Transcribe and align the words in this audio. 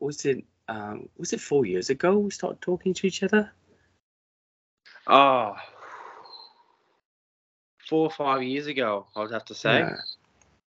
was 0.00 0.24
it 0.24 0.44
um, 0.68 1.08
was 1.18 1.32
it 1.32 1.40
four 1.40 1.66
years 1.66 1.90
ago 1.90 2.18
we 2.18 2.30
started 2.30 2.60
talking 2.60 2.94
to 2.94 3.06
each 3.06 3.22
other? 3.22 3.52
Oh, 5.06 5.56
four 7.90 8.06
or 8.06 8.10
five 8.10 8.42
years 8.42 8.68
ago, 8.68 9.06
I 9.16 9.20
would 9.20 9.32
have 9.32 9.44
to 9.46 9.54
say. 9.54 9.80
Yeah. 9.80 9.96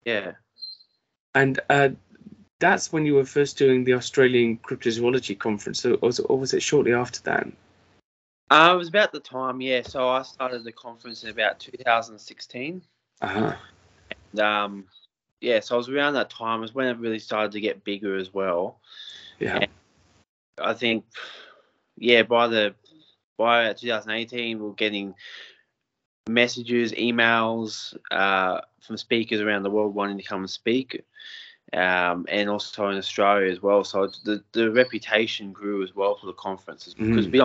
Yeah. 0.06 0.32
And 1.34 1.60
uh, 1.68 1.90
that's 2.58 2.92
when 2.92 3.04
you 3.04 3.14
were 3.14 3.26
first 3.26 3.58
doing 3.58 3.84
the 3.84 3.94
Australian 3.94 4.56
cryptozoology 4.58 5.38
conference, 5.38 5.84
or 5.84 5.98
was 5.98 6.18
it, 6.18 6.26
or 6.28 6.38
was 6.38 6.54
it 6.54 6.62
shortly 6.62 6.94
after 6.94 7.20
that? 7.22 7.46
Uh, 8.50 8.70
it 8.74 8.76
was 8.76 8.88
about 8.88 9.12
the 9.12 9.20
time, 9.20 9.60
yeah. 9.60 9.82
So 9.82 10.08
I 10.08 10.22
started 10.22 10.64
the 10.64 10.72
conference 10.72 11.22
in 11.22 11.30
about 11.30 11.60
2016. 11.60 12.82
Uh 13.20 13.26
huh. 13.26 13.56
And, 14.32 14.40
um, 14.40 14.84
yeah, 15.40 15.60
so 15.60 15.74
I 15.74 15.78
was 15.78 15.88
around 15.88 16.14
that 16.14 16.30
time. 16.30 16.60
was 16.60 16.74
when 16.74 16.88
it 16.88 16.98
really 16.98 17.18
started 17.18 17.52
to 17.52 17.60
get 17.60 17.84
bigger 17.84 18.16
as 18.16 18.32
well. 18.32 18.80
Yeah. 19.40 19.56
And 19.58 19.70
I 20.60 20.74
think, 20.74 21.04
yeah, 21.96 22.22
by 22.22 22.46
the 22.46 22.74
by 23.36 23.72
2018, 23.72 24.58
we 24.58 24.64
we're 24.64 24.74
getting 24.74 25.14
messages, 26.28 26.92
emails 26.92 27.96
uh, 28.10 28.60
from 28.80 28.96
speakers 28.96 29.40
around 29.40 29.62
the 29.62 29.70
world 29.70 29.94
wanting 29.94 30.18
to 30.18 30.24
come 30.24 30.40
and 30.40 30.50
speak, 30.50 31.02
um, 31.72 32.26
and 32.28 32.48
also 32.48 32.88
in 32.90 32.98
Australia 32.98 33.50
as 33.50 33.62
well. 33.62 33.82
So 33.82 34.10
the 34.24 34.44
the 34.52 34.70
reputation 34.70 35.52
grew 35.52 35.82
as 35.82 35.94
well 35.94 36.16
for 36.16 36.26
the 36.26 36.34
conferences 36.34 36.94
because 36.94 37.26
Mm. 37.26 37.32
we. 37.32 37.40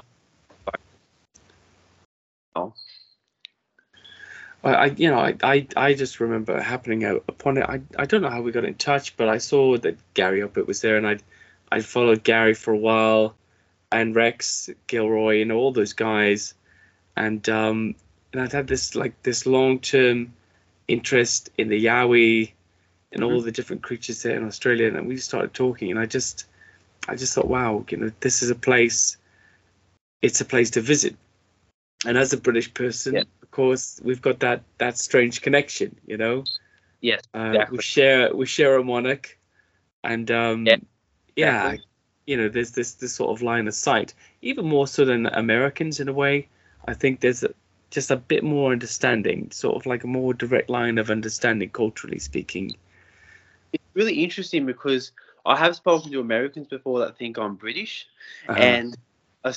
I, 4.65 4.73
I 4.73 4.85
you 4.85 5.09
know, 5.09 5.19
I, 5.19 5.35
I, 5.43 5.67
I 5.77 5.93
just 5.93 6.19
remember 6.19 6.59
happening 6.59 7.03
upon 7.03 7.57
it. 7.57 7.63
I, 7.63 7.81
I 7.97 8.05
don't 8.05 8.21
know 8.21 8.29
how 8.29 8.41
we 8.41 8.51
got 8.51 8.65
in 8.65 8.75
touch, 8.75 9.15
but 9.15 9.29
I 9.29 9.37
saw 9.37 9.77
that 9.77 9.97
Gary 10.15 10.41
Opit 10.41 10.67
was 10.67 10.81
there, 10.81 10.97
and 10.97 11.07
I'd, 11.07 11.23
I 11.75 11.81
followed 11.81 12.23
Gary 12.23 12.53
for 12.53 12.73
a 12.73 12.77
while, 12.77 13.35
and 13.91 14.15
Rex 14.15 14.69
Gilroy, 14.87 15.41
and 15.41 15.51
all 15.51 15.73
those 15.73 15.91
guys, 15.91 16.53
and 17.17 17.47
um, 17.49 17.95
and 18.31 18.41
I'd 18.41 18.53
had 18.53 18.67
this 18.67 18.95
like 18.95 19.21
this 19.23 19.45
long 19.45 19.79
term 19.79 20.33
interest 20.87 21.49
in 21.57 21.67
the 21.67 21.85
Yowie, 21.85 22.53
and 23.11 23.25
all 23.25 23.41
the 23.41 23.51
different 23.51 23.83
creatures 23.83 24.23
there 24.23 24.37
in 24.37 24.45
Australia, 24.45 24.87
and 24.87 25.05
we 25.05 25.17
started 25.17 25.53
talking, 25.53 25.91
and 25.91 25.99
I 25.99 26.05
just, 26.05 26.45
I 27.09 27.15
just 27.17 27.33
thought, 27.33 27.49
wow, 27.49 27.83
you 27.89 27.97
know, 27.97 28.11
this 28.21 28.41
is 28.41 28.49
a 28.49 28.55
place, 28.55 29.17
it's 30.21 30.39
a 30.39 30.45
place 30.45 30.69
to 30.71 30.81
visit, 30.81 31.17
and 32.05 32.17
as 32.17 32.31
a 32.31 32.37
British 32.37 32.73
person, 32.73 33.15
Yeah. 33.15 33.23
of 33.41 33.51
course, 33.51 33.99
we've 34.01 34.21
got 34.21 34.39
that 34.39 34.63
that 34.77 34.97
strange 34.97 35.41
connection, 35.41 35.97
you 36.07 36.15
know. 36.15 36.45
Yes, 37.01 37.21
Uh, 37.33 37.51
Exactly. 37.51 37.77
We 37.77 37.83
share 37.83 38.33
we 38.33 38.45
share 38.45 38.77
a 38.77 38.83
monarch, 38.83 39.37
and 40.05 40.31
um, 40.31 40.65
Yeah, 40.65 40.77
yeah, 41.35 41.77
you 42.25 42.37
know, 42.37 42.49
there's 42.49 42.71
this 42.71 42.93
this 42.95 43.13
sort 43.13 43.31
of 43.31 43.41
line 43.41 43.67
of 43.67 43.73
sight, 43.73 44.13
even 44.41 44.65
more 44.65 44.87
so 44.87 45.05
than 45.05 45.27
Americans 45.27 45.99
in 45.99 46.07
a 46.07 46.13
way. 46.13 46.47
I 46.87 46.93
think 46.93 47.19
there's 47.19 47.43
a, 47.43 47.53
just 47.91 48.11
a 48.11 48.15
bit 48.15 48.43
more 48.43 48.71
understanding, 48.71 49.51
sort 49.51 49.75
of 49.75 49.85
like 49.85 50.03
a 50.03 50.07
more 50.07 50.33
direct 50.33 50.69
line 50.69 50.97
of 50.97 51.09
understanding, 51.09 51.69
culturally 51.69 52.19
speaking. 52.19 52.75
it's 53.73 53.83
really 53.93 54.23
interesting 54.23 54.65
because 54.65 55.11
I 55.45 55.57
have 55.57 55.75
spoken 55.75 56.11
to 56.11 56.19
Americans 56.19 56.67
before 56.67 56.99
that 56.99 57.17
think 57.17 57.37
I'm 57.37 57.55
British, 57.55 58.07
Uh-huh. 58.47 58.59
and 58.59 58.97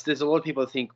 there's 0.05 0.21
a 0.21 0.27
lot 0.27 0.37
of 0.37 0.45
people 0.45 0.65
that 0.65 0.73
think 0.73 0.93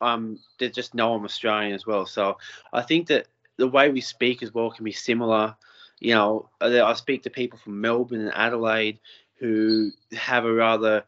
um 0.00 0.38
they 0.58 0.70
just 0.70 0.94
know 0.94 1.14
I'm 1.14 1.24
Australian 1.24 1.74
as 1.74 1.86
well. 1.86 2.06
So 2.06 2.38
I 2.72 2.82
think 2.82 3.08
that 3.08 3.26
the 3.56 3.68
way 3.68 3.90
we 3.90 4.00
speak 4.00 4.42
as 4.42 4.54
well 4.54 4.70
can 4.70 4.84
be 4.84 4.92
similar. 4.92 5.56
You 6.00 6.14
know, 6.14 6.48
I 6.62 6.94
speak 6.94 7.24
to 7.24 7.30
people 7.30 7.58
from 7.58 7.82
Melbourne 7.82 8.22
and 8.22 8.32
Adelaide 8.34 9.00
who 9.40 9.90
have 10.12 10.44
a 10.44 10.52
rather 10.52 11.04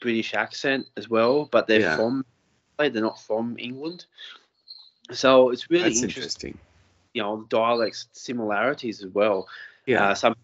British 0.00 0.34
accent 0.34 0.86
as 0.96 1.08
well, 1.08 1.46
but 1.52 1.66
they're 1.68 1.80
Yeah. 1.80 1.96
from 1.96 2.24
they're 2.78 2.90
not 2.90 3.20
from 3.20 3.56
England. 3.58 4.06
So 5.12 5.50
it's 5.50 5.70
really 5.70 5.92
interesting. 5.92 6.08
interesting. 6.08 6.58
You 7.14 7.22
know, 7.22 7.40
the 7.42 7.48
dialects 7.48 8.08
similarities 8.12 9.02
as 9.02 9.10
well. 9.12 9.48
Yeah, 9.86 10.10
Uh, 10.10 10.14
some 10.14 10.34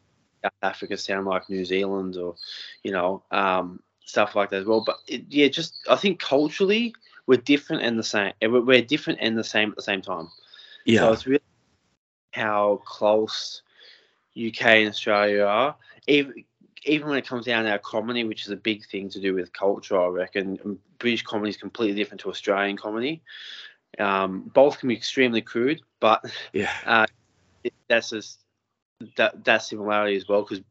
South 0.45 0.53
Africa 0.63 0.97
sound 0.97 1.27
like 1.27 1.49
New 1.51 1.65
Zealand 1.65 2.17
or, 2.17 2.37
you 2.83 2.93
know, 2.93 3.23
um, 3.31 3.81
stuff 4.05 4.35
like 4.37 4.51
that 4.51 4.61
as 4.63 4.67
well. 4.67 4.83
But 4.85 4.97
it, 5.07 5.25
yeah, 5.29 5.49
just 5.49 5.75
I 5.91 5.97
think 5.97 6.21
culturally 6.21 6.95
we're 7.27 7.41
different 7.41 7.83
and 7.83 7.99
the 7.99 8.05
same. 8.05 8.33
We're, 8.43 8.63
we're 8.65 8.83
different 8.83 9.21
and 9.23 9.37
the 9.39 9.45
same 9.45 9.71
at 9.71 9.77
the 9.77 9.83
same 9.83 10.03
time. 10.03 10.29
yeah, 10.85 11.01
So 11.01 11.13
it's 11.13 11.27
really 11.27 11.41
how 12.33 12.81
close 12.85 13.63
UK 14.35 14.83
and 14.83 14.89
Australia 14.91 15.45
are. 15.45 15.77
Even 16.07 16.45
even 16.85 17.09
when 17.09 17.19
it 17.19 17.27
comes 17.27 17.47
down 17.47 17.65
to 17.65 17.71
our 17.71 17.79
comedy, 17.79 18.25
which 18.25 18.43
is 18.43 18.51
a 18.51 18.57
big 18.57 18.85
thing 18.87 19.09
to 19.11 19.21
do 19.21 19.35
with 19.35 19.53
culture, 19.53 20.01
I 20.01 20.07
reckon 20.09 20.59
um, 20.65 20.79
British 20.99 21.23
comedy 21.23 21.51
is 21.51 21.57
completely 21.57 21.97
different 21.97 22.21
to 22.23 22.31
Australian 22.31 22.77
comedy. 22.77 23.23
Um, 23.99 24.51
both 24.55 24.79
can 24.79 24.89
be 24.89 24.97
extremely 24.97 25.43
crude, 25.43 25.83
but 26.01 26.25
yeah, 26.53 27.07
it, 27.63 27.75
that's 27.89 28.11
just 28.11 28.41
that 29.17 29.45
that 29.45 29.63
similarity 29.63 30.17
as 30.17 30.29
well 30.29 30.43
because 30.43 30.63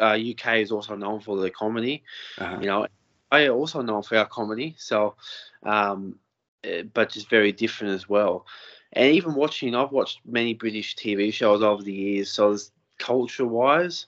uh, 0.00 0.18
UK 0.18 0.56
is 0.56 0.72
also 0.72 0.96
known 0.96 1.20
for 1.20 1.36
their 1.40 1.50
comedy. 1.50 2.02
uh-huh. 2.38 2.58
You 2.60 2.66
know, 2.66 2.86
I 3.30 3.48
also 3.48 3.82
known 3.82 4.02
for 4.02 4.16
our 4.16 4.26
comedy. 4.26 4.74
So, 4.78 5.16
um, 5.62 6.18
eh, 6.64 6.82
but 6.82 7.10
just 7.10 7.28
very 7.28 7.52
different 7.52 7.94
as 7.94 8.08
well. 8.08 8.46
And 8.92 9.14
even 9.14 9.34
watching, 9.34 9.74
I've 9.74 9.92
watched 9.92 10.20
many 10.24 10.54
British 10.54 10.96
TV 10.96 11.32
shows 11.32 11.62
over 11.62 11.82
the 11.82 11.92
years. 11.92 12.30
So, 12.30 12.56
culture 12.98 13.46
wise, 13.46 14.06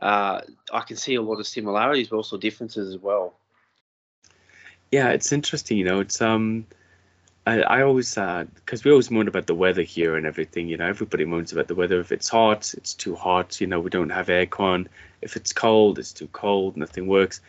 uh, 0.00 0.42
I 0.72 0.80
can 0.80 0.96
see 0.96 1.14
a 1.14 1.22
lot 1.22 1.40
of 1.40 1.46
similarities, 1.46 2.08
but 2.08 2.16
also 2.16 2.36
differences 2.36 2.94
as 2.94 3.00
well. 3.00 3.34
yeah. 4.90 5.10
It's 5.10 5.32
interesting, 5.32 5.78
you 5.78 5.84
know. 5.84 6.00
It's 6.00 6.20
um, 6.20 6.66
I, 7.46 7.62
I 7.62 7.82
always 7.82 8.14
because 8.16 8.84
we 8.84 8.90
always 8.90 9.10
moan 9.10 9.28
about 9.28 9.46
the 9.46 9.54
weather 9.54 9.82
here 9.82 10.16
and 10.16 10.26
everything. 10.26 10.68
You 10.68 10.76
know, 10.76 10.86
everybody 10.86 11.24
moans 11.24 11.52
about 11.52 11.68
the 11.68 11.74
weather. 11.74 12.00
If 12.00 12.12
it's 12.12 12.28
hot, 12.28 12.74
it's 12.74 12.94
too 12.94 13.14
hot. 13.14 13.60
You 13.60 13.66
know, 13.68 13.80
we 13.80 13.90
don't 13.90 14.10
have 14.10 14.26
aircon. 14.26 14.88
If 15.22 15.36
it's 15.36 15.52
cold, 15.52 15.98
it's 15.98 16.12
too 16.12 16.28
cold. 16.28 16.76
Nothing 16.76 17.06
works. 17.06 17.40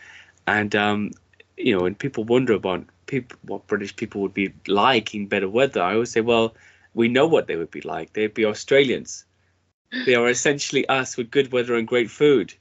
And 0.45 0.75
um, 0.75 1.11
you 1.57 1.77
know, 1.77 1.85
and 1.85 1.97
people 1.97 2.23
wonder 2.23 2.53
about 2.53 2.85
people 3.07 3.37
what 3.43 3.67
British 3.67 3.95
people 3.95 4.21
would 4.21 4.33
be 4.33 4.53
like 4.67 5.15
in 5.15 5.27
better 5.27 5.49
weather. 5.49 5.81
I 5.81 5.93
always 5.93 6.11
say, 6.11 6.21
well, 6.21 6.55
we 6.93 7.07
know 7.07 7.27
what 7.27 7.47
they 7.47 7.55
would 7.55 7.71
be 7.71 7.81
like. 7.81 8.13
They'd 8.13 8.33
be 8.33 8.45
Australians. 8.45 9.25
They 10.05 10.15
are 10.15 10.27
essentially 10.29 10.87
us 10.87 11.17
with 11.17 11.31
good 11.31 11.51
weather 11.51 11.75
and 11.75 11.87
great 11.87 12.09
food. 12.11 12.53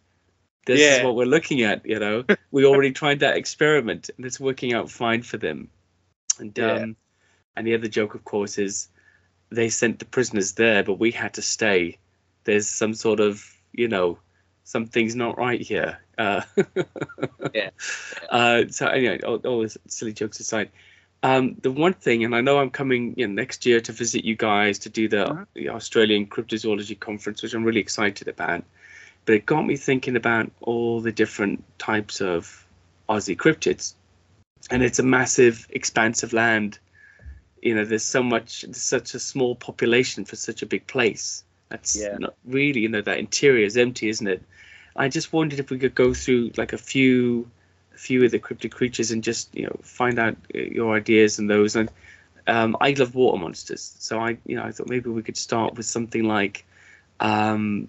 This 0.67 0.81
is 0.99 1.05
what 1.05 1.15
we're 1.17 1.27
looking 1.27 1.63
at. 1.63 1.87
You 1.87 1.99
know, 1.99 2.25
we 2.51 2.65
already 2.65 2.93
tried 2.93 3.21
that 3.21 3.37
experiment, 3.37 4.11
and 4.17 4.27
it's 4.27 4.41
working 4.41 4.75
out 4.75 4.91
fine 4.91 5.23
for 5.23 5.37
them. 5.37 5.69
And 6.39 6.57
Yeah. 6.57 6.73
um, 6.73 6.97
and 7.57 7.67
the 7.67 7.75
other 7.75 7.89
joke, 7.89 8.15
of 8.15 8.25
course, 8.25 8.59
is 8.59 8.89
they 9.51 9.69
sent 9.69 9.99
the 9.99 10.05
prisoners 10.05 10.53
there, 10.53 10.83
but 10.83 10.99
we 10.99 11.11
had 11.11 11.35
to 11.35 11.43
stay. 11.43 11.99
There's 12.45 12.69
some 12.69 12.95
sort 12.95 13.21
of, 13.21 13.45
you 13.73 13.89
know, 13.89 14.19
something's 14.65 15.15
not 15.17 15.39
right 15.39 15.61
here. 15.61 15.99
Uh, 16.19 16.43
Yeah. 17.55 17.71
Uh, 18.29 18.65
so 18.69 18.87
anyway, 18.89 19.21
all, 19.21 19.37
all 19.37 19.61
those 19.61 19.79
silly 19.87 20.13
jokes 20.13 20.41
aside, 20.41 20.71
um, 21.27 21.57
the 21.61 21.73
one 21.73 21.93
thing, 21.93 22.25
and 22.25 22.37
I 22.37 22.41
know 22.41 22.59
I'm 22.59 22.71
coming 22.71 23.15
you 23.17 23.27
know, 23.27 23.35
next 23.35 23.67
year 23.67 23.81
to 23.81 23.93
visit 23.93 24.25
you 24.25 24.37
guys 24.37 24.79
to 24.81 24.89
do 24.89 25.09
the, 25.09 25.25
Mhm. 25.25 25.47
the 25.55 25.69
Australian 25.71 26.27
Cryptozoology 26.27 26.99
Conference, 27.01 27.43
which 27.43 27.53
I'm 27.53 27.65
really 27.65 27.81
excited 27.81 28.29
about. 28.29 28.63
But 29.25 29.35
it 29.35 29.47
got 29.47 29.67
me 29.67 29.77
thinking 29.77 30.15
about 30.15 30.53
all 30.61 31.01
the 31.01 31.11
different 31.11 31.65
types 31.79 32.21
of 32.21 32.65
Aussie 33.09 33.37
cryptids, 33.37 33.95
and 34.71 34.85
it's 34.85 35.01
a 35.01 35.03
massive, 35.03 35.67
expanse 35.71 36.23
of 36.23 36.33
land. 36.33 36.79
You 37.61 37.75
know, 37.75 37.85
there's 37.85 38.05
so 38.05 38.23
much, 38.23 38.63
there's 38.63 38.77
such 38.97 39.15
a 39.15 39.19
small 39.19 39.57
population 39.57 40.25
for 40.25 40.37
such 40.37 40.63
a 40.63 40.67
big 40.67 40.87
place. 40.87 41.43
That's 41.71 41.97
Yeah. 41.97 42.19
not 42.19 42.35
really, 42.45 42.81
you 42.83 42.89
know, 42.89 43.03
that 43.03 43.19
interior 43.19 43.67
is 43.67 43.77
empty, 43.77 44.09
isn't 44.09 44.29
it? 44.29 44.43
I 44.95 45.09
just 45.09 45.33
wondered 45.33 45.59
if 45.59 45.71
we 45.71 45.79
could 45.79 45.97
go 45.97 46.15
through 46.15 46.53
like 46.57 46.73
a 46.73 46.79
few, 46.79 47.51
a 47.97 47.99
few 47.99 48.25
of 48.25 48.31
the 48.31 48.39
cryptic 48.39 48.73
creatures 48.73 49.11
and 49.11 49.25
just 49.25 49.53
you 49.55 49.65
know 49.65 49.77
find 49.83 50.19
out 50.19 50.37
uh, 50.55 50.59
your 50.59 50.95
ideas 50.95 51.39
and 51.39 51.51
those. 51.51 51.75
And 51.75 51.91
um, 52.47 52.77
I 52.81 52.93
love 52.93 53.15
water 53.15 53.39
monsters, 53.39 53.97
so 53.99 54.21
I 54.21 54.37
you 54.47 54.57
know 54.57 54.63
I 54.63 54.71
thought 54.71 54.89
maybe 54.89 55.11
we 55.11 55.23
could 55.23 55.37
start 55.37 55.75
with 55.75 55.87
something 55.87 56.25
like 56.25 56.65
um, 57.19 57.89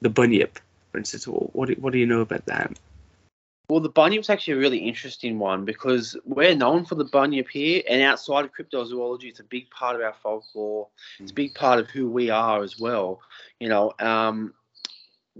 the 0.00 0.08
bunyip, 0.08 0.58
for 0.92 0.98
instance. 0.98 1.24
What 1.24 1.68
do, 1.68 1.74
what 1.74 1.92
do 1.92 1.98
you 1.98 2.06
know 2.06 2.20
about 2.20 2.46
that? 2.46 2.78
Well, 3.68 3.80
the 3.80 3.88
bunyip's 3.88 4.30
actually 4.30 4.54
a 4.54 4.58
really 4.58 4.78
interesting 4.78 5.38
one 5.38 5.64
because 5.64 6.16
we're 6.24 6.56
known 6.56 6.84
for 6.84 6.96
the 6.96 7.04
bunyip 7.04 7.48
here, 7.48 7.82
and 7.88 8.02
outside 8.02 8.44
of 8.44 8.52
cryptozoology, 8.52 9.24
it's 9.24 9.38
a 9.38 9.44
big 9.44 9.70
part 9.70 9.94
of 9.94 10.02
our 10.02 10.14
folklore. 10.22 10.88
It's 11.20 11.30
a 11.30 11.34
big 11.34 11.54
part 11.54 11.78
of 11.78 11.88
who 11.88 12.08
we 12.08 12.30
are 12.30 12.64
as 12.64 12.80
well. 12.80 13.20
You 13.60 13.68
know, 13.68 13.92
um, 14.00 14.54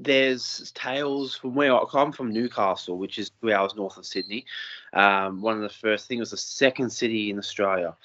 there's 0.02 0.70
tales 0.74 1.34
from 1.36 1.54
where 1.54 1.74
I 1.74 1.84
come 1.90 2.12
from, 2.12 2.32
Newcastle, 2.32 2.98
which 2.98 3.18
is 3.18 3.30
two 3.40 3.52
hours 3.52 3.74
north 3.74 3.96
of 3.96 4.06
Sydney. 4.06 4.46
Um, 4.92 5.42
one 5.42 5.56
of 5.56 5.62
the 5.62 5.68
first, 5.68 6.10
it 6.10 6.18
was 6.18 6.30
the 6.30 6.36
second 6.36 6.90
city 6.90 7.30
in 7.30 7.38
Australia, 7.38 7.96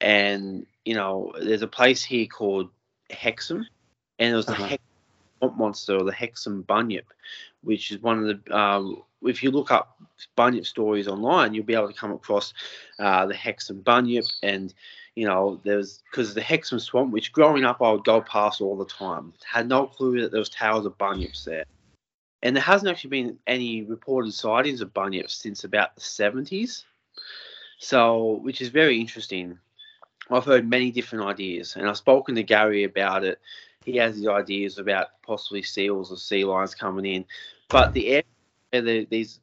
and 0.00 0.66
you 0.84 0.94
know, 0.94 1.32
there's 1.40 1.62
a 1.62 1.68
place 1.68 2.02
here 2.02 2.26
called 2.26 2.70
Hexham, 3.10 3.66
and 4.18 4.32
it 4.32 4.36
was 4.36 4.46
the 4.46 4.52
Uh-huh. 4.52 4.66
Hex- 4.66 4.82
monster 5.56 5.96
or 5.96 6.04
the 6.04 6.12
Hexham 6.12 6.62
bunyip, 6.62 7.06
which 7.62 7.90
is 7.90 8.00
one 8.00 8.18
of 8.18 8.44
the 8.44 8.56
um, 8.56 9.02
if 9.22 9.42
you 9.42 9.50
look 9.50 9.70
up 9.70 9.98
bunyip 10.36 10.66
stories 10.66 11.08
online, 11.08 11.52
you'll 11.54 11.64
be 11.64 11.74
able 11.74 11.88
to 11.88 11.98
come 11.98 12.12
across 12.12 12.54
uh, 12.98 13.26
the 13.26 13.34
Hexham 13.34 13.80
bunyip 13.82 14.24
and 14.42 14.72
you 15.14 15.26
know, 15.26 15.60
there's 15.64 16.02
because 16.10 16.34
the 16.34 16.40
Hexham 16.40 16.80
Swamp, 16.80 17.12
which 17.12 17.32
growing 17.32 17.64
up 17.64 17.80
I 17.80 17.92
would 17.92 18.04
go 18.04 18.20
past 18.20 18.60
all 18.60 18.76
the 18.76 18.84
time, 18.84 19.32
had 19.44 19.68
no 19.68 19.86
clue 19.86 20.20
that 20.20 20.30
there 20.30 20.40
was 20.40 20.48
towers 20.48 20.86
of 20.86 20.98
bunyips 20.98 21.44
there. 21.44 21.64
And 22.42 22.54
there 22.54 22.62
hasn't 22.62 22.90
actually 22.90 23.10
been 23.10 23.38
any 23.46 23.82
reported 23.82 24.34
sightings 24.34 24.80
of 24.80 24.92
bunyips 24.92 25.30
since 25.30 25.64
about 25.64 25.94
the 25.94 26.00
70s. 26.00 26.84
So, 27.78 28.40
which 28.42 28.60
is 28.60 28.68
very 28.68 29.00
interesting. 29.00 29.58
I've 30.30 30.44
heard 30.44 30.68
many 30.68 30.90
different 30.90 31.24
ideas, 31.26 31.76
and 31.76 31.88
I've 31.88 31.96
spoken 31.96 32.34
to 32.34 32.42
Gary 32.42 32.84
about 32.84 33.24
it. 33.24 33.40
He 33.84 33.96
has 33.96 34.16
his 34.16 34.26
ideas 34.26 34.78
about 34.78 35.22
possibly 35.22 35.62
seals 35.62 36.10
or 36.10 36.16
sea 36.16 36.44
lions 36.44 36.74
coming 36.74 37.04
in, 37.04 37.24
but 37.68 37.92
the 37.92 38.08
area 38.08 38.24
where 38.70 38.82
the, 38.82 39.04
these 39.10 39.40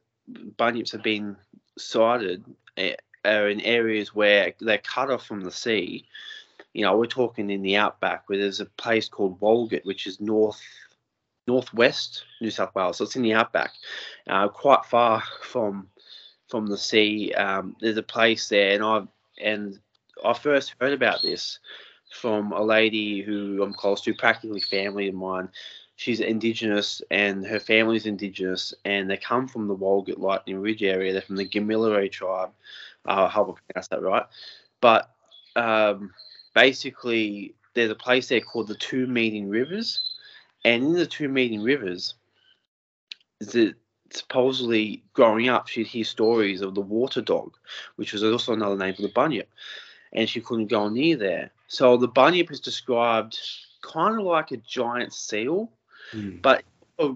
bunyips 0.58 0.92
have 0.92 1.04
been 1.04 1.38
sighted 1.78 2.44
eh, 2.78 2.96
are 3.26 3.50
in 3.50 3.62
areas 3.62 4.16
where 4.16 4.54
they're 4.60 4.78
cut 4.78 5.12
off 5.12 5.26
from 5.26 5.42
the 5.42 5.52
sea. 5.52 6.06
You 6.74 6.84
know, 6.84 6.98
we're 6.98 7.06
talking 7.06 7.50
in 7.50 7.62
the 7.62 7.76
outback 7.76 8.28
where 8.28 8.40
there's 8.40 8.60
a 8.60 8.66
place 8.66 9.10
called 9.10 9.40
Walgett, 9.40 9.86
which 9.86 10.08
is 10.08 10.20
north 10.22 10.62
northwest 11.48 12.24
New 12.40 12.52
South 12.52 12.74
Wales. 12.76 12.98
So 12.98 13.04
it's 13.04 13.16
in 13.16 13.24
the 13.24 13.34
outback, 13.34 13.72
uh, 14.28 14.48
quite 14.48 14.86
far 14.86 15.24
from 15.42 15.88
from 16.48 16.68
the 16.68 16.78
sea. 16.78 17.34
Um, 17.34 17.76
there's 17.80 17.98
a 17.98 18.04
place 18.04 18.50
there, 18.50 18.74
and 18.74 18.84
I 18.84 19.04
and 19.42 19.80
I 20.24 20.34
first 20.34 20.76
heard 20.80 20.94
about 20.94 21.22
this 21.22 21.60
from 22.14 22.52
a 22.52 22.62
lady 22.62 23.22
who 23.22 23.64
I'm 23.64 23.74
close 23.74 24.02
to, 24.02 24.14
practically 24.14 24.60
family 24.60 25.08
of 25.08 25.16
mine. 25.16 25.50
She's 25.96 26.20
Indigenous, 26.20 27.02
and 27.12 27.46
her 27.46 27.60
family's 27.60 28.06
Indigenous, 28.06 28.74
and 28.86 29.10
they 29.10 29.18
come 29.18 29.48
from 29.48 29.68
the 29.68 29.76
Walgett 29.76 30.18
Lightning 30.18 30.60
Ridge 30.60 30.84
area. 30.84 31.14
They're 31.14 31.22
from 31.22 31.36
the 31.36 31.48
Gamilaroi 31.48 32.12
tribe, 32.12 32.52
uh, 33.08 33.26
I 33.26 33.30
hope 33.30 33.58
I 33.58 33.74
pronounced 33.74 33.90
that 33.92 34.02
right. 34.02 34.26
But 34.80 35.10
um, 35.56 36.14
basically, 36.54 37.56
there's 37.74 37.92
a 37.92 37.96
place 37.96 38.28
there 38.28 38.42
called 38.42 38.68
the 38.68 38.76
Two 38.76 39.08
Meeting 39.08 39.50
Rivers, 39.50 40.16
and 40.66 40.84
in 40.84 40.94
the 40.94 41.06
Two 41.06 41.30
Meeting 41.30 41.62
Rivers, 41.62 42.16
the, 43.40 43.74
supposedly 44.12 45.04
growing 45.14 45.50
up, 45.50 45.68
she'd 45.68 45.88
hear 45.88 46.04
stories 46.04 46.62
of 46.62 46.76
the 46.76 46.82
water 46.82 47.22
dog, 47.22 47.56
which 47.96 48.14
was 48.14 48.24
also 48.24 48.54
another 48.54 48.78
name 48.78 48.94
for 48.94 49.02
the 49.02 49.10
bunyip, 49.10 49.50
and 50.14 50.30
she 50.30 50.42
couldn't 50.42 50.68
go 50.68 50.90
near 50.90 51.16
there. 51.16 51.52
So 51.68 51.98
the 51.98 52.08
bunyip 52.08 52.52
is 52.52 52.60
described 52.60 53.40
kind 53.82 54.20
of 54.20 54.26
like 54.26 54.52
a 54.52 54.58
giant 54.58 55.14
seal, 55.14 55.72
mm. 56.14 56.42
but 56.42 56.64
it 57.00 57.16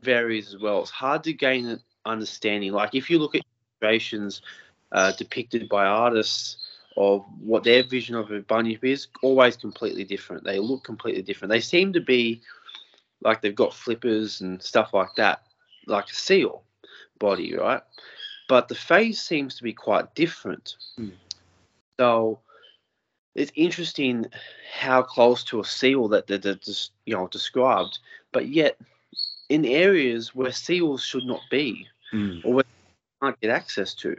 varies 0.00 0.48
as 0.48 0.60
well. 0.60 0.80
It's 0.82 0.90
hard 0.90 1.24
to 1.24 1.32
gain 1.32 1.66
an 1.66 1.80
understanding. 2.04 2.72
Like 2.72 2.94
if 2.94 3.08
you 3.08 3.18
look 3.18 3.34
at 3.34 3.42
illustrations 3.80 4.42
uh, 4.92 5.12
depicted 5.12 5.68
by 5.68 5.86
artists 5.86 6.56
of 6.96 7.24
what 7.40 7.64
their 7.64 7.82
vision 7.82 8.14
of 8.14 8.30
a 8.30 8.40
bunyip 8.40 8.84
is, 8.84 9.08
always 9.22 9.56
completely 9.56 10.04
different. 10.04 10.44
They 10.44 10.58
look 10.58 10.84
completely 10.84 11.22
different. 11.22 11.50
They 11.50 11.60
seem 11.60 11.92
to 11.94 12.00
be 12.00 12.42
like 13.22 13.40
they've 13.40 13.54
got 13.54 13.74
flippers 13.74 14.40
and 14.40 14.62
stuff 14.62 14.92
like 14.92 15.14
that, 15.16 15.42
like 15.86 16.10
a 16.10 16.14
seal 16.14 16.62
body, 17.18 17.56
right? 17.56 17.82
But 18.48 18.68
the 18.68 18.74
face 18.74 19.22
seems 19.22 19.56
to 19.56 19.62
be 19.62 19.72
quite 19.72 20.14
different. 20.14 20.76
Mm. 20.98 21.12
So 21.98 22.40
it's 23.34 23.52
interesting 23.54 24.26
how 24.74 25.02
close 25.02 25.44
to 25.44 25.60
a 25.60 25.64
seal 25.64 26.08
that 26.08 26.26
they're, 26.26 26.38
they're 26.38 26.54
just, 26.56 26.92
you 27.06 27.14
know 27.14 27.28
described, 27.28 27.98
but 28.32 28.48
yet 28.48 28.76
in 29.48 29.64
areas 29.64 30.34
where 30.34 30.52
seals 30.52 31.02
should 31.02 31.24
not 31.24 31.40
be 31.50 31.86
mm. 32.12 32.44
or 32.44 32.54
where 32.54 32.64
they 32.64 33.26
can't 33.26 33.40
get 33.40 33.50
access 33.50 33.94
to. 33.94 34.16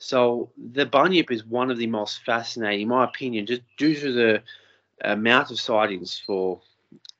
So 0.00 0.50
the 0.58 0.86
bunyip 0.86 1.30
is 1.30 1.44
one 1.46 1.70
of 1.70 1.78
the 1.78 1.86
most 1.86 2.24
fascinating, 2.24 2.82
in 2.82 2.88
my 2.88 3.04
opinion, 3.04 3.46
just 3.46 3.62
due 3.78 3.94
to 3.96 4.12
the 4.12 4.42
amount 5.04 5.50
of 5.52 5.60
sightings 5.60 6.22
for 6.26 6.60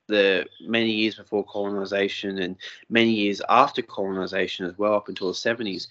the 0.09 0.47
many 0.63 0.91
years 0.91 1.17
before 1.17 1.45
colonization 1.45 2.39
and 2.39 2.57
many 2.91 3.11
years 3.13 3.43
after 3.49 3.83
colonization 3.83 4.67
as 4.67 4.79
well, 4.79 4.95
up 4.95 5.09
until 5.09 5.29
the 5.29 5.35
70s. 5.35 5.89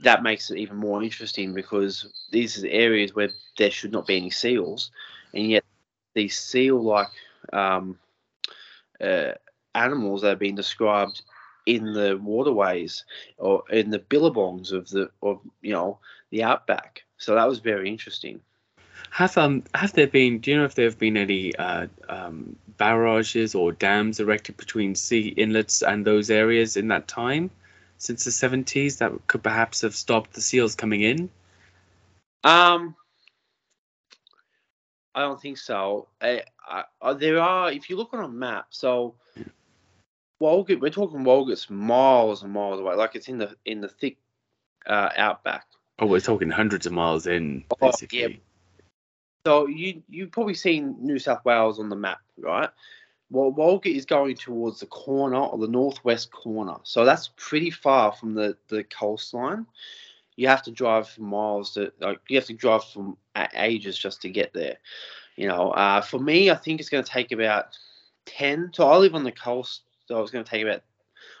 That 0.00 0.22
makes 0.22 0.50
it 0.50 0.58
even 0.58 0.76
more 0.78 1.02
interesting 1.02 1.54
because 1.54 2.06
these 2.32 2.64
are 2.64 2.68
areas 2.68 3.14
where 3.14 3.30
there 3.58 3.70
should 3.70 3.92
not 3.92 4.06
be 4.06 4.16
any 4.16 4.30
seals, 4.30 4.90
and 5.34 5.50
yet 5.50 5.64
these 6.14 6.38
seal-like 6.38 7.08
um, 7.52 7.98
uh, 9.00 9.32
animals 9.74 10.22
that 10.22 10.32
are 10.32 10.36
being 10.36 10.54
described 10.54 11.22
in 11.66 11.92
the 11.92 12.18
waterways 12.22 13.04
or 13.38 13.64
in 13.70 13.90
the 13.90 13.98
billabongs 13.98 14.72
of 14.72 14.88
the 14.90 15.10
of 15.22 15.40
you 15.62 15.72
know 15.72 15.98
the 16.30 16.42
outback. 16.42 17.04
So 17.16 17.34
that 17.34 17.48
was 17.48 17.58
very 17.60 17.88
interesting. 17.88 18.40
Have 19.10 19.38
um 19.38 19.62
have 19.74 19.92
there 19.92 20.06
been? 20.06 20.38
Do 20.38 20.50
you 20.50 20.56
know 20.58 20.64
if 20.64 20.74
there 20.74 20.86
have 20.86 20.98
been 20.98 21.16
any 21.16 21.54
uh, 21.56 21.86
um, 22.08 22.56
barrages 22.76 23.54
or 23.54 23.72
dams 23.72 24.20
erected 24.20 24.56
between 24.56 24.94
sea 24.94 25.28
inlets 25.28 25.82
and 25.82 26.04
those 26.04 26.30
areas 26.30 26.76
in 26.76 26.88
that 26.88 27.06
time 27.06 27.50
since 27.98 28.24
the 28.24 28.32
seventies 28.32 28.98
that 28.98 29.12
could 29.26 29.42
perhaps 29.42 29.82
have 29.82 29.94
stopped 29.94 30.32
the 30.32 30.40
seals 30.40 30.74
coming 30.74 31.02
in? 31.02 31.30
Um, 32.42 32.96
I 35.14 35.20
don't 35.20 35.40
think 35.40 35.58
so. 35.58 36.08
I, 36.20 36.42
I, 37.00 37.12
there 37.14 37.40
are, 37.40 37.70
if 37.70 37.88
you 37.88 37.96
look 37.96 38.12
on 38.12 38.24
a 38.24 38.28
map, 38.28 38.66
so 38.70 39.14
Walgett, 40.44 40.80
we're 40.80 40.90
talking 40.90 41.24
Walgett's 41.24 41.70
miles 41.70 42.42
and 42.42 42.52
miles 42.52 42.78
away. 42.78 42.94
Like 42.96 43.14
it's 43.14 43.28
in 43.28 43.38
the 43.38 43.56
in 43.64 43.80
the 43.80 43.88
thick 43.88 44.18
uh, 44.86 45.08
outback. 45.16 45.66
Oh, 45.98 46.06
we're 46.06 46.20
talking 46.20 46.50
hundreds 46.50 46.84
of 46.84 46.92
miles 46.92 47.26
in, 47.26 47.64
basically. 47.80 48.24
Oh, 48.24 48.28
yeah. 48.28 48.36
So 49.46 49.66
you 49.66 50.02
you've 50.10 50.32
probably 50.32 50.54
seen 50.54 50.96
New 51.00 51.18
South 51.18 51.44
Wales 51.46 51.80
on 51.80 51.88
the 51.88 51.96
map, 51.96 52.18
right? 52.38 52.68
Well, 53.30 53.52
Walgett 53.52 53.96
is 53.96 54.04
going 54.04 54.36
towards 54.36 54.80
the 54.80 54.86
corner 54.86 55.38
or 55.38 55.56
the 55.56 55.66
northwest 55.66 56.30
corner, 56.30 56.76
so 56.82 57.06
that's 57.06 57.30
pretty 57.36 57.70
far 57.70 58.12
from 58.12 58.34
the 58.34 58.56
the 58.68 58.84
coastline. 58.84 59.66
You 60.36 60.48
have 60.48 60.62
to 60.64 60.70
drive 60.70 61.08
for 61.08 61.22
miles 61.22 61.72
to 61.74 61.90
like 62.00 62.20
you 62.28 62.36
have 62.36 62.46
to 62.46 62.54
drive 62.54 62.84
from 62.84 63.16
ages 63.54 63.96
just 63.96 64.20
to 64.22 64.28
get 64.28 64.52
there. 64.52 64.76
You 65.36 65.48
know, 65.48 65.70
uh, 65.70 66.02
for 66.02 66.18
me, 66.18 66.50
I 66.50 66.54
think 66.54 66.80
it's 66.80 66.90
going 66.90 67.04
to 67.04 67.10
take 67.10 67.32
about 67.32 67.78
ten. 68.26 68.72
So 68.74 68.86
I 68.88 68.98
live 68.98 69.14
on 69.14 69.24
the 69.24 69.32
coast 69.32 69.82
I 70.10 70.20
was 70.20 70.30
going 70.30 70.44
to 70.44 70.50
take 70.50 70.62
about, 70.62 70.82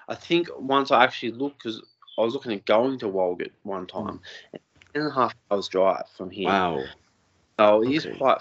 I 0.08 0.14
think 0.14 0.48
once 0.58 0.90
I 0.90 1.04
actually 1.04 1.32
looked, 1.32 1.62
because 1.62 1.82
I 2.18 2.22
was 2.22 2.34
looking 2.34 2.52
at 2.52 2.64
going 2.64 2.98
to 3.00 3.06
Walgett 3.06 3.52
one 3.62 3.82
hmm. 3.82 3.86
time, 3.86 4.20
mm. 4.54 4.58
and 4.94 5.06
a 5.08 5.10
half 5.10 5.34
hours 5.50 5.68
drive 5.68 6.04
from 6.16 6.30
here. 6.30 6.48
Wow. 6.48 6.84
So 7.58 7.82
it 7.82 7.86
okay. 7.86 7.94
is 7.96 8.08
quite, 8.16 8.38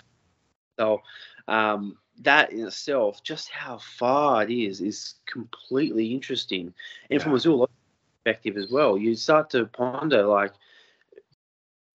so 0.79 1.01
um, 1.47 1.97
that 2.21 2.51
in 2.51 2.65
itself, 2.65 3.23
just 3.23 3.49
how 3.49 3.77
far 3.77 4.43
it 4.43 4.51
is, 4.51 4.81
is 4.81 5.15
completely 5.25 6.13
interesting. 6.13 6.73
And 7.09 7.19
yeah. 7.19 7.23
from 7.23 7.33
a 7.33 7.39
zoological 7.39 7.75
perspective 8.23 8.57
as 8.57 8.71
well, 8.71 8.97
you 8.97 9.15
start 9.15 9.49
to 9.51 9.65
ponder 9.65 10.23
like 10.23 10.53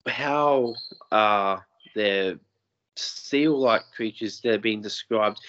how 0.07 0.75
uh, 1.13 1.59
the 1.95 2.39
seal-like 2.97 3.83
creatures 3.95 4.41
that 4.41 4.55
are 4.55 4.59
being 4.59 4.83
described 4.83 5.41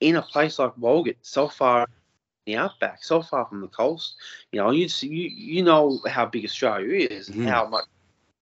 in 0.00 0.16
a 0.16 0.22
place 0.22 0.58
like 0.58 0.74
Walgett 0.76 1.16
so 1.22 1.48
far 1.48 1.86
the 2.48 2.56
outback, 2.56 3.04
so 3.04 3.22
far 3.22 3.44
from 3.46 3.60
the 3.60 3.68
coast. 3.68 4.16
You 4.50 4.60
know, 4.60 4.70
you 4.70 4.88
you 5.02 5.28
you 5.28 5.62
know 5.62 6.00
how 6.08 6.26
big 6.26 6.44
Australia 6.44 7.06
is, 7.08 7.28
and 7.28 7.46
how 7.48 7.66
much 7.66 7.84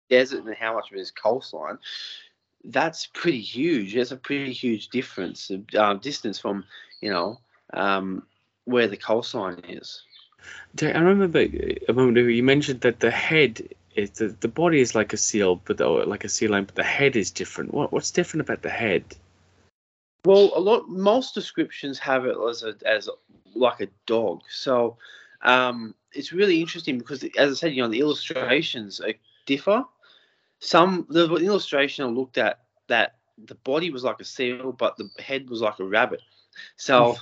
desert 0.10 0.46
and 0.46 0.56
how 0.56 0.76
much 0.76 0.92
of 0.92 0.98
it 0.98 1.02
is 1.02 1.12
coastline. 1.12 1.80
That's 2.66 3.08
pretty 3.08 3.42
huge. 3.42 3.94
There's 3.94 4.12
a 4.12 4.18
pretty 4.18 4.54
huge 4.54 4.90
difference, 4.90 5.52
uh, 5.78 5.94
distance 5.96 6.38
from 6.40 6.66
you 7.02 7.10
know 7.10 7.40
um, 7.74 8.24
where 8.66 8.88
the 8.88 8.98
coastline 8.98 9.62
is. 9.68 10.04
I 10.82 11.00
remember 11.00 11.40
a 11.40 11.94
moment 11.94 12.18
ago 12.18 12.28
you 12.28 12.44
mentioned 12.44 12.82
that 12.82 13.00
the 13.00 13.12
head 13.12 13.62
is 13.96 14.12
the, 14.12 14.28
the 14.28 14.48
body 14.48 14.82
is 14.82 14.96
like 14.96 15.14
a 15.14 15.18
seal, 15.18 15.62
but 15.64 15.78
the, 15.78 15.88
like 15.88 16.26
a 16.26 16.30
sea 16.30 16.48
lion, 16.48 16.66
but 16.66 16.76
the 16.76 16.84
head 16.84 17.16
is 17.16 17.32
different. 17.32 17.74
What 17.74 17.94
what's 17.94 18.12
different 18.12 18.42
about 18.42 18.62
the 18.62 18.70
head? 18.70 19.04
Well, 20.26 20.52
a 20.56 20.60
lot 20.60 20.88
most 20.88 21.34
descriptions 21.34 22.00
have 22.00 22.26
it 22.26 22.38
as 22.50 22.64
a 22.64 22.76
as 22.86 23.10
like 23.56 23.82
a 23.82 23.88
dog. 24.06 24.42
So 24.50 24.98
um, 25.42 25.94
it's 26.14 26.32
really 26.32 26.62
interesting 26.62 26.98
because, 26.98 27.24
as 27.38 27.52
I 27.52 27.54
said, 27.56 27.74
you 27.74 27.82
know, 27.82 27.90
the 27.90 28.00
illustrations 28.00 29.02
differ. 29.46 29.84
Some 30.60 31.06
the 31.10 31.28
illustration 31.36 32.06
I 32.06 32.08
looked 32.08 32.38
at 32.38 32.62
that 32.88 33.16
the 33.46 33.56
body 33.56 33.90
was 33.90 34.04
like 34.04 34.22
a 34.22 34.26
seal, 34.26 34.72
but 34.72 34.96
the 34.98 35.10
head 35.22 35.50
was 35.50 35.62
like 35.62 35.80
a 35.80 35.84
rabbit. 35.84 36.22
So 36.78 37.18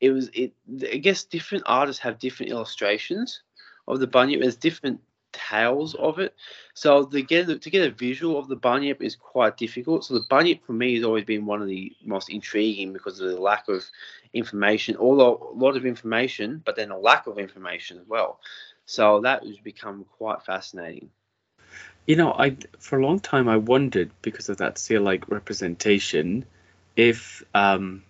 it 0.00 0.10
was 0.10 0.28
it. 0.34 0.52
I 0.92 0.98
guess 0.98 1.24
different 1.24 1.64
artists 1.66 2.02
have 2.02 2.18
different 2.18 2.52
illustrations 2.52 3.42
of 3.88 4.00
the 4.00 4.06
bunyip. 4.06 4.40
There's 4.40 4.56
different 4.56 5.00
tales 5.32 5.94
of 5.94 6.18
it. 6.18 6.34
So 6.74 7.04
to 7.04 7.22
get 7.22 7.62
to 7.62 7.70
get 7.70 7.86
a 7.86 7.90
visual 7.90 8.38
of 8.38 8.48
the 8.48 8.56
bunyip 8.56 9.02
is 9.02 9.16
quite 9.16 9.56
difficult. 9.56 10.04
So 10.04 10.14
the 10.14 10.26
bunyip 10.28 10.64
for 10.64 10.72
me 10.72 10.94
has 10.96 11.04
always 11.04 11.24
been 11.24 11.46
one 11.46 11.62
of 11.62 11.68
the 11.68 11.92
most 12.04 12.30
intriguing 12.30 12.92
because 12.92 13.20
of 13.20 13.30
the 13.30 13.40
lack 13.40 13.68
of 13.68 13.84
information, 14.32 14.96
although 14.96 15.52
a 15.52 15.58
lot 15.58 15.76
of 15.76 15.86
information, 15.86 16.62
but 16.64 16.76
then 16.76 16.90
a 16.90 16.98
lack 16.98 17.26
of 17.26 17.38
information 17.38 17.98
as 17.98 18.06
well. 18.06 18.40
So 18.86 19.20
that 19.20 19.44
has 19.44 19.58
become 19.58 20.04
quite 20.18 20.42
fascinating. 20.42 21.10
You 22.06 22.16
know, 22.16 22.32
I 22.32 22.56
for 22.78 22.98
a 22.98 23.06
long 23.06 23.20
time 23.20 23.48
I 23.48 23.56
wondered 23.56 24.10
because 24.22 24.48
of 24.48 24.56
that 24.58 24.78
seal-like 24.78 25.30
representation, 25.30 26.44
if 26.96 27.44
um, 27.54 28.02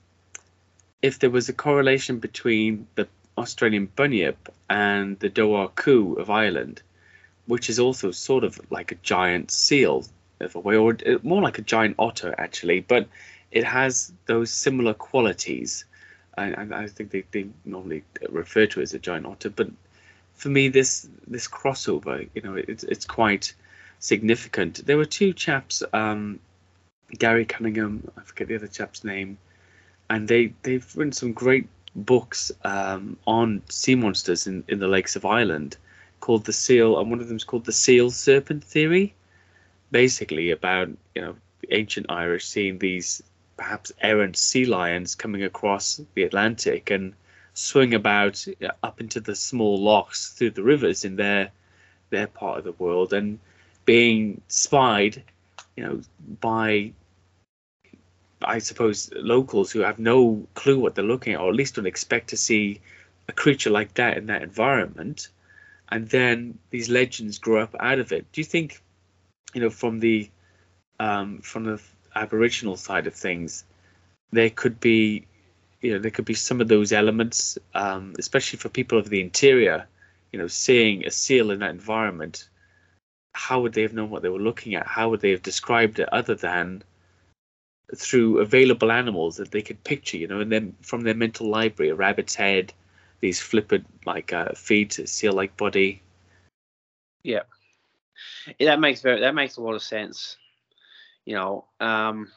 if 1.03 1.19
there 1.19 1.31
was 1.31 1.49
a 1.49 1.53
correlation 1.53 2.19
between 2.19 2.87
the 2.95 3.09
Australian 3.37 3.87
bunyip 3.87 4.49
and 4.69 5.19
the 5.19 5.31
Dobhar-chú 5.31 6.19
of 6.19 6.31
Ireland, 6.31 6.83
which 7.51 7.69
is 7.69 7.81
also 7.81 8.13
sort 8.13 8.45
of 8.45 8.61
like 8.71 8.93
a 8.93 8.95
giant 9.03 9.51
seal, 9.51 10.05
of 10.39 10.55
a 10.55 10.61
way, 10.61 10.77
or 10.77 10.97
more 11.23 11.43
like 11.43 11.59
a 11.59 11.63
giant 11.63 11.97
otter 11.99 12.33
actually, 12.39 12.81
but 12.81 13.09
it 13.51 13.65
has 13.65 14.13
those 14.27 14.51
similar 14.51 14.95
qualities. 14.95 15.85
And 16.39 16.73
I, 16.73 16.85
I 16.85 16.87
think 16.87 17.11
they, 17.11 17.25
they 17.33 17.49
normally 17.65 18.05
refer 18.29 18.67
to 18.67 18.81
it 18.81 18.85
as 18.85 18.95
a 18.95 19.01
giant 19.01 19.27
otter, 19.27 19.51
but 19.51 19.69
for 20.35 20.49
me, 20.49 20.69
this 20.69 21.09
this 21.27 21.49
crossover, 21.49 22.29
you 22.35 22.43
know, 22.43 22.55
it's 22.55 22.85
it's 22.85 23.05
quite 23.05 23.53
significant. 23.99 24.87
There 24.87 24.97
were 24.97 25.05
two 25.05 25.33
chaps, 25.33 25.83
um, 25.93 26.39
Gary 27.19 27.45
Cunningham, 27.45 28.11
I 28.17 28.23
forget 28.23 28.49
the 28.49 28.55
other 28.55 28.69
chap's 28.69 29.03
name, 29.05 29.37
and 30.09 30.29
they 30.29 30.55
they've 30.63 30.97
written 30.97 31.13
some 31.13 31.33
great 31.33 31.67
books 31.97 32.53
um, 32.65 33.19
on 33.27 33.63
sea 33.69 33.97
monsters 33.97 34.47
in, 34.47 34.63
in 34.69 34.79
the 34.79 34.89
lakes 34.89 35.17
of 35.17 35.25
Ireland 35.25 35.77
called 36.21 36.45
the 36.45 36.53
seal, 36.53 36.99
and 36.99 37.11
one 37.11 37.21
of 37.21 37.29
them 37.29 37.37
is 37.37 37.45
called 37.45 37.65
the 37.65 37.73
seal 37.73 38.11
serpent 38.11 38.65
theory, 38.65 39.15
basically 39.91 40.51
about 40.51 40.89
you 41.15 41.23
know 41.23 41.37
ancient 41.71 42.07
Irish 42.09 42.47
seeing 42.47 42.79
these 42.79 43.23
perhaps 43.57 43.93
errant 44.01 44.37
sea 44.37 44.65
lions 44.65 45.15
coming 45.15 45.43
across 45.43 46.01
the 46.15 46.23
Atlantic 46.23 46.91
and 46.91 47.15
swing 47.55 47.95
about 47.95 48.45
up 48.83 49.01
into 49.01 49.21
the 49.21 49.35
small 49.35 49.79
lochs 49.79 50.31
through 50.31 50.51
the 50.51 50.63
rivers 50.63 51.05
in 51.05 51.17
their 51.17 51.51
their 52.11 52.27
part 52.27 52.59
of 52.59 52.65
the 52.65 52.73
world 52.73 53.13
and 53.13 53.39
being 53.85 54.41
spied, 54.49 55.23
you 55.77 55.85
know, 55.85 56.01
by 56.41 56.93
I 58.43 58.59
suppose 58.59 59.11
locals 59.15 59.71
who 59.71 59.81
have 59.81 59.99
no 59.99 60.47
clue 60.55 60.79
what 60.79 60.95
they're 60.95 61.05
looking 61.05 61.35
at, 61.35 61.41
or 61.41 61.51
at 61.51 61.55
least 61.55 61.75
don't 61.75 61.87
expect 61.87 62.31
to 62.31 62.37
see 62.37 62.81
a 63.29 63.33
creature 63.33 63.71
like 63.71 63.95
that 63.95 64.17
in 64.17 64.27
that 64.27 64.43
environment, 64.43 65.29
and 65.91 66.09
then 66.09 66.59
these 66.71 66.89
legends 66.89 67.39
grow 67.39 67.63
up 67.63 67.75
out 67.81 67.99
of 67.99 68.13
it. 68.13 68.31
Do 68.33 68.41
you 68.41 68.45
think, 68.45 68.83
you 69.55 69.61
know, 69.61 69.71
from 69.71 70.01
the 70.01 70.31
um, 70.99 71.39
from 71.39 71.65
the 71.65 71.81
Aboriginal 72.15 72.77
side 72.77 73.07
of 73.07 73.15
things, 73.15 73.65
there 74.33 74.51
could 74.51 74.79
be, 74.81 75.27
you 75.81 75.93
know, 75.93 75.99
there 75.99 76.11
could 76.11 76.25
be 76.25 76.35
some 76.35 76.61
of 76.61 76.69
those 76.69 76.93
elements, 76.93 77.59
um, 77.75 78.15
especially 78.19 78.59
for 78.59 78.69
people 78.69 78.99
of 78.99 79.09
the 79.09 79.21
interior, 79.21 79.87
you 80.33 80.39
know, 80.39 80.47
seeing 80.47 81.07
a 81.07 81.11
seal 81.11 81.51
in 81.51 81.61
that 81.61 81.71
environment. 81.71 82.49
How 83.33 83.61
would 83.61 83.73
they 83.73 83.83
have 83.83 83.95
known 83.95 84.11
what 84.11 84.23
they 84.23 84.29
were 84.29 84.41
looking 84.41 84.75
at? 84.75 84.87
How 84.87 85.09
would 85.09 85.21
they 85.21 85.31
have 85.31 85.43
described 85.43 85.99
it 85.99 86.09
other 86.13 86.35
than 86.35 86.83
through 87.97 88.39
available 88.39 88.93
animals 88.93 89.37
that 89.37 89.51
they 89.51 89.63
could 89.63 89.83
picture, 89.83 90.17
you 90.17 90.29
know, 90.29 90.41
and 90.41 90.53
then 90.53 90.77
from 90.83 91.03
their 91.03 91.15
mental 91.15 91.49
library, 91.49 91.91
a 91.91 91.95
rabbit's 91.95 92.35
head, 92.35 92.73
these 93.21 93.41
flippant 93.41 93.87
like 94.07 94.33
uh, 94.33 94.53
feet, 94.53 95.01
seal-like 95.05 95.57
body. 95.57 96.03
Yeah. 97.23 97.43
yeah, 98.59 98.71
that 98.71 98.81
makes 98.81 99.03
very 99.03 99.21
that 99.21 99.35
makes 99.35 99.57
a 99.57 99.63
lot 99.63 99.75
of 99.75 99.83
sense. 99.83 100.37
You 101.27 101.35
know, 101.35 101.65
um, 101.81 102.31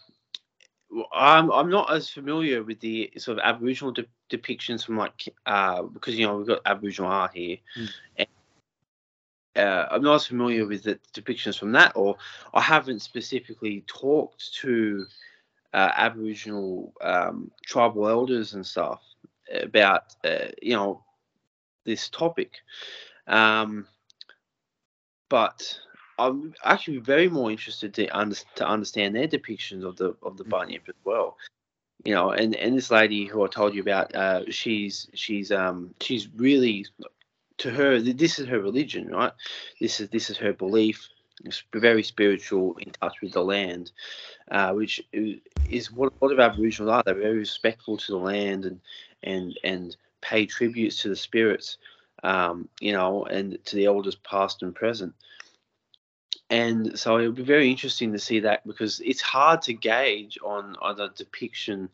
I'm 1.13 1.51
I'm 1.51 1.69
not 1.69 1.91
as 1.91 2.09
familiar 2.09 2.63
with 2.63 2.79
the 2.79 3.11
sort 3.17 3.37
of 3.37 3.43
Aboriginal 3.43 3.93
de- 3.93 4.05
depictions 4.29 4.85
from 4.85 4.97
like 4.97 5.33
uh, 5.45 5.83
because 5.83 6.15
you 6.15 6.27
know 6.27 6.37
we've 6.37 6.47
got 6.47 6.61
Aboriginal 6.65 7.11
art 7.11 7.31
here. 7.33 7.57
Mm. 7.77 7.89
And, 8.17 8.27
uh, 9.55 9.87
I'm 9.91 10.01
not 10.01 10.15
as 10.15 10.25
familiar 10.25 10.65
with 10.65 10.83
the 10.83 10.99
depictions 11.13 11.59
from 11.59 11.71
that, 11.73 11.93
or 11.95 12.17
I 12.53 12.61
haven't 12.61 13.01
specifically 13.01 13.83
talked 13.85 14.53
to 14.55 15.05
uh, 15.73 15.91
Aboriginal 15.95 16.91
um, 17.01 17.51
tribal 17.63 18.09
elders 18.09 18.55
and 18.55 18.65
stuff 18.65 19.01
about 19.51 20.15
uh, 20.23 20.49
you 20.61 20.75
know 20.75 21.03
this 21.85 22.09
topic. 22.09 22.53
Um, 23.27 23.87
but 25.29 25.79
I'm 26.19 26.53
actually 26.63 26.97
very 26.97 27.27
more 27.27 27.49
interested 27.49 27.93
to, 27.95 28.07
under, 28.09 28.35
to 28.55 28.67
understand 28.67 29.15
their 29.15 29.27
depictions 29.27 29.83
of 29.83 29.97
the 29.97 30.15
of 30.21 30.37
the 30.37 30.45
mm. 30.45 30.49
bunyip 30.49 30.83
as 30.87 30.95
well. 31.03 31.37
You 32.05 32.13
know, 32.13 32.31
and, 32.31 32.55
and 32.55 32.77
this 32.77 32.91
lady 32.91 33.25
who 33.25 33.43
I 33.43 33.47
told 33.47 33.73
you 33.73 33.81
about, 33.81 34.13
uh, 34.13 34.43
she's 34.49 35.07
she's 35.13 35.51
um 35.51 35.93
she's 36.01 36.27
really 36.35 36.85
to 37.57 37.71
her 37.71 37.99
this 37.99 38.39
is 38.39 38.47
her 38.47 38.59
religion, 38.59 39.07
right? 39.07 39.31
This 39.79 39.99
is 39.99 40.09
this 40.09 40.29
is 40.29 40.37
her 40.37 40.53
belief 40.53 41.09
It's 41.45 41.63
very 41.73 42.03
spiritual, 42.03 42.75
in 42.77 42.91
touch 42.91 43.15
with 43.21 43.33
the 43.33 43.43
land, 43.43 43.91
uh, 44.51 44.73
which 44.73 45.01
is 45.69 45.91
what 45.91 46.11
a 46.11 46.25
lot 46.25 46.33
of 46.33 46.39
Aboriginals 46.39 46.91
are. 46.91 47.03
They're 47.03 47.15
very 47.15 47.37
respectful 47.37 47.97
to 47.97 48.11
the 48.11 48.17
land 48.17 48.65
and 48.65 48.81
and 49.23 49.57
and 49.63 49.95
pay 50.21 50.45
tributes 50.45 51.01
to 51.01 51.09
the 51.09 51.15
spirits, 51.15 51.77
um, 52.23 52.69
you 52.79 52.93
know, 52.93 53.25
and 53.25 53.57
to 53.65 53.75
the 53.75 53.85
elders 53.85 54.15
past 54.15 54.63
and 54.63 54.73
present. 54.73 55.13
And 56.49 56.97
so 56.97 57.17
it'll 57.17 57.31
be 57.31 57.43
very 57.43 57.69
interesting 57.69 58.11
to 58.13 58.19
see 58.19 58.39
that 58.41 58.65
because 58.65 58.99
it's 59.03 59.21
hard 59.21 59.61
to 59.63 59.73
gauge 59.73 60.37
on, 60.43 60.75
on 60.81 60.99
a 60.99 61.09
depiction 61.09 61.89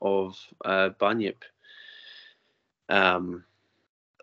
of 0.00 0.38
uh, 0.64 0.90
Bunyip. 1.00 1.42
Um, 2.88 3.44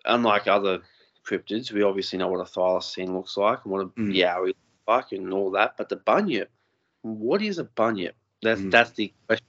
unlike 0.05 0.47
other 0.47 0.81
cryptids, 1.25 1.71
we 1.71 1.83
obviously 1.83 2.19
know 2.19 2.29
what 2.29 2.39
a 2.39 2.49
thylacine 2.49 3.13
looks 3.13 3.37
like 3.37 3.59
and 3.63 3.71
what 3.71 3.81
a 3.81 3.87
mm. 3.87 4.15
yowie 4.15 4.47
looks 4.47 4.87
like 4.87 5.11
and 5.11 5.33
all 5.33 5.51
that. 5.51 5.75
But 5.77 5.89
the 5.89 5.97
bunyip, 5.97 6.49
what 7.01 7.41
is 7.41 7.57
a 7.57 7.63
bunyip? 7.63 8.15
That's 8.41 8.61
mm. 8.61 8.71
that's 8.71 8.91
the 8.91 9.11
question 9.27 9.45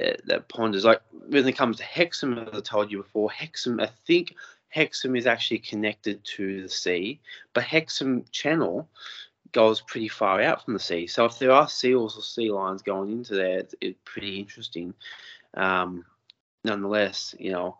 uh, 0.00 0.12
that 0.26 0.48
ponders. 0.48 0.84
Like 0.84 1.02
when 1.28 1.46
it 1.46 1.56
comes 1.56 1.78
to 1.78 1.84
Hexham, 1.84 2.38
as 2.38 2.48
I 2.52 2.60
told 2.60 2.90
you 2.90 2.98
before, 2.98 3.30
Hexham, 3.30 3.80
I 3.80 3.88
think 4.06 4.34
Hexham 4.68 5.16
is 5.16 5.26
actually 5.26 5.58
connected 5.58 6.24
to 6.36 6.62
the 6.62 6.68
sea, 6.68 7.20
but 7.52 7.64
Hexham 7.64 8.24
Channel 8.30 8.88
goes 9.52 9.82
pretty 9.82 10.08
far 10.08 10.40
out 10.40 10.64
from 10.64 10.74
the 10.74 10.80
sea. 10.80 11.06
So 11.06 11.26
if 11.26 11.38
there 11.38 11.52
are 11.52 11.68
seals 11.68 12.16
or 12.16 12.22
sea 12.22 12.50
lions 12.50 12.80
going 12.80 13.12
into 13.12 13.34
there, 13.34 13.58
it's, 13.58 13.74
it's 13.80 13.98
pretty 14.04 14.38
interesting. 14.38 14.94
Um, 15.54 16.04
nonetheless, 16.64 17.34
you 17.38 17.52
know. 17.52 17.76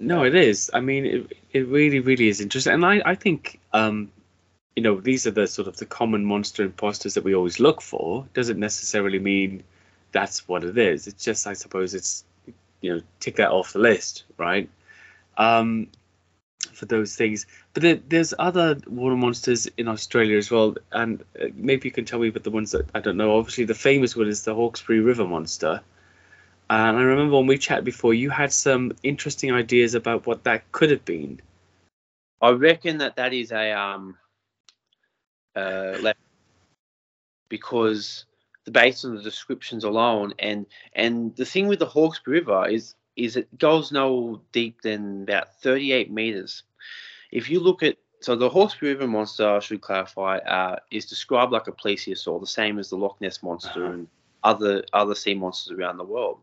No, 0.00 0.24
it 0.24 0.34
is. 0.34 0.70
I 0.72 0.80
mean, 0.80 1.04
it, 1.04 1.32
it 1.52 1.68
really, 1.68 2.00
really 2.00 2.28
is 2.28 2.40
interesting, 2.40 2.72
and 2.72 2.84
I, 2.84 3.02
I 3.04 3.14
think 3.14 3.60
um, 3.72 4.10
you 4.76 4.82
know, 4.82 5.00
these 5.00 5.26
are 5.26 5.30
the 5.30 5.46
sort 5.46 5.68
of 5.68 5.76
the 5.76 5.86
common 5.86 6.24
monster 6.24 6.64
imposters 6.64 7.14
that 7.14 7.24
we 7.24 7.34
always 7.34 7.60
look 7.60 7.80
for. 7.80 8.26
Doesn't 8.34 8.58
necessarily 8.58 9.18
mean 9.18 9.62
that's 10.14 10.46
what 10.48 10.64
it 10.64 10.78
is. 10.78 11.08
It's 11.08 11.22
just, 11.22 11.46
I 11.46 11.52
suppose, 11.52 11.92
it's 11.92 12.24
you 12.80 12.94
know, 12.94 13.02
tick 13.18 13.36
that 13.36 13.50
off 13.50 13.72
the 13.72 13.80
list, 13.80 14.24
right? 14.38 14.70
Um, 15.36 15.88
for 16.72 16.86
those 16.86 17.16
things. 17.16 17.46
But 17.74 17.82
there, 17.82 17.96
there's 18.08 18.32
other 18.38 18.78
water 18.86 19.16
monsters 19.16 19.66
in 19.76 19.88
Australia 19.88 20.38
as 20.38 20.50
well, 20.50 20.76
and 20.92 21.22
uh, 21.40 21.46
maybe 21.54 21.88
you 21.88 21.92
can 21.92 22.04
tell 22.04 22.20
me 22.20 22.28
about 22.28 22.44
the 22.44 22.50
ones 22.50 22.70
that 22.70 22.86
I 22.94 23.00
don't 23.00 23.16
know. 23.16 23.36
Obviously, 23.36 23.64
the 23.64 23.74
famous 23.74 24.16
one 24.16 24.28
is 24.28 24.44
the 24.44 24.54
Hawkesbury 24.54 25.00
River 25.00 25.26
monster. 25.26 25.82
And 26.70 26.96
I 26.96 27.02
remember 27.02 27.36
when 27.36 27.46
we 27.46 27.58
chatted 27.58 27.84
before, 27.84 28.14
you 28.14 28.30
had 28.30 28.52
some 28.52 28.92
interesting 29.02 29.52
ideas 29.52 29.94
about 29.94 30.26
what 30.26 30.44
that 30.44 30.70
could 30.72 30.90
have 30.90 31.04
been. 31.04 31.40
I 32.40 32.50
reckon 32.50 32.98
that 32.98 33.16
that 33.16 33.34
is 33.34 33.52
a 33.52 33.72
um, 33.72 34.16
uh, 35.56 36.12
because 37.48 38.24
based 38.72 39.04
on 39.04 39.14
the 39.14 39.22
descriptions 39.22 39.84
alone 39.84 40.32
and 40.38 40.66
and 40.94 41.34
the 41.36 41.44
thing 41.44 41.68
with 41.68 41.78
the 41.78 41.86
Hawkesbury 41.86 42.40
River 42.40 42.68
is 42.68 42.94
is 43.16 43.36
it 43.36 43.58
goes 43.58 43.92
no 43.92 44.40
deep 44.52 44.82
than 44.82 45.22
about 45.22 45.54
38 45.62 46.10
meters. 46.10 46.64
If 47.30 47.48
you 47.48 47.60
look 47.60 47.82
at 47.82 47.96
so 48.20 48.34
the 48.34 48.48
Hawkesbury 48.48 48.94
River 48.94 49.06
monster, 49.06 49.46
I 49.46 49.58
should 49.58 49.82
clarify, 49.82 50.38
uh, 50.38 50.76
is 50.90 51.04
described 51.04 51.52
like 51.52 51.68
a 51.68 51.72
plesiosaur, 51.72 52.40
the 52.40 52.46
same 52.46 52.78
as 52.78 52.88
the 52.88 52.96
Loch 52.96 53.20
Ness 53.20 53.42
monster 53.42 53.84
uh-huh. 53.84 53.92
and 53.92 54.08
other 54.42 54.84
other 54.92 55.14
sea 55.14 55.34
monsters 55.34 55.78
around 55.78 55.98
the 55.98 56.04
world. 56.04 56.40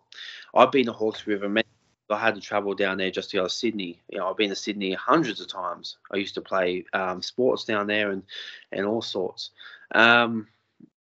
I've 0.53 0.71
been 0.71 0.85
to 0.85 0.93
Hawkesbury 0.93 1.35
River 1.35 1.49
many 1.49 1.67
I 2.11 2.19
had 2.19 2.35
to 2.35 2.41
travel 2.41 2.73
down 2.73 2.97
there 2.97 3.11
just 3.11 3.29
to 3.31 3.37
go 3.37 3.43
to 3.43 3.49
Sydney. 3.49 4.01
You 4.09 4.19
know, 4.19 4.29
I've 4.29 4.37
been 4.37 4.49
to 4.49 4.55
Sydney 4.55 4.93
hundreds 4.93 5.39
of 5.39 5.47
times. 5.47 5.97
I 6.11 6.17
used 6.17 6.35
to 6.35 6.41
play 6.41 6.85
um, 6.93 7.21
sports 7.21 7.63
down 7.63 7.87
there 7.87 8.11
and 8.11 8.23
and 8.71 8.85
all 8.85 9.01
sorts. 9.01 9.51
Um, 9.95 10.47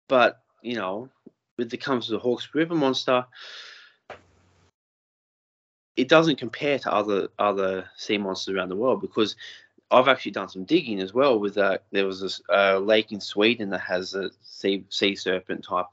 but 0.08 0.42
you 0.62 0.76
know, 0.76 1.10
with 1.58 1.70
the 1.70 1.78
comes 1.78 2.08
to 2.08 2.14
the 2.14 2.20
Hawkes 2.20 2.50
River 2.54 2.76
Monster, 2.76 3.26
it 5.96 6.08
doesn't 6.08 6.38
compare 6.38 6.80
to 6.80 6.94
other 6.94 7.30
other 7.40 7.90
sea 7.98 8.18
monsters 8.18 8.56
around 8.56 8.70
the 8.70 8.76
world 8.76 9.02
because 9.02 9.36
I've 9.90 10.08
actually 10.08 10.32
done 10.32 10.50
some 10.50 10.66
digging 10.66 11.00
as 11.00 11.14
well. 11.14 11.40
With 11.40 11.58
uh, 11.58 11.80
there 11.92 12.06
was 12.06 12.42
a 12.50 12.54
uh, 12.54 12.80
lake 12.80 13.12
in 13.12 13.22
Sweden 13.22 13.72
that 13.72 13.82
has 13.82 14.14
a 14.14 14.30
sea 14.42 14.86
sea 14.90 15.16
serpent 15.16 15.64
type 15.64 15.88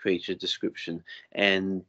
creature 0.00 0.34
description, 0.34 1.02
and 1.32 1.84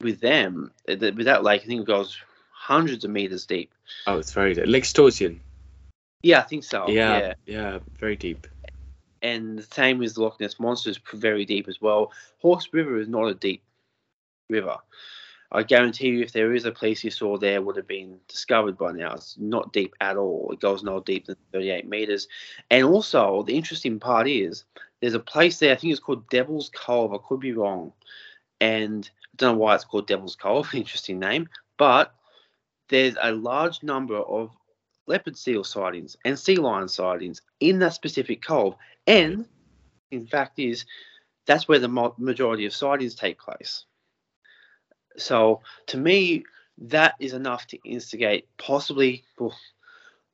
with 0.00 0.20
them, 0.20 0.72
with 0.86 1.24
that 1.24 1.44
lake, 1.44 1.62
I 1.62 1.66
think 1.66 1.82
it 1.82 1.86
goes 1.86 2.18
hundreds 2.50 3.04
of 3.04 3.10
meters 3.10 3.46
deep. 3.46 3.72
Oh, 4.06 4.18
it's 4.18 4.32
very 4.32 4.54
deep. 4.54 4.66
Lake 4.66 4.84
Storsjön. 4.84 5.38
Yeah, 6.22 6.40
I 6.40 6.42
think 6.42 6.64
so. 6.64 6.88
yeah, 6.88 7.18
yeah. 7.18 7.34
yeah, 7.46 7.78
very 7.98 8.16
deep. 8.16 8.46
And 9.24 9.58
the 9.58 9.62
same 9.62 9.98
with 9.98 10.14
the 10.14 10.22
Loch 10.22 10.38
Ness 10.38 10.60
Monster 10.60 10.90
is 10.90 11.00
very 11.14 11.46
deep 11.46 11.66
as 11.66 11.80
well. 11.80 12.12
Horse 12.38 12.68
River 12.72 13.00
is 13.00 13.08
not 13.08 13.24
a 13.24 13.34
deep 13.34 13.62
river. 14.50 14.76
I 15.50 15.62
guarantee 15.62 16.08
you, 16.08 16.20
if 16.20 16.32
there 16.32 16.54
is 16.54 16.66
a 16.66 16.72
plesiosaur 16.72 17.40
there, 17.40 17.62
would 17.62 17.76
have 17.76 17.86
been 17.86 18.18
discovered 18.28 18.76
by 18.76 18.92
now. 18.92 19.14
It's 19.14 19.36
not 19.38 19.72
deep 19.72 19.94
at 20.00 20.18
all. 20.18 20.50
It 20.52 20.60
goes 20.60 20.82
no 20.82 21.00
deeper 21.00 21.28
than 21.28 21.36
38 21.52 21.88
meters. 21.88 22.28
And 22.70 22.84
also, 22.84 23.42
the 23.44 23.56
interesting 23.56 23.98
part 23.98 24.28
is 24.28 24.64
there's 25.00 25.14
a 25.14 25.20
place 25.20 25.58
there. 25.58 25.72
I 25.72 25.76
think 25.76 25.92
it's 25.92 26.00
called 26.00 26.28
Devil's 26.28 26.70
Cove. 26.74 27.14
I 27.14 27.18
could 27.26 27.40
be 27.40 27.52
wrong, 27.52 27.92
and 28.60 29.08
I 29.14 29.36
don't 29.36 29.54
know 29.54 29.58
why 29.58 29.74
it's 29.74 29.84
called 29.84 30.06
Devil's 30.06 30.36
Cove. 30.36 30.68
Interesting 30.74 31.18
name, 31.18 31.48
but 31.78 32.14
there's 32.90 33.16
a 33.22 33.32
large 33.32 33.82
number 33.82 34.16
of 34.16 34.50
leopard 35.06 35.36
seal 35.36 35.64
sightings 35.64 36.16
and 36.24 36.38
sea 36.38 36.56
lion 36.56 36.88
sightings 36.88 37.42
in 37.60 37.78
that 37.78 37.94
specific 37.94 38.42
cove. 38.42 38.74
And 39.06 39.46
in 40.10 40.26
fact, 40.26 40.58
is 40.58 40.84
that's 41.46 41.68
where 41.68 41.78
the 41.78 42.12
majority 42.18 42.66
of 42.66 42.74
sightings 42.74 43.14
take 43.14 43.38
place. 43.38 43.84
So 45.16 45.60
to 45.86 45.96
me, 45.98 46.44
that 46.78 47.14
is 47.20 47.34
enough 47.34 47.66
to 47.68 47.78
instigate 47.84 48.48
possibly, 48.58 49.24
well, 49.38 49.54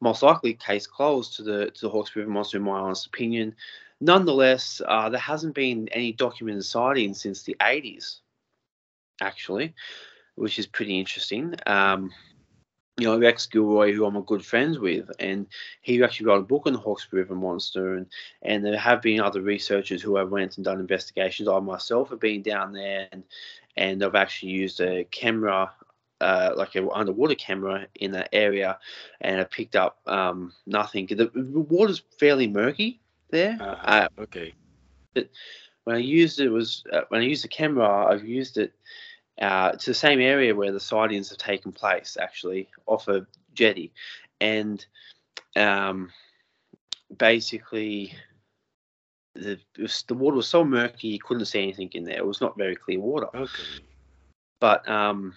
most 0.00 0.22
likely, 0.22 0.54
case 0.54 0.86
closed 0.86 1.36
to 1.36 1.42
the 1.42 1.70
to 1.70 1.80
the 1.82 1.90
Hawkes 1.90 2.16
River 2.16 2.30
monster, 2.30 2.56
in 2.56 2.62
my 2.62 2.78
honest 2.78 3.06
opinion. 3.06 3.54
Nonetheless, 4.00 4.80
uh, 4.86 5.10
there 5.10 5.20
hasn't 5.20 5.54
been 5.54 5.88
any 5.92 6.12
documented 6.12 6.64
sightings 6.64 7.20
since 7.20 7.42
the 7.42 7.54
80s, 7.60 8.20
actually, 9.20 9.74
which 10.36 10.58
is 10.58 10.66
pretty 10.66 10.98
interesting. 10.98 11.54
Um, 11.66 12.10
you 13.00 13.06
know, 13.06 13.18
Rex 13.18 13.46
Gilroy, 13.46 13.92
who 13.92 14.04
I'm 14.04 14.16
a 14.16 14.22
good 14.22 14.44
friends 14.44 14.78
with, 14.78 15.10
and 15.18 15.46
he 15.80 16.02
actually 16.02 16.26
wrote 16.26 16.40
a 16.40 16.42
book 16.42 16.64
on 16.66 16.74
the 16.74 16.78
Hawkesbury 16.78 17.22
River 17.22 17.34
monster, 17.34 17.94
and 17.94 18.06
and 18.42 18.64
there 18.64 18.76
have 18.76 19.00
been 19.02 19.20
other 19.20 19.40
researchers 19.40 20.02
who 20.02 20.16
have 20.16 20.30
went 20.30 20.56
and 20.56 20.64
done 20.64 20.80
investigations. 20.80 21.48
I 21.48 21.58
myself 21.60 22.10
have 22.10 22.20
been 22.20 22.42
down 22.42 22.72
there, 22.72 23.08
and 23.12 23.22
and 23.76 24.04
I've 24.04 24.14
actually 24.14 24.52
used 24.52 24.80
a 24.80 25.04
camera, 25.04 25.72
uh, 26.20 26.52
like 26.56 26.74
an 26.74 26.88
underwater 26.92 27.34
camera 27.34 27.86
in 27.94 28.12
that 28.12 28.28
area, 28.32 28.78
and 29.20 29.40
I 29.40 29.44
picked 29.44 29.76
up 29.76 30.00
um, 30.06 30.52
nothing. 30.66 31.06
The 31.06 31.30
water's 31.34 32.02
fairly 32.18 32.48
murky 32.48 33.00
there. 33.30 33.56
Uh, 33.60 33.76
Uh, 33.84 34.08
okay. 34.18 34.54
when 35.84 35.96
I 35.96 36.00
used 36.00 36.40
it 36.40 36.50
was 36.50 36.84
uh, 36.92 37.02
when 37.08 37.22
I 37.22 37.24
used 37.24 37.44
the 37.44 37.48
camera, 37.48 38.06
I've 38.06 38.26
used 38.26 38.58
it 38.58 38.72
uh, 39.40 39.72
to 39.72 39.90
the 39.90 39.94
same 39.94 40.20
area 40.20 40.54
where 40.54 40.72
the 40.72 40.80
sightings 40.80 41.30
have 41.30 41.38
taken 41.38 41.72
place, 41.72 42.16
actually 42.20 42.68
off 42.86 43.08
a 43.08 43.26
jetty, 43.54 43.92
and 44.40 44.84
um, 45.56 46.10
basically 47.16 48.14
the 49.34 49.58
was, 49.78 50.02
the 50.08 50.14
water 50.14 50.36
was 50.36 50.48
so 50.48 50.64
murky 50.64 51.08
you 51.08 51.18
couldn't 51.18 51.46
see 51.46 51.62
anything 51.62 51.90
in 51.94 52.04
there. 52.04 52.18
It 52.18 52.26
was 52.26 52.40
not 52.40 52.58
very 52.58 52.76
clear 52.76 53.00
water, 53.00 53.28
Okay. 53.34 53.62
but 54.60 54.88
um, 54.88 55.34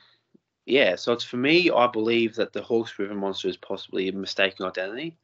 yeah. 0.65 0.95
So 0.95 1.13
it's 1.13 1.23
for 1.23 1.37
me. 1.37 1.71
I 1.71 1.87
believe 1.87 2.35
that 2.35 2.53
the 2.53 2.61
Hawkes 2.61 2.97
River 2.99 3.15
monster 3.15 3.47
is 3.47 3.57
possibly 3.57 4.09
a 4.09 4.13
mistaken 4.13 4.65
identity. 4.65 5.17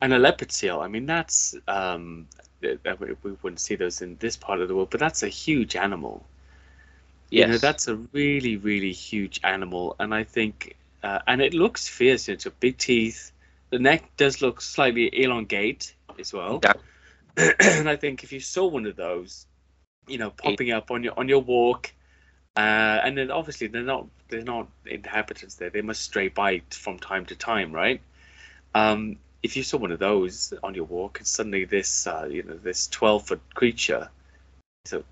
And 0.00 0.12
a 0.12 0.18
leopard 0.18 0.50
seal. 0.50 0.80
I 0.80 0.88
mean, 0.88 1.06
that's 1.06 1.54
um, 1.68 2.26
th- 2.60 2.80
that 2.82 2.98
we 2.98 3.14
we 3.22 3.32
wouldn't 3.42 3.60
see 3.60 3.76
those 3.76 4.02
in 4.02 4.16
this 4.16 4.36
part 4.36 4.60
of 4.60 4.68
the 4.68 4.74
world, 4.74 4.90
but 4.90 5.00
that's 5.00 5.22
a 5.22 5.28
huge 5.28 5.76
animal. 5.76 6.26
Yes, 7.32 7.46
You 7.46 7.52
know, 7.52 7.58
that's 7.58 7.88
a 7.88 7.96
really, 8.12 8.58
really 8.58 8.92
huge 8.92 9.40
animal, 9.42 9.96
and 9.98 10.14
I 10.14 10.22
think, 10.22 10.76
uh, 11.02 11.20
and 11.26 11.40
it 11.40 11.54
looks 11.54 11.88
fierce. 11.88 12.28
It's 12.28 12.44
got 12.44 12.60
big 12.60 12.76
teeth. 12.76 13.32
The 13.70 13.78
neck 13.78 14.04
does 14.18 14.42
look 14.42 14.60
slightly 14.60 15.08
elongate 15.22 15.94
as 16.18 16.34
well. 16.34 16.60
Yeah. 16.62 16.74
and 17.58 17.88
I 17.88 17.96
think 17.96 18.22
if 18.22 18.32
you 18.32 18.40
saw 18.40 18.66
one 18.66 18.84
of 18.84 18.96
those, 18.96 19.46
you 20.06 20.18
know, 20.18 20.28
popping 20.28 20.72
up 20.72 20.90
on 20.90 21.02
your 21.04 21.18
on 21.18 21.26
your 21.30 21.40
walk, 21.40 21.90
uh, 22.54 23.00
and 23.02 23.16
then 23.16 23.30
obviously 23.30 23.68
they're 23.68 23.80
not 23.80 24.08
they're 24.28 24.42
not 24.42 24.68
inhabitants 24.84 25.54
there. 25.54 25.70
They 25.70 25.80
must 25.80 26.02
stray 26.02 26.28
by 26.28 26.60
from 26.68 26.98
time 26.98 27.24
to 27.26 27.34
time, 27.34 27.72
right? 27.72 28.02
Um, 28.74 29.16
if 29.42 29.56
you 29.56 29.62
saw 29.62 29.78
one 29.78 29.90
of 29.90 29.98
those 29.98 30.52
on 30.62 30.74
your 30.74 30.84
walk, 30.84 31.20
and 31.20 31.26
suddenly 31.26 31.64
this 31.64 32.06
uh, 32.06 32.28
you 32.30 32.42
know 32.42 32.58
this 32.58 32.88
twelve 32.88 33.26
foot 33.26 33.40
creature, 33.54 34.10
so 34.84 35.02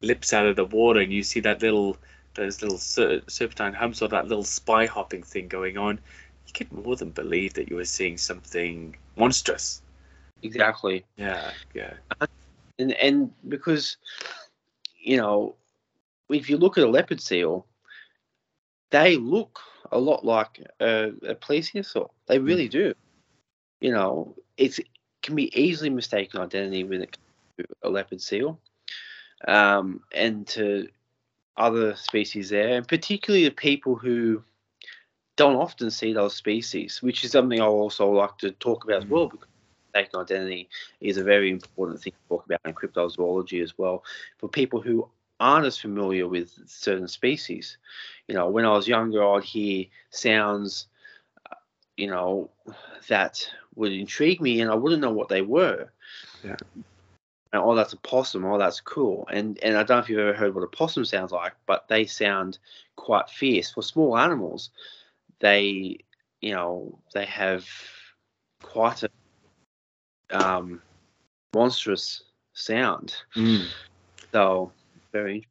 lips 0.00 0.32
out 0.32 0.46
of 0.46 0.56
the 0.56 0.64
water, 0.64 1.00
and 1.00 1.12
you 1.12 1.22
see 1.22 1.40
that 1.40 1.62
little 1.62 1.96
those 2.34 2.62
little 2.62 2.78
ser- 2.78 3.22
serpentine 3.26 3.74
humps 3.74 4.00
or 4.00 4.08
that 4.08 4.28
little 4.28 4.44
spy 4.44 4.86
hopping 4.86 5.22
thing 5.22 5.48
going 5.48 5.76
on, 5.76 5.98
you 6.46 6.52
could 6.52 6.70
more 6.72 6.94
than 6.94 7.10
believe 7.10 7.54
that 7.54 7.68
you 7.68 7.76
were 7.76 7.84
seeing 7.84 8.16
something 8.16 8.96
monstrous. 9.16 9.82
exactly. 10.42 11.04
Yeah, 11.16 11.50
yeah. 11.74 11.94
Uh, 12.20 12.26
and 12.78 12.92
and 12.92 13.32
because 13.48 13.96
you 15.00 15.16
know 15.16 15.54
if 16.28 16.48
you 16.48 16.56
look 16.56 16.78
at 16.78 16.84
a 16.84 16.88
leopard 16.88 17.20
seal 17.20 17.66
they 18.90 19.16
look 19.16 19.60
a 19.92 19.98
lot 19.98 20.24
like 20.24 20.62
a, 20.80 21.12
a 21.26 21.34
plesiosaur 21.34 22.08
they 22.26 22.38
really 22.38 22.68
mm. 22.68 22.72
do 22.72 22.94
you 23.80 23.92
know 23.92 24.34
it's 24.56 24.78
it 24.78 24.88
can 25.22 25.34
be 25.34 25.60
easily 25.60 25.90
mistaken 25.90 26.40
identity 26.40 26.84
when 26.84 27.02
it 27.02 27.12
comes 27.12 27.68
to 27.68 27.88
a 27.88 27.90
leopard 27.90 28.20
seal 28.20 28.58
um, 29.46 30.00
and 30.12 30.46
to 30.46 30.88
other 31.56 31.94
species 31.96 32.50
there 32.50 32.76
and 32.76 32.86
particularly 32.86 33.44
the 33.44 33.50
people 33.50 33.96
who 33.96 34.42
don't 35.36 35.56
often 35.56 35.90
see 35.90 36.12
those 36.12 36.34
species 36.34 37.02
which 37.02 37.24
is 37.24 37.32
something 37.32 37.60
i 37.60 37.64
also 37.64 38.08
like 38.08 38.36
to 38.38 38.52
talk 38.52 38.84
about 38.84 39.02
as 39.02 39.08
well 39.08 39.26
because 39.26 39.48
mistaken 39.92 40.20
identity 40.20 40.68
is 41.00 41.16
a 41.16 41.24
very 41.24 41.50
important 41.50 42.00
thing 42.00 42.12
to 42.12 42.28
talk 42.28 42.46
about 42.46 42.60
in 42.64 42.72
cryptozoology 42.72 43.60
as 43.62 43.76
well 43.76 44.04
for 44.38 44.48
people 44.48 44.80
who 44.80 45.08
aren't 45.40 45.66
as 45.66 45.78
familiar 45.78 46.26
with 46.26 46.50
certain 46.66 47.08
species. 47.08 47.78
You 48.26 48.34
know, 48.34 48.48
when 48.48 48.64
I 48.64 48.72
was 48.72 48.88
younger, 48.88 49.24
I'd 49.24 49.44
hear 49.44 49.86
sounds, 50.10 50.86
you 51.96 52.08
know, 52.08 52.50
that 53.08 53.48
would 53.74 53.92
intrigue 53.92 54.40
me, 54.40 54.60
and 54.60 54.70
I 54.70 54.74
wouldn't 54.74 55.02
know 55.02 55.12
what 55.12 55.28
they 55.28 55.42
were. 55.42 55.88
Yeah. 56.44 56.56
And, 57.52 57.62
oh, 57.62 57.74
that's 57.74 57.94
a 57.94 57.98
possum. 57.98 58.44
Oh, 58.44 58.58
that's 58.58 58.80
cool. 58.80 59.26
And 59.30 59.58
and 59.62 59.76
I 59.76 59.82
don't 59.82 59.96
know 59.96 60.02
if 60.02 60.08
you've 60.08 60.18
ever 60.18 60.34
heard 60.34 60.54
what 60.54 60.64
a 60.64 60.68
possum 60.68 61.04
sounds 61.04 61.32
like, 61.32 61.54
but 61.66 61.88
they 61.88 62.04
sound 62.04 62.58
quite 62.96 63.30
fierce 63.30 63.72
for 63.72 63.82
small 63.82 64.18
animals. 64.18 64.70
They, 65.40 65.98
you 66.40 66.52
know, 66.52 66.98
they 67.14 67.24
have 67.26 67.66
quite 68.62 69.02
a 69.02 69.10
um, 70.30 70.82
monstrous 71.54 72.22
sound. 72.52 73.14
Mm. 73.36 73.66
So 74.32 74.72
very 75.12 75.46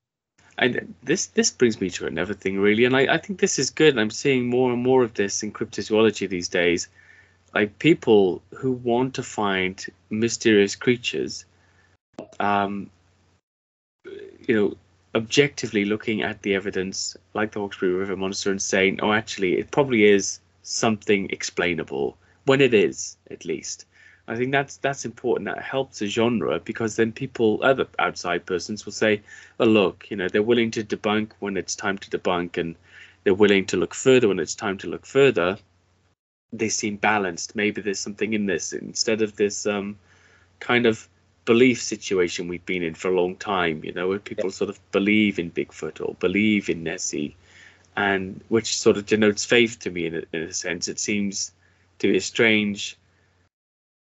And 0.57 0.93
this 1.03 1.27
this 1.27 1.51
brings 1.51 1.79
me 1.81 1.89
to 1.91 2.07
another 2.07 2.33
thing 2.33 2.59
really, 2.59 2.85
and 2.85 2.95
I, 2.95 3.15
I 3.15 3.17
think 3.17 3.39
this 3.39 3.59
is 3.59 3.69
good. 3.69 3.97
I'm 3.97 4.11
seeing 4.11 4.49
more 4.49 4.71
and 4.71 4.81
more 4.81 5.03
of 5.03 5.13
this 5.13 5.43
in 5.43 5.51
cryptozoology 5.51 6.27
these 6.29 6.49
days. 6.49 6.89
Like 7.53 7.79
people 7.79 8.41
who 8.55 8.73
want 8.73 9.15
to 9.15 9.23
find 9.23 9.83
mysterious 10.09 10.75
creatures, 10.75 11.45
um, 12.39 12.89
you 14.47 14.55
know, 14.55 14.77
objectively 15.15 15.85
looking 15.85 16.21
at 16.21 16.41
the 16.41 16.55
evidence, 16.55 17.17
like 17.33 17.51
the 17.51 17.59
Hawkesbury 17.59 17.93
River 17.93 18.15
monster, 18.15 18.51
and 18.51 18.61
saying, 18.61 18.99
"Oh, 19.01 19.13
actually, 19.13 19.57
it 19.57 19.71
probably 19.71 20.05
is 20.05 20.39
something 20.63 21.29
explainable." 21.31 22.17
When 22.45 22.61
it 22.61 22.73
is, 22.73 23.17
at 23.29 23.45
least. 23.45 23.85
I 24.29 24.35
think 24.35 24.51
that's 24.51 24.77
that's 24.77 25.05
important. 25.05 25.45
That 25.45 25.63
helps 25.63 25.99
the 25.99 26.07
genre 26.07 26.59
because 26.59 26.95
then 26.95 27.11
people, 27.11 27.59
other 27.63 27.87
outside 27.97 28.45
persons, 28.45 28.85
will 28.85 28.93
say, 28.93 29.21
"Oh, 29.59 29.65
look, 29.65 30.09
you 30.11 30.17
know, 30.17 30.27
they're 30.27 30.43
willing 30.43 30.71
to 30.71 30.83
debunk 30.83 31.31
when 31.39 31.57
it's 31.57 31.75
time 31.75 31.97
to 31.99 32.09
debunk, 32.09 32.57
and 32.57 32.75
they're 33.23 33.33
willing 33.33 33.65
to 33.67 33.77
look 33.77 33.93
further 33.93 34.27
when 34.27 34.39
it's 34.39 34.55
time 34.55 34.77
to 34.79 34.87
look 34.87 35.05
further." 35.05 35.57
They 36.53 36.69
seem 36.69 36.97
balanced. 36.97 37.55
Maybe 37.55 37.81
there's 37.81 37.99
something 37.99 38.33
in 38.33 38.45
this 38.45 38.73
instead 38.73 39.21
of 39.21 39.35
this 39.35 39.65
um, 39.65 39.97
kind 40.59 40.85
of 40.85 41.07
belief 41.47 41.81
situation 41.81 42.47
we've 42.47 42.65
been 42.67 42.83
in 42.83 42.93
for 42.93 43.07
a 43.09 43.19
long 43.19 43.35
time. 43.37 43.83
You 43.83 43.93
know, 43.93 44.09
where 44.09 44.19
people 44.19 44.51
sort 44.51 44.69
of 44.69 44.79
believe 44.91 45.39
in 45.39 45.49
Bigfoot 45.49 46.05
or 46.07 46.13
believe 46.19 46.69
in 46.69 46.83
Nessie, 46.83 47.35
and 47.95 48.39
which 48.49 48.77
sort 48.77 48.97
of 48.97 49.07
denotes 49.07 49.45
faith 49.45 49.79
to 49.79 49.89
me 49.89 50.05
in 50.05 50.15
a, 50.15 50.23
in 50.33 50.43
a 50.43 50.53
sense. 50.53 50.87
It 50.87 50.99
seems 50.99 51.51
to 51.99 52.11
be 52.11 52.17
a 52.17 52.21
strange 52.21 52.97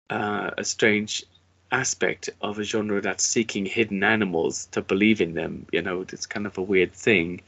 uh, 0.09 0.51
a 0.57 0.65
strange 0.65 1.25
aspect 1.73 2.31
of 2.41 2.59
a 2.59 2.65
genre 2.65 3.01
that's 3.01 3.27
seeking 3.27 3.67
hidden 3.67 4.05
animals 4.05 4.67
to 4.67 4.81
believe 4.81 5.21
in 5.21 5.35
them. 5.35 5.67
You 5.73 5.83
know, 5.83 6.03
it's 6.03 6.27
kind 6.27 6.47
of 6.47 6.57
a 6.57 6.63
weird 6.63 6.93
thing. 6.93 7.41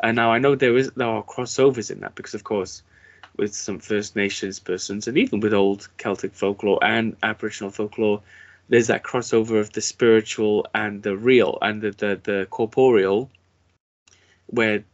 And 0.00 0.16
now 0.16 0.32
I 0.32 0.38
know 0.38 0.54
there 0.54 0.76
is 0.76 0.90
there 0.92 1.06
are 1.06 1.22
crossovers 1.22 1.90
in 1.90 2.00
that 2.00 2.14
because, 2.14 2.34
of 2.34 2.44
course, 2.44 2.82
with 3.36 3.54
some 3.54 3.78
First 3.78 4.16
Nations 4.16 4.58
persons 4.58 5.06
and 5.06 5.18
even 5.18 5.40
with 5.40 5.52
old 5.52 5.88
Celtic 5.98 6.34
folklore 6.34 6.82
and 6.82 7.16
Aboriginal 7.22 7.70
folklore, 7.70 8.22
there's 8.68 8.86
that 8.86 9.02
crossover 9.02 9.60
of 9.60 9.72
the 9.72 9.80
spiritual 9.80 10.66
and 10.74 11.02
the 11.02 11.16
real 11.16 11.58
and 11.62 11.82
the 11.82 11.90
the, 11.90 12.20
the 12.22 12.46
corporeal, 12.50 13.30
where 14.46 14.84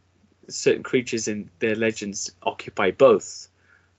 certain 0.49 0.83
creatures 0.83 1.27
in 1.27 1.49
their 1.59 1.75
legends 1.75 2.31
occupy 2.43 2.91
both. 2.91 3.47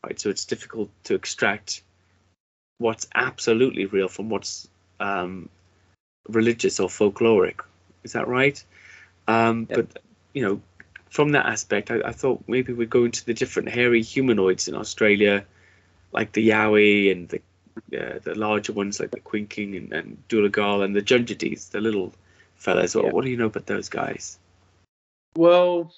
right? 0.04 0.20
So 0.20 0.30
it's 0.30 0.44
difficult 0.44 0.90
to 1.04 1.14
extract 1.14 1.82
what's 2.78 3.06
absolutely 3.14 3.86
real 3.86 4.08
from 4.08 4.28
what's 4.28 4.68
um, 5.00 5.48
religious 6.28 6.80
or 6.80 6.88
folkloric. 6.88 7.60
Is 8.04 8.12
that 8.12 8.28
right? 8.28 8.62
Um, 9.28 9.66
Yep. 9.70 9.76
But 9.76 10.02
you 10.34 10.42
know, 10.42 10.60
from 11.10 11.32
that 11.32 11.46
aspect, 11.46 11.90
I, 11.90 12.00
I 12.04 12.12
thought 12.12 12.42
maybe 12.48 12.72
we'd 12.72 12.90
go 12.90 13.04
into 13.04 13.24
the 13.24 13.34
different 13.34 13.68
hairy 13.68 14.02
humanoids 14.02 14.68
in 14.68 14.74
Australia, 14.74 15.44
like 16.12 16.32
the 16.32 16.48
Yowie 16.48 17.12
and 17.12 17.28
the 17.28 17.40
uh, 17.76 18.18
the 18.22 18.34
larger 18.34 18.72
ones 18.72 19.00
like 19.00 19.10
the 19.10 19.20
Quinkin 19.20 19.76
and, 19.76 19.92
and 19.92 20.28
Dooligal 20.28 20.84
and 20.84 20.94
the 20.94 21.02
Junjadees, 21.02 21.70
the 21.70 21.80
little 21.80 22.12
fellas. 22.56 22.94
What, 22.94 23.12
what 23.12 23.24
do 23.24 23.30
you 23.30 23.36
know 23.36 23.46
about 23.46 23.66
those 23.66 23.88
guys? 23.88 24.38
Well, 25.36 25.92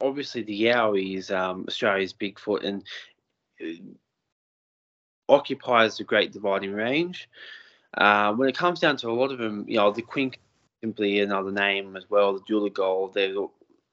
obviously 0.00 0.42
the 0.42 0.62
Yowie 0.62 1.16
is 1.16 1.30
um, 1.30 1.64
Australia's 1.68 2.12
Bigfoot 2.12 2.64
and 2.64 2.84
uh, 3.62 3.66
occupies 5.28 5.98
the 5.98 6.04
Great 6.04 6.32
Dividing 6.32 6.72
Range. 6.72 7.28
Uh, 7.96 8.32
when 8.34 8.48
it 8.48 8.56
comes 8.56 8.80
down 8.80 8.96
to 8.98 9.08
a 9.08 9.12
lot 9.12 9.32
of 9.32 9.38
them, 9.38 9.64
you 9.68 9.76
know, 9.76 9.90
the 9.90 10.02
Quink 10.02 10.36
simply 10.82 11.20
another 11.20 11.50
name 11.50 11.96
as 11.96 12.08
well. 12.08 12.34
The 12.34 12.40
Dooligal, 12.40 13.12
their 13.12 13.34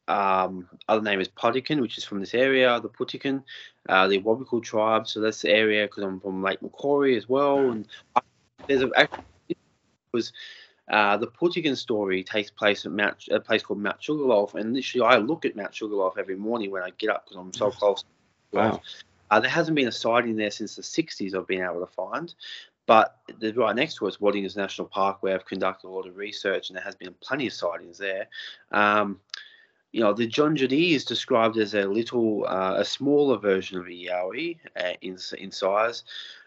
um, 0.08 0.68
other 0.88 1.02
name 1.02 1.20
is 1.20 1.28
Putican, 1.28 1.82
which 1.82 1.98
is 1.98 2.04
from 2.04 2.20
this 2.20 2.34
area. 2.34 2.80
The 2.80 2.90
Putican, 2.90 3.44
uh, 3.90 4.08
the 4.08 4.20
Awabakal 4.20 4.64
tribe. 4.64 5.08
So 5.08 5.20
that's 5.20 5.42
the 5.42 5.50
area 5.50 5.86
because 5.86 6.04
I'm 6.04 6.20
from 6.20 6.44
Lake 6.44 6.62
Macquarie 6.62 7.18
as 7.18 7.28
well. 7.28 7.72
And 7.72 7.88
there's 8.68 8.82
a 8.82 8.90
actually 8.96 9.24
was 10.12 10.32
uh, 10.90 11.18
the 11.18 11.28
Putican 11.28 11.76
story 11.76 12.24
takes 12.24 12.52
place 12.52 12.86
at 12.86 12.92
Mount, 12.92 13.28
a 13.32 13.40
place 13.40 13.64
called 13.64 13.80
Mount 13.80 14.02
Sugarloaf, 14.02 14.56
and 14.56 14.74
literally 14.74 15.06
I 15.06 15.18
look 15.18 15.46
at 15.46 15.56
Mount 15.56 15.74
Sugarloaf 15.74 16.18
every 16.18 16.36
morning 16.36 16.72
when 16.72 16.84
I 16.84 16.92
get 16.98 17.10
up 17.10 17.26
because 17.26 17.38
I'm 17.38 17.54
so 17.54 17.72
close. 17.72 18.04
Wow. 18.52 18.82
Uh, 19.32 19.40
there 19.40 19.50
hasn't 19.50 19.76
been 19.76 19.88
a 19.88 19.92
sighting 19.92 20.36
there 20.36 20.52
since 20.52 20.76
the 20.76 20.84
60s. 20.84 21.34
I've 21.34 21.48
been 21.48 21.64
able 21.64 21.80
to 21.80 21.92
find, 21.92 22.34
but 22.86 23.18
the, 23.40 23.52
right 23.54 23.76
next 23.76 23.96
to 23.96 24.08
us, 24.08 24.18
Watagans 24.18 24.56
National 24.56 24.88
Park, 24.88 25.18
where 25.22 25.34
I've 25.34 25.46
conducted 25.46 25.88
a 25.88 25.90
lot 25.90 26.08
of 26.08 26.16
research, 26.16 26.70
and 26.70 26.78
there 26.78 26.84
has 26.84 26.96
been 26.96 27.16
plenty 27.20 27.48
of 27.48 27.54
sightings 27.54 27.98
there. 27.98 28.28
Um, 28.72 29.20
you 29.96 30.02
know, 30.02 30.12
the 30.12 30.28
John 30.28 30.58
is 30.58 31.06
described 31.06 31.56
as 31.58 31.74
a 31.74 31.86
little, 31.86 32.46
uh, 32.50 32.74
a 32.76 32.84
smaller 32.84 33.38
version 33.38 33.78
of 33.78 33.86
a 33.86 33.90
yowie 33.90 34.58
uh, 34.76 34.92
in 35.00 35.18
in 35.38 35.52
size, 35.52 36.04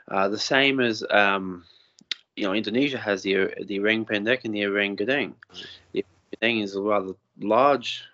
uh, 0.08 0.28
the 0.28 0.38
same 0.38 0.80
as 0.80 1.02
um, 1.08 1.64
you 2.36 2.44
know, 2.44 2.52
Indonesia 2.52 2.98
has 2.98 3.22
the 3.22 3.54
the 3.64 3.80
orang 3.80 4.04
pendek 4.04 4.44
and 4.44 4.54
the 4.54 4.66
orang 4.66 4.98
gadang. 4.98 5.32
The 5.92 6.04
gadang 6.36 6.62
is 6.62 6.76
a 6.76 6.82
rather 6.82 7.14
large 7.40 8.04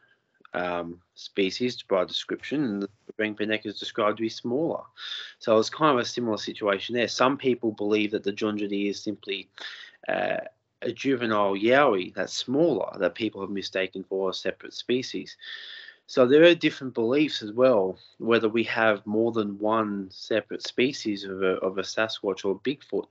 um, 0.52 1.00
species 1.16 1.82
by 1.82 2.04
description, 2.04 2.62
and 2.62 2.82
the 2.82 2.88
orang 3.18 3.34
pendek 3.34 3.66
is 3.66 3.80
described 3.80 4.18
to 4.18 4.22
be 4.22 4.28
smaller. 4.28 4.84
So 5.40 5.58
it's 5.58 5.68
kind 5.68 5.98
of 5.98 5.98
a 5.98 6.04
similar 6.04 6.38
situation 6.38 6.94
there. 6.94 7.08
Some 7.08 7.38
people 7.38 7.72
believe 7.72 8.12
that 8.12 8.22
the 8.22 8.30
John 8.30 8.56
is 8.60 9.02
simply 9.02 9.48
uh, 10.06 10.46
a 10.84 10.92
juvenile 10.92 11.54
yowie 11.54 12.14
that's 12.14 12.34
smaller 12.34 12.96
that 12.98 13.14
people 13.14 13.40
have 13.40 13.50
mistaken 13.50 14.04
for 14.08 14.30
a 14.30 14.34
separate 14.34 14.74
species. 14.74 15.36
So 16.06 16.26
there 16.26 16.44
are 16.44 16.54
different 16.54 16.94
beliefs 16.94 17.42
as 17.42 17.52
well, 17.52 17.98
whether 18.18 18.48
we 18.48 18.64
have 18.64 19.06
more 19.06 19.32
than 19.32 19.58
one 19.58 20.08
separate 20.10 20.62
species 20.62 21.24
of 21.24 21.42
a, 21.42 21.56
of 21.56 21.78
a 21.78 21.82
Sasquatch 21.82 22.44
or 22.44 22.60
Bigfoot, 22.60 23.06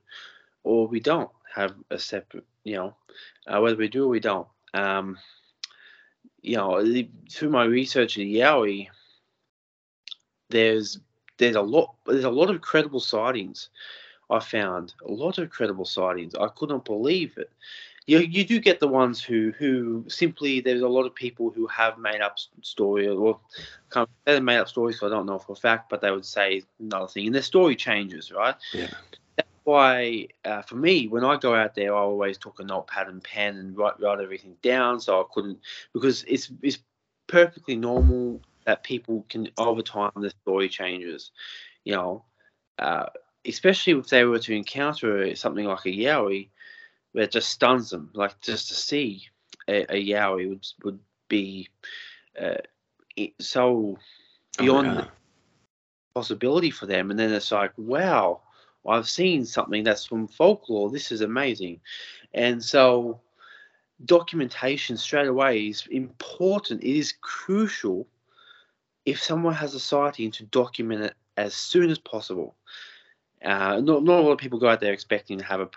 or 0.64 0.88
we 0.88 1.00
don't 1.00 1.32
have 1.54 1.74
a 1.90 1.98
separate, 1.98 2.46
you 2.64 2.76
know, 2.76 2.96
uh, 3.48 3.60
whether 3.60 3.76
we 3.76 3.88
do 3.88 4.06
or 4.06 4.10
we 4.10 4.20
don't. 4.20 4.48
Um, 4.74 5.18
you 6.42 6.58
know, 6.58 6.84
through 7.32 7.50
my 7.50 7.64
research 7.64 8.18
in 8.18 8.28
Yowie, 8.28 8.90
there's 10.50 11.00
there's 11.38 11.56
a 11.56 11.62
lot 11.62 11.96
there's 12.06 12.26
a 12.26 12.30
lot 12.30 12.50
of 12.50 12.62
credible 12.62 13.00
sightings. 13.00 13.70
I 14.34 14.40
found 14.40 14.96
a 15.08 15.12
lot 15.12 15.40
of 15.40 15.52
credible 15.52 15.86
sightings. 15.86 16.36
I 16.36 16.48
couldn't 16.50 16.86
believe 16.86 17.38
it. 17.38 17.52
You, 18.08 18.20
you 18.20 18.46
do 18.46 18.60
get 18.60 18.80
the 18.80 18.88
ones 18.88 19.24
who 19.24 19.52
who 19.58 20.06
simply 20.10 20.62
there's 20.62 20.82
a 20.82 20.88
lot 20.90 21.06
of 21.06 21.16
people 21.16 21.52
who 21.52 21.68
have 21.68 21.98
made 22.00 22.22
up 22.22 22.34
s- 22.34 22.50
story 22.64 23.08
or 23.08 23.40
kind 23.90 24.06
of 24.06 24.10
they 24.26 24.40
made 24.42 24.58
up 24.60 24.70
stories. 24.70 25.00
So 25.00 25.08
I 25.08 25.10
don't 25.12 25.28
know 25.28 25.40
for 25.40 25.54
a 25.54 25.56
fact, 25.56 25.90
but 25.90 26.02
they 26.02 26.12
would 26.12 26.26
say 26.26 26.64
another 26.80 27.08
thing, 27.08 27.28
and 27.28 27.36
their 27.36 27.42
story 27.44 27.76
changes, 27.76 28.32
right? 28.32 28.56
Yeah. 28.74 28.88
That's 29.38 29.50
why 29.64 30.28
uh, 30.46 30.62
for 30.64 30.76
me, 30.76 31.08
when 31.08 31.24
I 31.26 31.38
go 31.38 31.56
out 31.56 31.76
there, 31.76 31.96
I 31.96 32.00
always 32.00 32.38
took 32.38 32.60
a 32.60 32.64
notepad 32.64 33.08
and 33.10 33.24
pen 33.24 33.58
and 33.58 33.78
write 33.78 34.00
write 34.00 34.20
everything 34.22 34.58
down, 34.64 35.00
so 35.02 35.22
I 35.22 35.26
couldn't 35.34 35.60
because 35.94 36.24
it's 36.28 36.52
it's 36.62 36.80
perfectly 37.28 37.76
normal 37.76 38.42
that 38.66 38.84
people 38.84 39.26
can 39.30 39.50
over 39.58 39.82
time 39.82 40.12
the 40.16 40.30
story 40.44 40.70
changes, 40.70 41.32
you 41.84 41.94
know, 41.94 42.24
uh, 42.80 43.06
especially 43.46 43.94
if 43.94 44.08
they 44.08 44.24
were 44.24 44.40
to 44.40 44.56
encounter 44.56 45.36
something 45.36 45.66
like 45.66 45.86
a 45.86 45.90
yowie, 45.90 46.50
where 47.12 47.26
it 47.26 47.32
just 47.32 47.50
stuns 47.50 47.90
them. 47.90 48.10
Like 48.14 48.40
just 48.42 48.70
to 48.70 48.74
see 48.76 49.28
a, 49.68 49.84
a 49.96 50.06
yowie 50.08 50.50
would 50.50 50.66
would 50.84 51.00
be 51.28 51.70
uh, 52.40 52.58
so 53.40 53.98
beyond 54.58 54.88
Oh, 54.88 54.94
yeah. 54.94 55.06
possibility 56.14 56.72
for 56.72 56.86
them, 56.86 57.12
and 57.12 57.20
then 57.20 57.32
it's 57.34 57.52
like, 57.52 57.74
wow, 57.78 58.42
I've 58.88 59.10
seen 59.10 59.46
something 59.46 59.84
that's 59.84 60.06
from 60.06 60.28
folklore. 60.28 60.90
This 60.90 61.12
is 61.12 61.22
amazing, 61.22 61.82
and 62.34 62.64
so 62.64 63.20
documentation 64.06 64.98
straight 64.98 65.28
away 65.28 65.68
is 65.68 65.88
important. 65.88 66.84
It 66.84 66.98
is 66.98 67.14
crucial 67.22 68.08
if 69.06 69.22
someone 69.22 69.54
has 69.54 69.76
a 69.76 69.80
sighting 69.80 70.32
to 70.32 70.46
document 70.46 71.04
it 71.04 71.14
as 71.38 71.54
soon 71.54 71.90
as 71.90 72.00
possible. 72.00 72.56
Uh, 73.44 73.80
not, 73.82 74.04
not 74.04 74.20
a 74.20 74.24
lot 74.24 74.32
of 74.32 74.38
people 74.38 74.60
go 74.60 74.70
out 74.70 74.80
there 74.80 74.94
expecting 74.94 75.38
to 75.38 75.44
have 75.44 75.60
a 75.60 75.70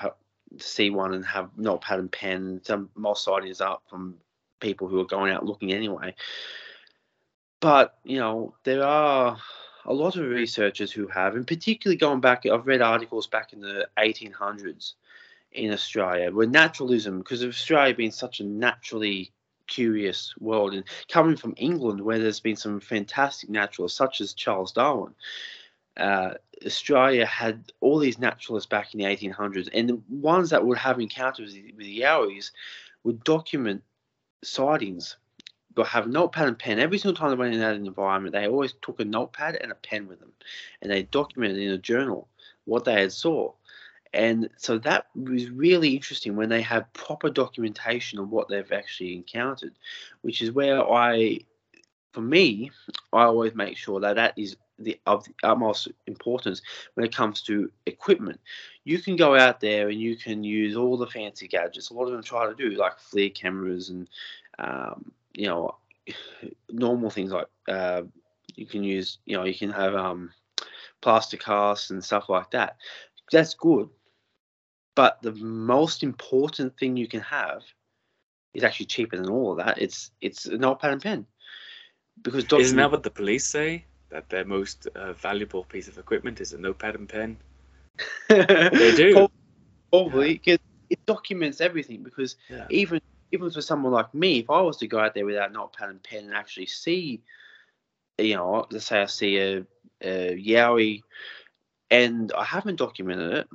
see 0.58 0.90
one 0.90 1.14
and 1.14 1.24
have 1.24 1.50
not 1.56 1.80
pad 1.80 1.98
and 1.98 2.12
pen. 2.12 2.60
Some 2.64 2.90
most 2.94 3.24
sightings 3.24 3.60
are 3.60 3.78
from 3.88 4.16
people 4.60 4.88
who 4.88 5.00
are 5.00 5.06
going 5.06 5.32
out 5.32 5.44
looking 5.44 5.72
anyway. 5.72 6.14
But 7.60 7.98
you 8.04 8.18
know 8.18 8.54
there 8.64 8.84
are 8.84 9.38
a 9.84 9.94
lot 9.94 10.16
of 10.16 10.26
researchers 10.26 10.90
who 10.90 11.06
have, 11.08 11.36
and 11.36 11.46
particularly 11.46 11.96
going 11.96 12.20
back, 12.20 12.44
I've 12.44 12.66
read 12.66 12.82
articles 12.82 13.26
back 13.26 13.52
in 13.52 13.60
the 13.60 13.88
1800s 13.98 14.94
in 15.52 15.72
Australia 15.72 16.30
where 16.32 16.46
naturalism, 16.46 17.18
because 17.18 17.42
of 17.42 17.50
Australia 17.50 17.94
being 17.94 18.10
such 18.10 18.40
a 18.40 18.44
naturally 18.44 19.32
curious 19.68 20.34
world, 20.38 20.74
and 20.74 20.84
coming 21.08 21.36
from 21.36 21.54
England 21.56 22.00
where 22.00 22.18
there's 22.18 22.40
been 22.40 22.56
some 22.56 22.80
fantastic 22.80 23.48
naturalists 23.48 23.98
such 23.98 24.20
as 24.20 24.34
Charles 24.34 24.72
Darwin. 24.72 25.14
Uh, 25.96 26.34
Australia 26.64 27.26
had 27.26 27.72
all 27.80 27.98
these 27.98 28.18
naturalists 28.18 28.68
back 28.68 28.94
in 28.94 28.98
the 28.98 29.04
1800s, 29.04 29.68
and 29.74 29.88
the 29.88 30.00
ones 30.08 30.50
that 30.50 30.64
would 30.64 30.78
have 30.78 31.00
encounters 31.00 31.54
with 31.54 31.78
the, 31.78 32.00
Yowies 32.00 32.50
would 33.04 33.22
document 33.24 33.82
sightings, 34.42 35.16
but 35.74 35.86
have 35.86 36.08
notepad 36.08 36.48
and 36.48 36.58
pen. 36.58 36.78
Every 36.78 36.98
single 36.98 37.16
time 37.16 37.30
they 37.30 37.36
went 37.36 37.54
in 37.54 37.60
that 37.60 37.76
environment, 37.76 38.32
they 38.32 38.48
always 38.48 38.74
took 38.80 39.00
a 39.00 39.04
notepad 39.04 39.56
and 39.56 39.70
a 39.70 39.76
pen 39.76 40.08
with 40.08 40.20
them, 40.20 40.32
and 40.80 40.90
they 40.90 41.02
documented 41.04 41.58
in 41.58 41.70
a 41.70 41.78
journal 41.78 42.28
what 42.64 42.84
they 42.84 43.00
had 43.00 43.12
saw. 43.12 43.52
And 44.12 44.48
so 44.56 44.78
that 44.78 45.06
was 45.14 45.50
really 45.50 45.94
interesting 45.94 46.36
when 46.36 46.48
they 46.48 46.62
have 46.62 46.92
proper 46.94 47.28
documentation 47.28 48.18
of 48.18 48.30
what 48.30 48.48
they've 48.48 48.72
actually 48.72 49.14
encountered, 49.14 49.74
which 50.22 50.40
is 50.40 50.50
where 50.52 50.82
I, 50.90 51.40
for 52.12 52.22
me, 52.22 52.70
I 53.12 53.24
always 53.24 53.54
make 53.54 53.76
sure 53.76 54.00
that 54.00 54.16
that 54.16 54.32
is 54.38 54.56
the 54.78 54.98
of 55.06 55.24
the 55.24 55.34
utmost 55.42 55.88
importance 56.06 56.62
when 56.94 57.06
it 57.06 57.14
comes 57.14 57.42
to 57.42 57.70
equipment. 57.86 58.40
You 58.84 58.98
can 58.98 59.16
go 59.16 59.36
out 59.36 59.60
there 59.60 59.88
and 59.88 60.00
you 60.00 60.16
can 60.16 60.44
use 60.44 60.76
all 60.76 60.96
the 60.96 61.06
fancy 61.06 61.48
gadgets. 61.48 61.90
A 61.90 61.94
lot 61.94 62.06
of 62.06 62.12
them 62.12 62.22
try 62.22 62.46
to 62.46 62.54
do 62.54 62.76
like 62.76 62.98
FLIR 62.98 63.34
cameras 63.34 63.90
and 63.90 64.08
um, 64.58 65.10
you 65.32 65.46
know 65.46 65.76
normal 66.70 67.10
things 67.10 67.32
like 67.32 67.46
uh, 67.68 68.02
you 68.54 68.66
can 68.66 68.82
use 68.82 69.18
you 69.24 69.36
know 69.36 69.44
you 69.44 69.54
can 69.54 69.70
have 69.70 69.94
um, 69.94 70.30
plaster 71.00 71.36
casts 71.36 71.90
and 71.90 72.04
stuff 72.04 72.28
like 72.28 72.50
that. 72.50 72.76
That's 73.32 73.54
good, 73.54 73.88
but 74.94 75.20
the 75.22 75.32
most 75.32 76.02
important 76.02 76.78
thing 76.78 76.96
you 76.96 77.08
can 77.08 77.20
have 77.20 77.62
is 78.54 78.64
actually 78.64 78.86
cheaper 78.86 79.16
than 79.16 79.28
all 79.28 79.52
of 79.52 79.58
that. 79.58 79.78
It's 79.78 80.10
it's 80.20 80.46
a 80.46 80.56
notepad 80.56 80.92
and 80.92 81.02
pen 81.02 81.26
because 82.22 82.44
Isn't 82.52 82.76
that 82.76 82.90
what 82.90 83.02
the 83.02 83.10
police 83.10 83.46
say? 83.46 83.84
That 84.16 84.30
their 84.30 84.46
most 84.46 84.86
uh, 84.94 85.12
valuable 85.12 85.64
piece 85.64 85.88
of 85.88 85.98
equipment 85.98 86.40
is 86.40 86.54
a 86.54 86.58
notepad 86.58 86.94
and 86.94 87.06
pen. 87.06 87.36
They 88.30 88.92
do. 88.96 89.12
Prob- 89.12 89.30
Probably 89.92 90.32
because 90.32 90.58
it 90.88 91.04
documents 91.04 91.60
everything. 91.60 92.02
Because 92.02 92.36
Yeah. 92.48 92.64
even 92.70 92.98
even 93.30 93.50
for 93.50 93.60
someone 93.60 93.92
like 93.92 94.14
me, 94.14 94.38
if 94.38 94.48
I 94.48 94.62
was 94.62 94.78
to 94.78 94.86
go 94.86 94.98
out 95.00 95.12
there 95.12 95.26
without 95.26 95.52
notepad 95.52 95.90
and 95.90 96.02
pen 96.02 96.24
and 96.24 96.34
actually 96.34 96.64
see, 96.64 97.20
you 98.16 98.36
know, 98.36 98.66
let's 98.70 98.86
say 98.86 99.02
I 99.02 99.04
see 99.04 99.36
a, 99.38 99.66
a 100.00 100.34
yowie, 100.42 101.02
and 101.90 102.32
I 102.32 102.44
haven't 102.44 102.76
documented 102.76 103.32
it, 103.32 103.48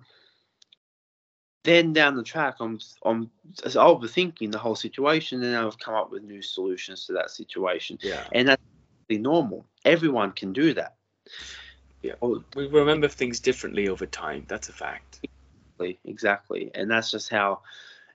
then 1.63 1.91
down 1.91 2.17
the 2.17 2.24
track 2.24 2.58
I'm 2.60 2.78
I'm 3.04 3.32
overthinking 3.63 4.52
the 4.52 4.60
whole 4.60 4.76
situation, 4.76 5.41
and 5.41 5.56
I've 5.58 5.80
come 5.80 5.95
up 5.95 6.12
with 6.12 6.21
new 6.21 6.43
solutions 6.43 7.08
to 7.08 7.13
that 7.13 7.32
situation 7.32 7.97
Yeah. 8.04 8.28
and 8.32 8.47
that's 8.47 8.62
really 9.12 9.21
normal. 9.21 9.65
Everyone 9.86 10.32
can 10.32 10.54
do 10.54 10.74
that. 10.74 10.95
Yeah, 12.02 12.13
we 12.21 12.67
remember 12.67 13.08
things 13.08 13.39
differently 13.39 13.88
over 13.88 14.06
time. 14.06 14.45
That's 14.47 14.69
a 14.69 14.74
fact. 14.74 15.19
Exactly, 15.24 16.00
exactly, 16.06 16.71
and 16.74 16.89
that's 16.89 17.12
just 17.12 17.30
how. 17.30 17.62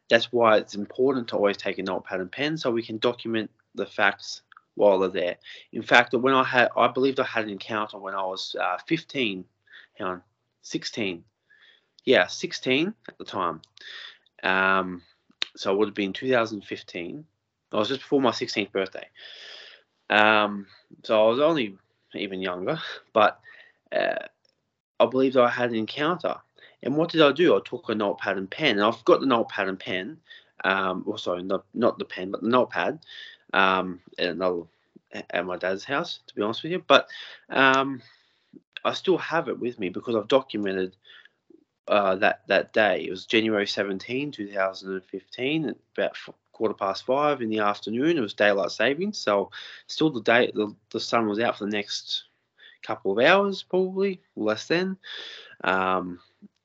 That's 0.08 0.32
why 0.32 0.58
it's 0.58 0.76
important 0.76 1.28
to 1.28 1.36
always 1.36 1.56
take 1.56 1.78
a 1.78 1.82
notepad 1.82 2.20
and 2.20 2.30
pen 2.30 2.56
so 2.56 2.70
we 2.70 2.82
can 2.82 2.98
document 2.98 3.50
the 3.74 3.86
facts 3.86 4.42
while 4.76 5.00
they're 5.00 5.08
there. 5.08 5.36
In 5.72 5.82
fact, 5.82 6.14
when 6.14 6.32
I 6.32 6.44
had, 6.44 6.68
I 6.76 6.86
believed 6.86 7.18
I 7.18 7.24
had 7.24 7.44
an 7.44 7.50
encounter 7.50 7.98
when 7.98 8.14
I 8.14 8.22
was 8.22 8.54
uh, 8.60 8.78
15, 8.86 9.44
hang 9.94 10.06
on, 10.06 10.22
16. 10.62 11.24
Yeah, 12.04 12.28
16 12.28 12.94
at 13.08 13.18
the 13.18 13.24
time. 13.24 13.62
Um, 14.44 15.02
so 15.56 15.72
it 15.72 15.78
would 15.78 15.88
have 15.88 15.94
been 15.94 16.12
2015. 16.12 17.24
I 17.72 17.76
was 17.76 17.88
just 17.88 18.02
before 18.02 18.20
my 18.20 18.30
16th 18.30 18.70
birthday. 18.70 19.08
Um, 20.10 20.66
so 21.02 21.24
I 21.24 21.28
was 21.28 21.40
only 21.40 21.76
even 22.14 22.40
younger, 22.40 22.78
but 23.12 23.40
uh, 23.92 24.26
I 25.00 25.06
believed 25.06 25.36
I 25.36 25.48
had 25.48 25.70
an 25.70 25.76
encounter. 25.76 26.36
And 26.82 26.96
what 26.96 27.10
did 27.10 27.22
I 27.22 27.32
do? 27.32 27.56
I 27.56 27.60
took 27.64 27.88
a 27.88 27.94
notepad 27.94 28.38
and 28.38 28.50
pen, 28.50 28.76
and 28.76 28.84
I've 28.84 29.04
got 29.04 29.20
the 29.20 29.26
notepad 29.26 29.68
and 29.68 29.78
pen. 29.78 30.18
Um, 30.64 31.04
well, 31.06 31.18
sorry, 31.18 31.42
not, 31.42 31.64
not 31.74 31.98
the 31.98 32.04
pen, 32.04 32.30
but 32.30 32.42
the 32.42 32.48
notepad. 32.48 33.00
Um, 33.52 34.00
at 34.18 34.28
another 34.28 34.62
at 35.30 35.46
my 35.46 35.56
dad's 35.56 35.84
house, 35.84 36.20
to 36.26 36.34
be 36.34 36.42
honest 36.42 36.62
with 36.62 36.72
you. 36.72 36.84
But 36.86 37.08
um, 37.48 38.02
I 38.84 38.92
still 38.92 39.18
have 39.18 39.48
it 39.48 39.58
with 39.58 39.78
me 39.78 39.88
because 39.88 40.14
I've 40.14 40.28
documented 40.28 40.96
uh, 41.88 42.16
that 42.16 42.42
that 42.48 42.72
day. 42.72 43.04
It 43.06 43.10
was 43.10 43.26
January 43.26 43.66
17, 43.66 44.32
2015, 44.32 45.68
at 45.68 45.76
about 45.96 46.16
quarter 46.56 46.74
past 46.74 47.04
five 47.04 47.42
in 47.42 47.50
the 47.50 47.58
afternoon. 47.58 48.16
It 48.16 48.22
was 48.22 48.32
daylight 48.32 48.70
savings, 48.70 49.18
so 49.18 49.50
still 49.86 50.10
the 50.10 50.22
day 50.22 50.50
the, 50.54 50.74
the 50.90 50.98
sun 51.00 51.28
was 51.28 51.38
out 51.38 51.58
for 51.58 51.66
the 51.66 51.70
next 51.70 52.24
couple 52.82 53.12
of 53.12 53.24
hours, 53.24 53.62
probably 53.62 54.20
less 54.36 54.66
than. 54.66 54.96
Um, 55.64 56.18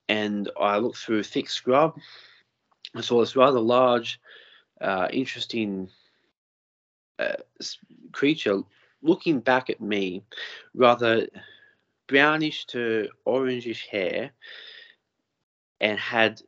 and 0.08 0.50
I 0.60 0.78
looked 0.78 0.98
through 0.98 1.24
thick 1.24 1.50
scrub. 1.50 1.98
I 2.96 3.02
saw 3.02 3.20
this 3.20 3.36
rather 3.36 3.60
large, 3.60 4.20
uh, 4.80 5.10
interesting 5.12 5.90
uh, 7.20 7.36
creature 8.14 8.62
looking 9.02 9.42
back 9.42 9.70
at 9.70 9.82
me, 9.82 10.24
rather 10.74 11.28
brownish 12.08 12.66
to 12.68 13.10
orangish 13.28 13.88
hair, 13.88 14.32
and 15.82 16.00
had 16.00 16.42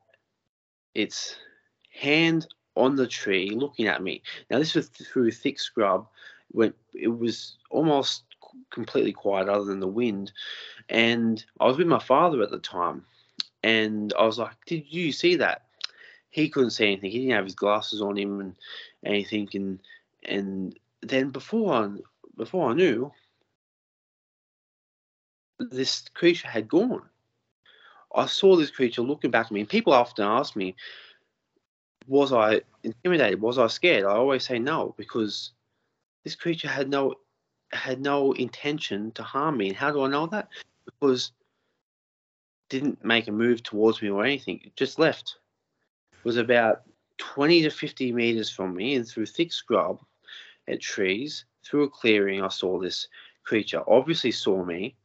its 0.94 1.36
hand 1.92 2.48
on 2.76 2.96
the 2.96 3.08
tree 3.08 3.50
looking 3.52 3.88
at 3.88 4.04
me. 4.04 4.22
Now, 4.50 4.60
this 4.60 4.76
was 4.76 4.88
through 4.88 5.32
thick 5.32 5.60
scrub 5.60 6.08
when 6.52 6.74
it 6.94 7.08
was 7.08 7.58
almost 7.70 8.24
completely 8.70 9.14
quiet 9.14 9.50
other 9.50 9.66
than 9.66 9.80
the 9.80 9.88
wind. 9.88 10.32
And 10.90 11.44
I 11.60 11.66
was 11.66 11.78
with 11.78 11.88
my 11.88 12.00
father 12.00 12.42
at 12.42 12.52
the 12.52 12.60
time. 12.60 13.06
And 13.64 14.14
I 14.20 14.26
was 14.26 14.38
like, 14.38 14.56
Did 14.66 14.86
you 14.90 15.12
see 15.12 15.36
that? 15.38 15.64
He 16.30 16.50
couldn't 16.50 16.72
see 16.72 16.88
anything. 16.88 17.12
He 17.12 17.20
didn't 17.20 17.36
have 17.36 17.46
his 17.46 17.56
glasses 17.56 18.02
on 18.02 18.18
him 18.18 18.40
and 18.40 18.56
anything. 19.06 19.48
And 19.54 19.80
and 20.26 20.80
then 21.02 21.30
before 21.30 21.74
I, 21.74 21.90
before 22.36 22.70
I 22.70 22.74
knew, 22.74 23.12
this 25.60 26.04
creature 26.14 26.48
had 26.48 26.68
gone. 26.68 27.04
I 28.16 28.26
saw 28.28 28.56
this 28.56 28.72
creature 28.72 29.02
looking 29.02 29.32
back 29.32 29.48
at 29.48 29.52
me, 29.52 29.66
people 29.66 29.94
often 29.94 30.26
ask 30.26 30.56
me, 30.56 30.76
"Was 32.08 32.34
I 32.34 32.62
intimidated? 32.84 33.42
Was 33.42 33.58
I 33.58 33.68
scared?" 33.68 34.06
I 34.06 34.16
always 34.16 34.46
say 34.46 34.60
no 34.60 34.94
because 34.98 35.52
this 36.24 36.36
creature 36.36 36.70
had 36.70 36.90
no 36.90 37.16
had 37.72 38.02
no 38.02 38.34
intention 38.34 39.12
to 39.14 39.24
harm 39.24 39.58
me. 39.58 39.70
And 39.70 39.78
how 39.78 39.92
do 39.92 40.04
I 40.04 40.08
know 40.08 40.28
that? 40.28 40.50
Because 40.86 41.32
didn't 42.70 43.04
make 43.04 43.28
a 43.28 43.32
move 43.32 43.62
towards 43.64 44.02
me 44.02 44.10
or 44.10 44.24
anything. 44.24 44.62
It 44.64 44.76
just 44.76 45.00
left. 45.00 45.38
It 46.12 46.26
was 46.26 46.38
about 46.38 46.84
20 47.18 47.64
to 47.64 47.70
50 47.70 48.12
meters 48.12 48.50
from 48.50 48.76
me 48.76 48.96
and 48.96 49.08
through 49.08 49.28
thick 49.28 49.52
scrub 49.52 50.02
at 50.68 50.82
trees. 50.82 51.46
Through 51.64 51.84
a 51.84 51.90
clearing, 51.90 52.42
I 52.42 52.50
saw 52.50 52.80
this 52.80 53.08
creature. 53.44 53.84
Obviously, 53.88 54.32
saw 54.32 54.64
me, 54.66 54.96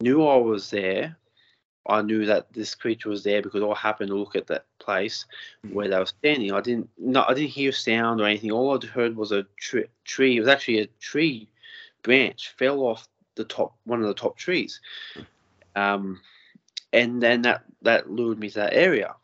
knew 0.00 0.26
I 0.26 0.36
was 0.36 0.70
there. 0.70 1.16
I 1.86 2.02
knew 2.02 2.26
that 2.26 2.52
this 2.52 2.74
creature 2.74 3.08
was 3.08 3.24
there 3.24 3.42
because 3.42 3.62
I 3.62 3.74
happened 3.78 4.08
to 4.08 4.16
look 4.16 4.36
at 4.36 4.46
that 4.46 4.66
place 4.78 5.26
mm. 5.66 5.72
where 5.72 5.88
they 5.88 5.98
were 5.98 6.06
standing. 6.06 6.52
I 6.52 6.60
didn't, 6.60 6.88
no, 6.98 7.24
I 7.26 7.34
didn't 7.34 7.50
hear 7.50 7.72
sound 7.72 8.20
or 8.20 8.26
anything. 8.26 8.52
All 8.52 8.76
I 8.76 8.86
heard 8.86 9.16
was 9.16 9.32
a 9.32 9.46
tree. 9.56 10.36
It 10.36 10.40
was 10.40 10.48
actually 10.48 10.80
a 10.80 10.86
tree 11.00 11.48
branch 12.02 12.54
fell 12.56 12.80
off 12.80 13.08
the 13.34 13.44
top, 13.44 13.74
one 13.84 14.00
of 14.00 14.06
the 14.06 14.14
top 14.14 14.36
trees, 14.36 14.80
um, 15.74 16.20
and 16.92 17.22
then 17.22 17.42
that 17.42 17.64
that 17.82 18.10
lured 18.10 18.38
me 18.38 18.50
to 18.50 18.58
that 18.60 18.74
area. 18.74 19.14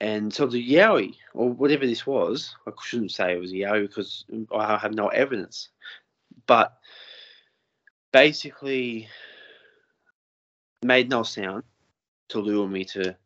And 0.00 0.34
so 0.34 0.46
the 0.46 0.72
Yowie, 0.72 1.14
or 1.32 1.50
whatever 1.50 1.86
this 1.86 2.04
was, 2.04 2.56
I 2.66 2.72
shouldn't 2.82 3.12
say 3.12 3.34
it 3.34 3.40
was 3.40 3.52
a 3.52 3.56
Yowie 3.56 3.86
because 3.86 4.24
I 4.52 4.76
have 4.76 4.94
no 4.94 5.08
evidence. 5.08 5.68
But 6.46 6.76
basically 8.12 9.08
made 10.82 11.08
no 11.08 11.22
sound 11.22 11.62
to 12.28 12.40
lure 12.40 12.68
me 12.68 12.84
to 12.84 13.16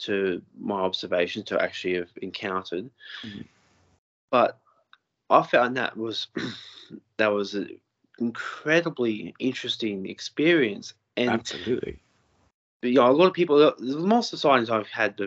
to 0.00 0.40
my 0.58 0.80
observation 0.80 1.42
to 1.42 1.60
actually 1.60 1.94
have 1.94 2.10
encountered. 2.22 2.88
Mm-hmm. 3.24 3.42
But 4.30 4.58
I 5.30 5.42
found 5.42 5.76
that 5.76 5.96
was 5.96 6.28
that 7.16 7.32
was 7.32 7.54
an 7.54 7.80
incredibly 8.18 9.34
interesting 9.38 10.06
experience. 10.06 10.94
And 11.16 11.30
Absolutely. 11.30 11.98
But, 12.80 12.92
yeah, 12.92 13.08
a 13.08 13.10
lot 13.10 13.26
of 13.26 13.32
people, 13.32 13.74
most 13.80 14.32
of 14.32 14.38
the 14.38 14.40
signs 14.40 14.70
I've 14.70 14.86
had 14.86 15.18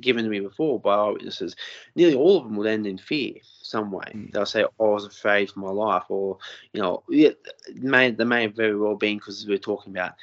given 0.00 0.24
to 0.24 0.30
me 0.30 0.40
before 0.40 0.80
by 0.80 0.94
eyewitnesses, 0.94 1.56
nearly 1.96 2.14
all 2.14 2.38
of 2.38 2.44
them 2.44 2.56
would 2.56 2.68
end 2.68 2.86
in 2.86 2.98
fear 2.98 3.34
some 3.62 3.90
way. 3.90 4.04
Mm. 4.14 4.32
They'll 4.32 4.46
say, 4.46 4.64
oh, 4.78 4.90
"I 4.90 4.94
was 4.94 5.04
afraid 5.04 5.50
for 5.50 5.60
my 5.60 5.70
life," 5.70 6.04
or 6.08 6.38
you 6.72 6.80
know, 6.80 7.02
it 7.08 7.38
may 7.74 8.10
they 8.10 8.24
may 8.24 8.42
have 8.42 8.54
very 8.54 8.76
well 8.76 8.94
been 8.94 9.18
because 9.18 9.46
we're 9.46 9.58
talking 9.58 9.92
about 9.92 10.14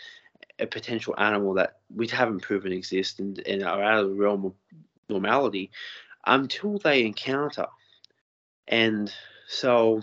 a 0.60 0.67
potential 0.67 1.15
animal 1.17 1.54
that 1.56 1.78
we 1.93 2.08
haven't 2.08 2.41
proven 2.41 2.72
exists 2.72 3.19
and, 3.19 3.39
and 3.48 3.63
are 3.63 3.84
out 3.84 4.04
of 4.04 4.10
the 4.10 4.15
realm 4.15 4.45
of 4.45 4.54
normality 5.08 5.72
until 6.26 6.78
they 6.78 7.06
encounter. 7.06 7.67
And 8.67 9.12
so, 9.48 10.02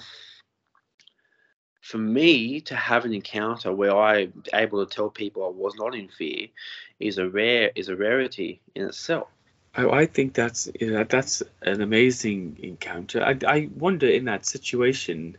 for 1.81 1.99
me 1.99 2.61
to 2.63 2.75
have 2.75 3.05
an 3.05 3.15
encounter 3.15 3.73
where 3.73 3.97
I'm 3.97 4.43
able 4.53 4.85
to 4.85 4.93
tell 4.93 5.09
people 5.09 5.45
I 5.45 5.51
was 5.51 5.77
not 5.77 5.95
in 5.95 6.09
fear 6.09 6.49
is 6.99 7.19
a 7.19 7.29
rare 7.29 7.71
is 7.77 7.89
a 7.89 7.97
rarity 7.97 8.61
in 8.75 8.87
itself. 8.87 9.29
I, 9.77 9.87
I 9.87 10.07
think 10.07 10.35
that's 10.35 10.69
you 10.81 10.93
know, 10.93 11.05
that's 11.05 11.43
an 11.63 11.81
amazing 11.81 12.59
encounter. 12.61 13.23
I, 13.23 13.39
I 13.47 13.69
wonder 13.77 14.09
in 14.09 14.25
that 14.25 14.47
situation, 14.47 15.37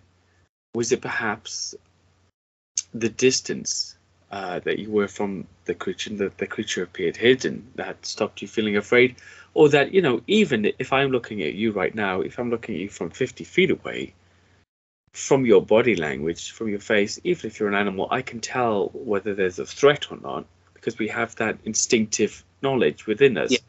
was 0.73 0.91
it 0.91 1.01
perhaps 1.01 1.75
the 2.93 3.09
distance 3.09 3.96
uh, 4.31 4.59
that 4.59 4.79
you 4.79 4.91
were 4.91 5.07
from 5.07 5.47
the 5.65 5.73
creature, 5.73 6.13
that 6.15 6.37
the 6.37 6.47
creature 6.47 6.83
appeared 6.83 7.17
hidden, 7.17 7.71
that 7.75 8.05
stopped 8.05 8.41
you 8.41 8.47
feeling 8.47 8.77
afraid, 8.77 9.15
or 9.53 9.69
that 9.69 9.93
you 9.93 10.01
know, 10.01 10.21
even 10.27 10.71
if 10.79 10.93
I'm 10.93 11.11
looking 11.11 11.41
at 11.41 11.53
you 11.53 11.71
right 11.71 11.93
now, 11.93 12.21
if 12.21 12.39
I'm 12.39 12.49
looking 12.49 12.75
at 12.75 12.81
you 12.81 12.89
from 12.89 13.09
50 13.09 13.43
feet 13.43 13.71
away, 13.71 14.13
from 15.13 15.45
your 15.45 15.61
body 15.61 15.95
language, 15.95 16.51
from 16.51 16.69
your 16.69 16.79
face, 16.79 17.19
even 17.23 17.47
if 17.47 17.59
you're 17.59 17.69
an 17.69 17.75
animal, 17.75 18.07
I 18.11 18.21
can 18.21 18.39
tell 18.39 18.89
whether 18.93 19.33
there's 19.33 19.59
a 19.59 19.65
threat 19.65 20.11
or 20.11 20.17
not 20.17 20.45
because 20.73 20.99
we 20.99 21.07
have 21.07 21.35
that 21.37 21.57
instinctive 21.65 22.43
knowledge 22.61 23.07
within 23.07 23.37
us. 23.37 23.51
Yeah 23.51 23.59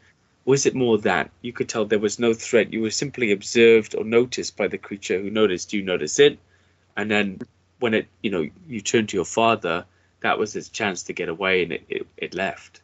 was 0.49 0.65
it 0.65 0.73
more 0.73 0.97
that 0.97 1.29
you 1.43 1.53
could 1.53 1.69
tell 1.69 1.85
there 1.85 1.99
was 1.99 2.17
no 2.17 2.33
threat? 2.33 2.73
You 2.73 2.81
were 2.81 2.89
simply 2.89 3.31
observed 3.31 3.93
or 3.93 4.03
noticed 4.03 4.57
by 4.57 4.67
the 4.67 4.79
creature 4.79 5.21
who 5.21 5.29
noticed 5.29 5.73
you 5.73 5.83
notice 5.83 6.17
it, 6.17 6.39
and 6.97 7.11
then 7.11 7.39
when 7.79 7.93
it, 7.93 8.07
you 8.23 8.31
know, 8.31 8.49
you 8.67 8.81
turn 8.81 9.05
to 9.05 9.15
your 9.15 9.25
father, 9.25 9.85
that 10.21 10.37
was 10.37 10.55
its 10.55 10.69
chance 10.69 11.03
to 11.03 11.13
get 11.13 11.29
away, 11.29 11.63
and 11.63 11.71
it, 11.71 11.83
it, 11.89 12.07
it 12.17 12.33
left. 12.33 12.81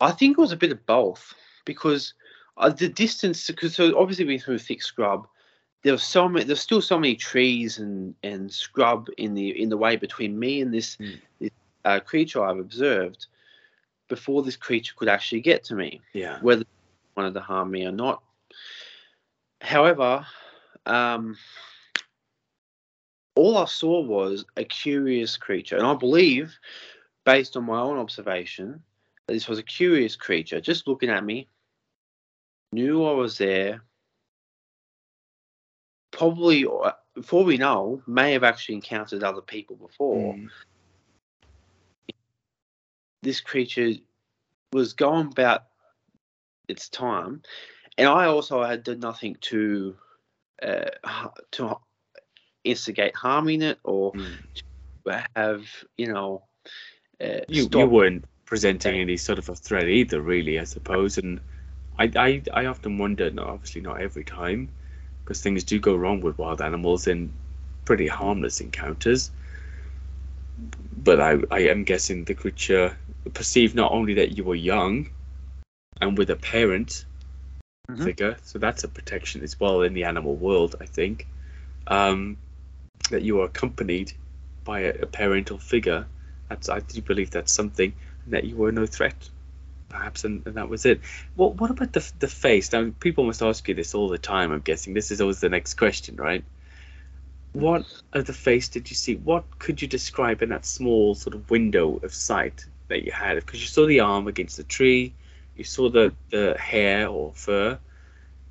I 0.00 0.10
think 0.12 0.36
it 0.36 0.40
was 0.40 0.52
a 0.52 0.56
bit 0.56 0.72
of 0.72 0.84
both 0.86 1.34
because 1.64 2.14
uh, 2.58 2.70
the 2.70 2.88
distance, 2.88 3.46
because 3.46 3.74
so 3.74 3.98
obviously 3.98 4.24
being 4.24 4.38
through 4.38 4.58
thick 4.58 4.82
scrub, 4.82 5.26
there 5.82 5.92
was 5.92 6.02
so 6.02 6.28
many, 6.28 6.44
there's 6.44 6.60
still 6.60 6.82
so 6.82 6.98
many 6.98 7.14
trees 7.14 7.78
and 7.78 8.14
and 8.22 8.52
scrub 8.52 9.08
in 9.18 9.34
the 9.34 9.60
in 9.60 9.68
the 9.68 9.76
way 9.76 9.96
between 9.96 10.38
me 10.38 10.60
and 10.60 10.72
this, 10.72 10.96
mm. 10.96 11.18
this 11.40 11.50
uh, 11.84 12.00
creature 12.00 12.44
I've 12.44 12.58
observed 12.58 13.26
before 14.08 14.42
this 14.42 14.56
creature 14.56 14.94
could 14.96 15.08
actually 15.08 15.40
get 15.40 15.64
to 15.64 15.74
me. 15.74 16.00
Yeah. 16.12 16.38
Whether 16.40 16.62
it 16.62 16.68
wanted 17.16 17.34
to 17.34 17.40
harm 17.40 17.70
me 17.70 17.86
or 17.86 17.92
not. 17.92 18.22
However, 19.60 20.26
um, 20.84 21.36
all 23.36 23.58
I 23.58 23.66
saw 23.66 24.00
was 24.00 24.44
a 24.56 24.64
curious 24.64 25.36
creature, 25.36 25.76
and 25.76 25.86
I 25.86 25.94
believe, 25.94 26.58
based 27.24 27.56
on 27.56 27.64
my 27.64 27.78
own 27.78 27.98
observation, 27.98 28.82
that 29.26 29.34
this 29.34 29.46
was 29.46 29.58
a 29.58 29.62
curious 29.62 30.16
creature, 30.16 30.60
just 30.60 30.88
looking 30.88 31.10
at 31.10 31.24
me, 31.24 31.46
knew 32.72 33.04
I 33.04 33.12
was 33.12 33.38
there. 33.38 33.82
Probably, 36.12 36.66
before 37.14 37.44
we 37.44 37.58
know, 37.58 38.02
may 38.06 38.32
have 38.32 38.44
actually 38.44 38.76
encountered 38.76 39.22
other 39.22 39.42
people 39.42 39.76
before. 39.76 40.34
Mm. 40.34 40.48
This 43.22 43.40
creature 43.40 43.92
was 44.72 44.94
going 44.94 45.26
about 45.26 45.64
its 46.68 46.88
time, 46.88 47.42
and 47.98 48.08
I 48.08 48.26
also 48.26 48.64
had 48.64 48.82
done 48.82 49.00
nothing 49.00 49.36
to 49.42 49.94
uh, 50.62 50.90
to 51.52 51.76
instigate 52.66 53.14
harming 53.16 53.62
it 53.62 53.78
or 53.84 54.14
Mm. 54.14 54.38
have 55.34 55.66
you 55.96 56.12
know. 56.12 56.42
Uh, 57.20 57.40
You, 57.48 57.68
you 57.72 57.86
weren't 57.86 58.24
presenting 58.44 58.94
any 59.00 59.16
sort 59.16 59.38
of 59.38 59.48
a 59.48 59.54
threat 59.54 59.88
either, 59.88 60.20
really, 60.20 60.58
I 60.58 60.64
suppose. 60.64 61.18
And 61.18 61.40
I, 61.98 62.10
I, 62.16 62.42
I 62.52 62.66
often 62.66 62.98
wonder, 62.98 63.30
no, 63.30 63.44
obviously 63.44 63.82
not 63.82 64.00
every 64.00 64.24
time, 64.24 64.68
because 65.24 65.42
things 65.42 65.64
do 65.64 65.78
go 65.78 65.94
wrong 65.94 66.20
with 66.20 66.38
wild 66.38 66.60
animals 66.60 67.06
in 67.06 67.32
pretty 67.84 68.06
harmless 68.08 68.60
encounters. 68.60 69.30
But 71.04 71.20
I, 71.20 71.38
I 71.50 71.60
am 71.68 71.84
guessing 71.84 72.24
the 72.24 72.34
creature 72.34 72.96
perceived 73.34 73.74
not 73.74 73.92
only 73.92 74.14
that 74.14 74.36
you 74.36 74.44
were 74.44 74.54
young 74.56 75.08
and 76.00 76.18
with 76.18 76.30
a 76.30 76.36
parent 76.36 77.04
Mhm. 77.88 78.04
figure, 78.04 78.36
so 78.42 78.58
that's 78.58 78.84
a 78.84 78.88
protection 78.88 79.42
as 79.42 79.58
well 79.60 79.82
in 79.82 79.94
the 79.94 80.04
animal 80.04 80.34
world, 80.36 80.76
I 80.80 80.86
think, 80.86 81.26
um, 81.86 82.36
that 83.10 83.22
you 83.22 83.40
are 83.40 83.46
accompanied 83.46 84.12
by 84.64 84.80
a, 84.80 84.90
a 85.02 85.06
parental 85.06 85.58
figure. 85.58 86.06
That's 86.48 86.68
I 86.68 86.80
do 86.80 87.02
believe 87.02 87.30
that's 87.30 87.52
something, 87.52 87.92
and 88.24 88.34
that 88.34 88.44
you 88.44 88.56
were 88.56 88.72
no 88.72 88.86
threat, 88.86 89.28
perhaps, 89.88 90.24
and, 90.24 90.46
and 90.46 90.56
that 90.56 90.68
was 90.68 90.86
it. 90.86 91.00
What 91.34 91.56
what 91.56 91.70
about 91.70 91.92
the 91.92 92.12
the 92.18 92.28
face? 92.28 92.72
Now 92.72 92.92
people 93.00 93.24
must 93.24 93.42
ask 93.42 93.66
you 93.68 93.74
this 93.74 93.94
all 93.94 94.08
the 94.08 94.18
time. 94.18 94.52
I'm 94.52 94.60
guessing 94.60 94.94
this 94.94 95.10
is 95.10 95.20
always 95.20 95.40
the 95.40 95.48
next 95.48 95.74
question, 95.74 96.16
right? 96.16 96.44
What 97.52 97.86
of 98.12 98.26
the 98.26 98.32
face 98.32 98.68
did 98.68 98.90
you 98.90 98.96
see? 98.96 99.16
What 99.16 99.58
could 99.58 99.80
you 99.80 99.88
describe 99.88 100.42
in 100.42 100.50
that 100.50 100.66
small 100.66 101.14
sort 101.14 101.34
of 101.34 101.50
window 101.50 101.96
of 102.02 102.12
sight 102.12 102.66
that 102.88 103.02
you 103.04 103.12
had? 103.12 103.36
Because 103.36 103.60
you 103.60 103.68
saw 103.68 103.86
the 103.86 104.00
arm 104.00 104.28
against 104.28 104.56
the 104.56 104.64
tree, 104.64 105.14
you 105.56 105.64
saw 105.64 105.88
the 105.88 106.12
the 106.30 106.56
hair 106.58 107.08
or 107.08 107.32
fur. 107.34 107.78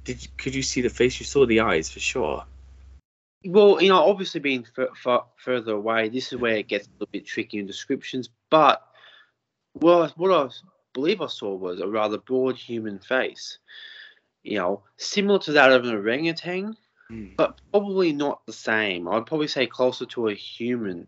Did 0.04 0.22
you, 0.22 0.30
could 0.38 0.54
you 0.54 0.64
see 0.64 0.82
the 0.82 0.90
face? 0.90 1.20
You 1.20 1.26
saw 1.26 1.46
the 1.46 1.62
eyes 1.62 1.90
for 1.90 2.00
sure. 2.00 2.46
Well, 3.46 3.82
you 3.82 3.90
know, 3.90 4.04
obviously 4.04 4.40
being 4.40 4.66
f- 4.78 4.90
f- 5.06 5.26
further 5.38 5.74
away, 5.74 6.10
this 6.10 6.32
is 6.34 6.40
where 6.40 6.56
it 6.56 6.68
gets 6.68 6.88
a 6.88 6.92
little 6.94 7.10
bit 7.12 7.26
tricky 7.26 7.60
in 7.60 7.66
descriptions. 7.68 8.30
But 8.50 8.82
well, 9.76 10.12
what 10.16 10.32
I 10.32 10.50
believe 10.94 11.22
I 11.22 11.28
saw 11.28 11.54
was 11.54 11.80
a 11.80 11.88
rather 11.88 12.18
broad 12.18 12.58
human 12.58 13.00
face. 13.00 13.60
You 14.44 14.58
know, 14.58 14.84
similar 14.98 15.40
to 15.40 15.52
that 15.54 15.72
of 15.72 15.86
an 15.86 15.96
orangutan, 15.96 16.78
Hmm. 17.08 17.28
but 17.38 17.60
probably 17.72 18.14
not 18.14 18.46
the 18.46 18.54
same. 18.54 19.08
I'd 19.08 19.26
probably 19.28 19.48
say 19.48 19.68
closer 19.68 20.06
to 20.08 20.30
a 20.30 20.34
human, 20.34 21.08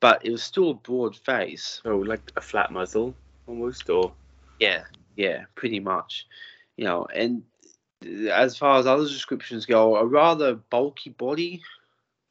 but 0.00 0.24
it 0.24 0.30
was 0.30 0.42
still 0.42 0.70
a 0.70 0.74
broad 0.74 1.16
face. 1.16 1.80
So 1.82 1.98
like 1.98 2.32
a 2.36 2.40
flat 2.40 2.70
muzzle 2.70 3.14
almost, 3.46 3.88
or 3.90 4.12
Yeah, 4.58 4.84
yeah, 5.16 5.44
pretty 5.54 5.80
much. 5.80 6.26
You 6.76 6.84
know, 6.84 7.06
and 7.14 7.42
as 8.30 8.56
far 8.56 8.78
as 8.78 8.86
other 8.86 9.04
descriptions 9.04 9.66
go, 9.66 9.96
a 9.96 10.04
rather 10.04 10.54
bulky 10.54 11.10
body, 11.10 11.62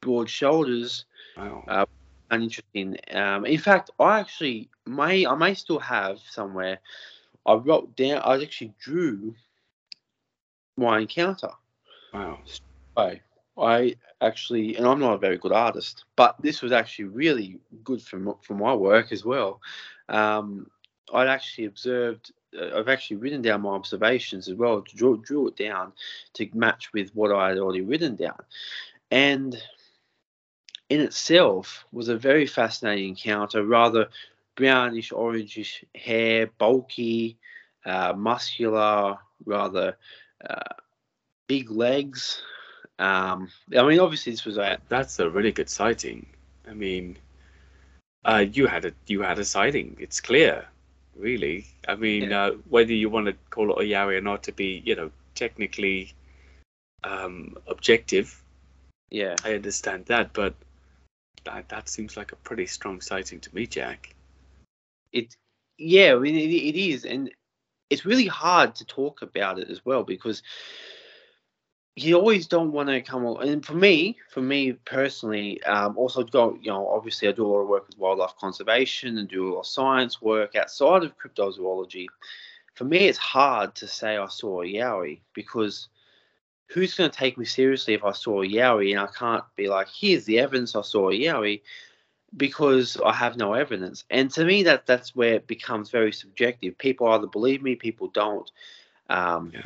broad 0.00 0.28
shoulders, 0.28 1.04
wow. 1.36 1.64
Uh, 1.66 1.86
uninteresting. 2.30 2.96
Um, 3.12 3.44
in 3.44 3.58
fact, 3.58 3.90
I 3.98 4.20
actually 4.20 4.68
may 4.86 5.26
I 5.26 5.34
may 5.34 5.54
still 5.54 5.78
have 5.78 6.18
somewhere. 6.28 6.78
I 7.46 7.54
wrote 7.54 7.96
down. 7.96 8.20
I 8.24 8.42
actually 8.42 8.74
drew 8.80 9.34
my 10.76 11.00
encounter. 11.00 11.50
wow. 12.12 12.38
I 12.96 13.20
I 13.58 13.96
actually, 14.20 14.76
and 14.76 14.86
I'm 14.86 15.00
not 15.00 15.14
a 15.14 15.18
very 15.18 15.38
good 15.38 15.52
artist, 15.52 16.04
but 16.16 16.36
this 16.40 16.62
was 16.62 16.72
actually 16.72 17.06
really 17.06 17.58
good 17.84 18.02
for 18.02 18.36
for 18.42 18.54
my 18.54 18.74
work 18.74 19.12
as 19.12 19.24
well. 19.24 19.60
Um, 20.08 20.70
I'd 21.12 21.28
actually 21.28 21.66
observed. 21.66 22.32
Uh, 22.58 22.78
I've 22.78 22.88
actually 22.88 23.16
written 23.16 23.42
down 23.42 23.62
my 23.62 23.70
observations 23.70 24.48
as 24.48 24.54
well. 24.54 24.80
Drew, 24.80 25.18
drew 25.18 25.48
it 25.48 25.56
down 25.56 25.92
to 26.34 26.48
match 26.54 26.92
with 26.92 27.14
what 27.14 27.32
I 27.32 27.50
had 27.50 27.58
already 27.58 27.82
written 27.82 28.16
down, 28.16 28.42
and 29.10 29.56
in 30.88 31.00
itself 31.00 31.84
was 31.92 32.08
a 32.08 32.16
very 32.16 32.46
fascinating 32.46 33.10
encounter. 33.10 33.64
Rather 33.64 34.08
brownish, 34.56 35.10
orangish 35.10 35.84
hair, 35.94 36.48
bulky, 36.58 37.38
uh, 37.86 38.12
muscular, 38.16 39.16
rather 39.44 39.96
uh, 40.48 40.74
big 41.46 41.70
legs. 41.70 42.42
Um, 42.98 43.48
I 43.76 43.82
mean, 43.82 44.00
obviously 44.00 44.32
this 44.32 44.44
was 44.44 44.58
a 44.58 44.78
That's 44.88 45.18
a 45.18 45.30
really 45.30 45.52
good 45.52 45.70
sighting. 45.70 46.26
I 46.68 46.74
mean, 46.74 47.16
uh, 48.24 48.44
you 48.52 48.66
had 48.66 48.84
a 48.84 48.92
you 49.06 49.22
had 49.22 49.38
a 49.38 49.44
sighting. 49.44 49.96
It's 49.98 50.20
clear, 50.20 50.66
really. 51.20 51.66
I 51.86 51.94
mean, 51.96 52.30
Yeah. 52.30 52.44
uh, 52.46 52.50
whether 52.68 52.92
you 52.92 53.08
want 53.10 53.26
to 53.26 53.34
call 53.50 53.70
it 53.72 53.84
a 53.84 53.88
Yowie 53.88 54.16
or 54.18 54.20
not, 54.20 54.44
to 54.44 54.52
be 54.52 54.82
you 54.84 54.96
know 54.96 55.10
technically 55.34 56.14
um, 57.04 57.56
objective, 57.66 58.42
yeah. 59.10 59.36
I 59.44 59.54
understand 59.54 60.06
that, 60.06 60.32
but 60.32 60.54
that 61.44 61.68
that 61.68 61.88
seems 61.88 62.16
like 62.16 62.32
a 62.32 62.36
pretty 62.36 62.66
strong 62.66 63.00
sighting 63.00 63.40
to 63.40 63.54
me, 63.54 63.66
Jack. 63.66 64.14
It 65.12 65.34
yeah, 65.78 66.14
I 66.14 66.18
mean, 66.18 66.36
it, 66.36 66.50
it 66.52 66.76
is, 66.78 67.04
and 67.04 67.30
it's 67.88 68.04
really 68.04 68.26
hard 68.26 68.76
to 68.76 68.84
talk 68.84 69.22
about 69.22 69.58
it 69.58 69.68
as 69.70 69.84
well 69.84 70.04
because 70.04 70.42
you 72.02 72.16
always 72.16 72.46
don't 72.46 72.72
want 72.72 72.88
to 72.88 73.00
come. 73.00 73.26
And 73.26 73.64
for 73.64 73.74
me, 73.74 74.16
for 74.30 74.40
me 74.40 74.72
personally, 74.72 75.62
um, 75.64 75.96
also 75.96 76.22
go. 76.22 76.56
You 76.60 76.70
know, 76.70 76.86
obviously, 76.88 77.28
I 77.28 77.32
do 77.32 77.46
a 77.46 77.48
lot 77.48 77.60
of 77.60 77.68
work 77.68 77.86
with 77.88 77.98
wildlife 77.98 78.36
conservation 78.36 79.18
and 79.18 79.28
do 79.28 79.48
a 79.48 79.54
lot 79.54 79.60
of 79.60 79.66
science 79.66 80.20
work 80.20 80.56
outside 80.56 81.04
of 81.04 81.14
cryptozoology. 81.18 82.06
For 82.74 82.84
me, 82.84 83.08
it's 83.08 83.18
hard 83.18 83.74
to 83.76 83.86
say 83.86 84.16
I 84.16 84.26
saw 84.28 84.62
a 84.62 84.66
yowie 84.66 85.20
because 85.34 85.88
who's 86.68 86.94
going 86.94 87.10
to 87.10 87.16
take 87.16 87.36
me 87.36 87.44
seriously 87.44 87.94
if 87.94 88.04
I 88.04 88.12
saw 88.12 88.42
a 88.42 88.46
yowie 88.46 88.92
and 88.92 89.00
I 89.00 89.08
can't 89.08 89.44
be 89.56 89.68
like, 89.68 89.88
here's 89.88 90.24
the 90.24 90.38
evidence 90.38 90.76
I 90.76 90.82
saw 90.82 91.10
a 91.10 91.12
yowie 91.12 91.62
because 92.36 92.96
I 93.04 93.12
have 93.12 93.36
no 93.36 93.54
evidence. 93.54 94.04
And 94.10 94.30
to 94.32 94.44
me, 94.44 94.62
that 94.62 94.86
that's 94.86 95.16
where 95.16 95.34
it 95.34 95.46
becomes 95.46 95.90
very 95.90 96.12
subjective. 96.12 96.78
People 96.78 97.08
either 97.08 97.26
believe 97.26 97.62
me, 97.62 97.74
people 97.74 98.08
don't. 98.08 98.50
Um, 99.08 99.50
Yeah. 99.52 99.62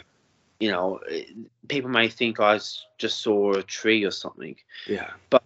You 0.64 0.70
know, 0.70 1.00
eh, 1.10 1.24
people 1.68 1.90
may 1.90 2.08
think 2.08 2.40
I 2.40 2.58
just 2.96 3.20
saw 3.20 3.52
a 3.52 3.62
tree 3.62 4.02
or 4.04 4.10
something. 4.10 4.56
Yeah. 4.86 5.10
But 5.28 5.42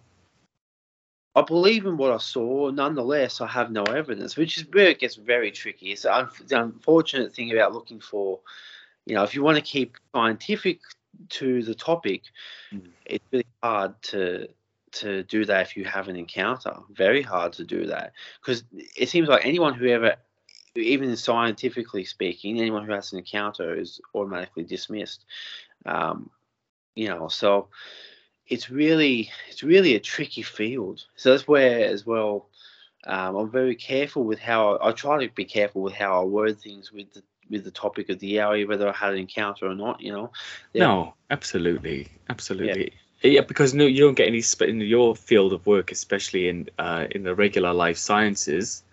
I 1.35 1.41
believe 1.41 1.85
in 1.85 1.97
what 1.97 2.13
I 2.13 2.17
saw. 2.19 2.69
Nonetheless, 2.69 3.41
I 3.41 3.47
have 3.47 3.69
no 3.69 3.83
evidence, 3.83 4.37
which 4.37 4.57
is 4.57 4.65
where 4.71 4.87
it 4.87 4.99
gets 4.99 5.15
very 5.15 5.51
tricky. 5.51 5.91
It's 5.91 6.03
the 6.03 6.29
unfortunate 6.51 7.35
thing 7.35 7.51
about 7.51 7.73
looking 7.73 7.99
for, 7.99 8.39
you 9.05 9.15
know, 9.15 9.23
if 9.23 9.35
you 9.35 9.43
want 9.43 9.57
to 9.57 9.71
keep 9.75 9.97
scientific 10.15 10.79
to 11.39 11.63
the 11.63 11.75
topic, 11.75 12.21
Mm. 12.71 12.91
it's 13.05 13.25
really 13.33 13.45
hard 13.61 14.01
to 14.03 14.47
to 14.91 15.23
do 15.23 15.45
that 15.45 15.61
if 15.67 15.77
you 15.77 15.83
have 15.83 16.07
an 16.07 16.15
encounter. 16.15 16.75
Very 16.91 17.21
hard 17.21 17.51
to 17.53 17.63
do 17.65 17.85
that 17.87 18.13
because 18.41 18.63
it 18.95 19.09
seems 19.09 19.27
like 19.27 19.45
anyone 19.45 19.73
who 19.73 19.87
ever, 19.87 20.15
even 20.75 21.15
scientifically 21.15 22.05
speaking, 22.05 22.59
anyone 22.59 22.85
who 22.85 22.93
has 22.93 23.11
an 23.11 23.19
encounter 23.19 23.73
is 23.73 23.99
automatically 24.13 24.63
dismissed. 24.63 25.25
Um, 25.85 26.29
you 26.95 27.07
know, 27.07 27.27
so 27.27 27.69
it's 28.47 28.69
really 28.69 29.31
it's 29.49 29.63
really 29.63 29.95
a 29.95 29.99
tricky 29.99 30.41
field. 30.41 31.05
So 31.15 31.31
that's 31.31 31.47
where 31.47 31.85
as 31.85 32.05
well. 32.05 32.49
Um, 33.05 33.37
I'm 33.37 33.51
very 33.51 33.75
careful 33.75 34.25
with 34.25 34.39
how 34.39 34.75
I, 34.75 34.89
I 34.89 34.91
try 34.91 35.25
to 35.25 35.33
be 35.33 35.45
careful 35.45 35.81
with 35.81 35.93
how 35.93 36.21
I 36.21 36.25
word 36.25 36.59
things 36.59 36.91
with 36.91 37.13
the 37.13 37.23
with 37.49 37.63
the 37.63 37.71
topic 37.71 38.09
of 38.09 38.19
the 38.19 38.35
yowie, 38.35 38.67
whether 38.67 38.87
I 38.87 38.91
had 38.91 39.13
an 39.13 39.19
encounter 39.19 39.67
or 39.67 39.75
not. 39.75 40.01
You 40.01 40.11
know. 40.11 40.31
Yeah. 40.73 40.87
No, 40.87 41.13
absolutely, 41.29 42.07
absolutely. 42.29 42.93
Yeah, 43.21 43.41
because 43.41 43.73
no, 43.73 43.85
you 43.85 44.05
don't 44.05 44.15
get 44.15 44.27
any 44.27 44.41
spe- 44.41 44.63
in 44.63 44.79
your 44.79 45.15
field 45.15 45.51
of 45.51 45.65
work, 45.65 45.91
especially 45.91 46.49
in 46.49 46.69
uh, 46.77 47.07
in 47.11 47.23
the 47.23 47.35
regular 47.35 47.73
life 47.73 47.97
sciences. 47.97 48.83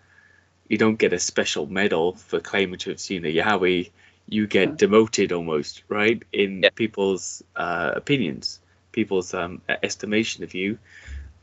You 0.69 0.77
don't 0.77 0.97
get 0.97 1.13
a 1.13 1.19
special 1.19 1.65
medal 1.67 2.13
for 2.13 2.39
claiming 2.39 2.79
to 2.79 2.89
have 2.91 2.99
seen 2.99 3.25
a 3.25 3.33
yowie. 3.33 3.91
You 4.27 4.47
get 4.47 4.77
demoted 4.77 5.31
almost, 5.31 5.83
right? 5.87 6.21
In 6.33 6.63
Yeah. 6.63 6.69
people's 6.75 7.43
uh, 7.55 7.93
opinions, 7.95 8.59
people's 8.91 9.33
um, 9.33 9.61
estimation 9.81 10.43
of 10.43 10.53
you. 10.53 10.77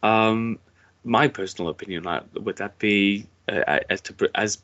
Um, 0.02 0.58
my 1.04 1.28
personal 1.28 1.70
opinion 1.70 2.04
would 2.34 2.56
that 2.56 2.78
be 2.78 3.26
uh, 3.48 3.80
as 3.88 4.00
to 4.02 4.30
as 4.34 4.58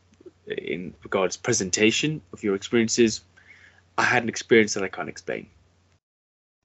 in 0.47 0.95
regards 1.03 1.37
presentation 1.37 2.21
of 2.33 2.43
your 2.43 2.55
experiences. 2.55 3.23
I 3.97 4.03
had 4.03 4.23
an 4.23 4.29
experience 4.29 4.75
that 4.75 4.83
I 4.83 4.89
can't 4.89 5.09
explain. 5.09 5.47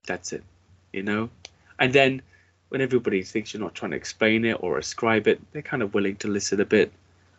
That's 0.08 0.34
it, 0.34 0.44
you 0.94 1.04
know. 1.04 1.30
And 1.80 1.94
then 1.94 2.22
when 2.70 2.82
everybody 2.82 3.24
thinks 3.24 3.54
you're 3.54 3.62
not 3.62 3.76
trying 3.76 3.92
to 3.92 3.98
explain 3.98 4.46
it 4.46 4.58
or 4.60 4.78
ascribe 4.78 5.28
it, 5.28 5.40
they're 5.52 5.62
kind 5.62 5.84
of 5.84 5.94
willing 5.94 6.16
to 6.18 6.28
listen 6.28 6.60
a 6.62 6.66
bit. 6.66 6.92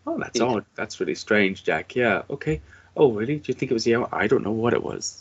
Oh, 0.07 0.19
that's 0.19 0.41
odd. 0.41 0.65
That's 0.75 1.01
really 1.01 1.15
strange, 1.15 1.65
Jack. 1.65 1.97
Yeah. 1.97 2.23
Okay. 2.31 2.61
Oh, 2.97 3.13
really? 3.13 3.37
Do 3.39 3.45
you 3.51 3.55
think 3.55 3.71
it 3.71 3.75
was 3.75 3.85
the? 3.85 3.97
I 4.13 4.27
don't 4.27 4.45
know 4.45 4.53
what 4.53 4.73
it 4.73 4.83
was, 4.83 5.21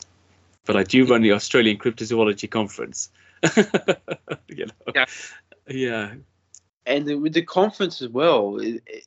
but 0.66 0.76
I 0.78 0.84
do 0.84 1.06
run 1.06 1.22
the 1.22 1.32
Australian 1.34 1.78
Cryptozoology 1.78 2.50
Conference. 2.50 3.10
you 4.48 4.66
know? 4.68 4.94
Yeah. 4.96 5.06
Yeah. 5.68 6.14
and 6.86 7.06
the, 7.08 7.16
with 7.16 7.34
the 7.34 7.42
conference 7.42 8.02
as 8.02 8.10
well, 8.10 8.58
it, 8.58 8.82
it- 8.86 9.06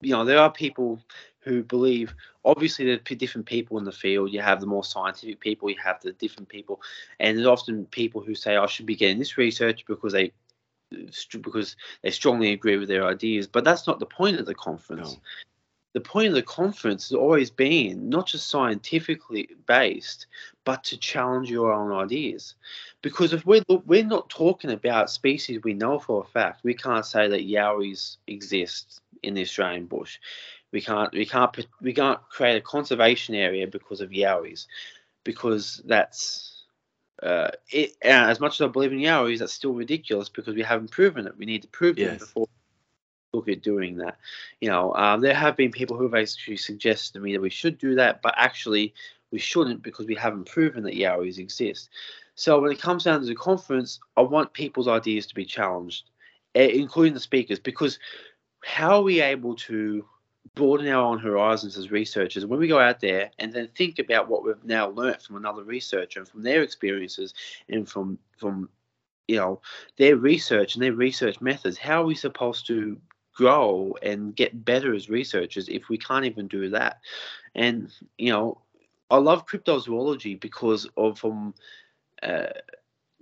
you 0.00 0.10
know, 0.10 0.24
there 0.24 0.38
are 0.38 0.50
people 0.52 1.00
who 1.40 1.62
believe. 1.62 2.14
Obviously, 2.44 2.84
there 2.84 2.96
are 2.96 3.14
different 3.14 3.46
people 3.46 3.78
in 3.78 3.84
the 3.84 3.92
field. 3.92 4.30
You 4.32 4.42
have 4.42 4.60
the 4.60 4.66
more 4.66 4.84
scientific 4.84 5.40
people, 5.40 5.70
you 5.70 5.76
have 5.82 5.98
the 6.02 6.12
different 6.12 6.48
people, 6.50 6.82
and 7.20 7.38
there's 7.38 7.46
often 7.46 7.86
people 7.86 8.20
who 8.20 8.34
say, 8.34 8.56
"I 8.56 8.66
should 8.66 8.84
be 8.84 8.96
getting 8.96 9.18
this 9.18 9.38
research 9.38 9.84
because 9.86 10.12
they." 10.12 10.32
Because 11.40 11.76
they 12.02 12.10
strongly 12.10 12.52
agree 12.52 12.76
with 12.76 12.88
their 12.88 13.06
ideas, 13.06 13.46
but 13.46 13.64
that's 13.64 13.86
not 13.86 13.98
the 13.98 14.06
point 14.06 14.38
of 14.38 14.46
the 14.46 14.54
conference. 14.54 15.12
No. 15.12 15.20
The 15.94 16.00
point 16.00 16.28
of 16.28 16.34
the 16.34 16.42
conference 16.42 17.08
has 17.08 17.16
always 17.16 17.50
been 17.50 18.08
not 18.08 18.26
just 18.26 18.48
scientifically 18.48 19.48
based, 19.66 20.26
but 20.64 20.82
to 20.84 20.96
challenge 20.96 21.48
your 21.48 21.72
own 21.72 21.92
ideas. 21.92 22.56
Because 23.00 23.32
if 23.32 23.46
we're 23.46 23.62
we're 23.68 24.04
not 24.04 24.28
talking 24.28 24.72
about 24.72 25.08
species 25.10 25.60
we 25.62 25.72
know 25.72 26.00
for 26.00 26.22
a 26.22 26.26
fact, 26.26 26.64
we 26.64 26.74
can't 26.74 27.06
say 27.06 27.28
that 27.28 27.46
yowies 27.46 28.16
exist 28.26 29.00
in 29.22 29.34
the 29.34 29.42
Australian 29.42 29.86
bush. 29.86 30.18
We 30.72 30.80
can't 30.80 31.12
we 31.12 31.26
can't 31.26 31.66
we 31.80 31.92
can't 31.92 32.20
create 32.28 32.56
a 32.56 32.60
conservation 32.60 33.36
area 33.36 33.68
because 33.68 34.00
of 34.00 34.10
yowies, 34.10 34.66
because 35.22 35.80
that's 35.84 36.53
uh, 37.22 37.50
it. 37.70 37.92
Uh, 38.04 38.08
as 38.28 38.40
much 38.40 38.60
as 38.60 38.64
I 38.64 38.68
believe 38.68 38.92
in 38.92 38.98
yowies, 38.98 39.38
that's 39.38 39.52
still 39.52 39.72
ridiculous 39.74 40.28
because 40.28 40.54
we 40.54 40.62
haven't 40.62 40.90
proven 40.90 41.26
it. 41.26 41.36
We 41.36 41.46
need 41.46 41.62
to 41.62 41.68
prove 41.68 41.98
Yes. 41.98 42.14
it 42.14 42.18
before 42.20 42.46
we 43.32 43.38
look 43.38 43.48
at 43.48 43.62
doing 43.62 43.96
that. 43.98 44.16
You 44.60 44.70
know, 44.70 44.94
um, 44.94 45.20
there 45.20 45.34
have 45.34 45.56
been 45.56 45.70
people 45.70 45.96
who 45.96 46.04
have 46.04 46.14
actually 46.14 46.56
suggested 46.56 47.12
to 47.14 47.20
me 47.20 47.32
that 47.32 47.40
we 47.42 47.50
should 47.50 47.78
do 47.78 47.94
that, 47.96 48.22
but 48.22 48.34
actually 48.36 48.94
we 49.30 49.38
shouldn't 49.38 49.82
because 49.82 50.06
we 50.06 50.14
haven't 50.14 50.48
proven 50.48 50.82
that 50.84 50.94
yowies 50.94 51.38
exist. 51.38 51.90
So 52.36 52.60
when 52.60 52.72
it 52.72 52.80
comes 52.80 53.04
down 53.04 53.20
to 53.20 53.26
the 53.26 53.34
conference, 53.34 54.00
I 54.16 54.22
want 54.22 54.52
people's 54.52 54.88
ideas 54.88 55.26
to 55.26 55.34
be 55.34 55.44
challenged, 55.44 56.10
eh, 56.54 56.66
including 56.66 57.14
the 57.14 57.20
speakers, 57.20 57.58
because 57.60 57.98
how 58.64 58.96
are 58.96 59.02
we 59.02 59.20
able 59.20 59.54
to 59.56 60.04
broaden 60.54 60.88
our 60.88 61.02
own 61.02 61.18
horizons 61.18 61.76
as 61.76 61.90
researchers. 61.90 62.46
When 62.46 62.60
we 62.60 62.68
go 62.68 62.78
out 62.78 63.00
there 63.00 63.30
and 63.38 63.52
then 63.52 63.68
think 63.68 63.98
about 63.98 64.28
what 64.28 64.44
we've 64.44 64.64
now 64.64 64.88
learnt 64.90 65.22
from 65.22 65.36
another 65.36 65.64
researcher 65.64 66.20
and 66.20 66.28
from 66.28 66.42
their 66.42 66.62
experiences 66.62 67.34
and 67.68 67.88
from 67.88 68.18
from 68.38 68.68
you 69.26 69.36
know 69.36 69.60
their 69.96 70.16
research 70.16 70.74
and 70.74 70.84
their 70.84 70.92
research 70.92 71.40
methods 71.40 71.78
how 71.78 72.02
are 72.02 72.06
we 72.06 72.14
supposed 72.14 72.66
to 72.66 72.98
grow 73.34 73.94
and 74.02 74.36
get 74.36 74.64
better 74.64 74.94
as 74.94 75.08
researchers 75.10 75.68
if 75.68 75.88
we 75.88 75.98
can't 75.98 76.26
even 76.26 76.46
do 76.46 76.68
that? 76.70 77.00
And 77.54 77.90
you 78.18 78.30
know 78.30 78.60
i 79.10 79.16
love 79.18 79.46
cryptozoology 79.46 80.40
because 80.40 80.88
of 80.96 81.18
from 81.18 81.54
uh, 82.22 82.46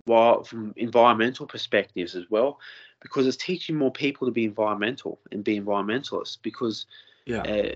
while 0.04 0.44
from 0.44 0.72
environmental 0.76 1.46
perspectives 1.46 2.14
as 2.14 2.24
well 2.30 2.58
because 3.00 3.26
it's 3.26 3.36
teaching 3.36 3.76
more 3.76 3.90
people 3.90 4.26
to 4.26 4.32
be 4.32 4.44
environmental 4.44 5.20
and 5.30 5.44
be 5.44 5.60
environmentalists 5.60 6.38
because 6.40 6.86
Yeah. 7.26 7.42
uh, 7.42 7.72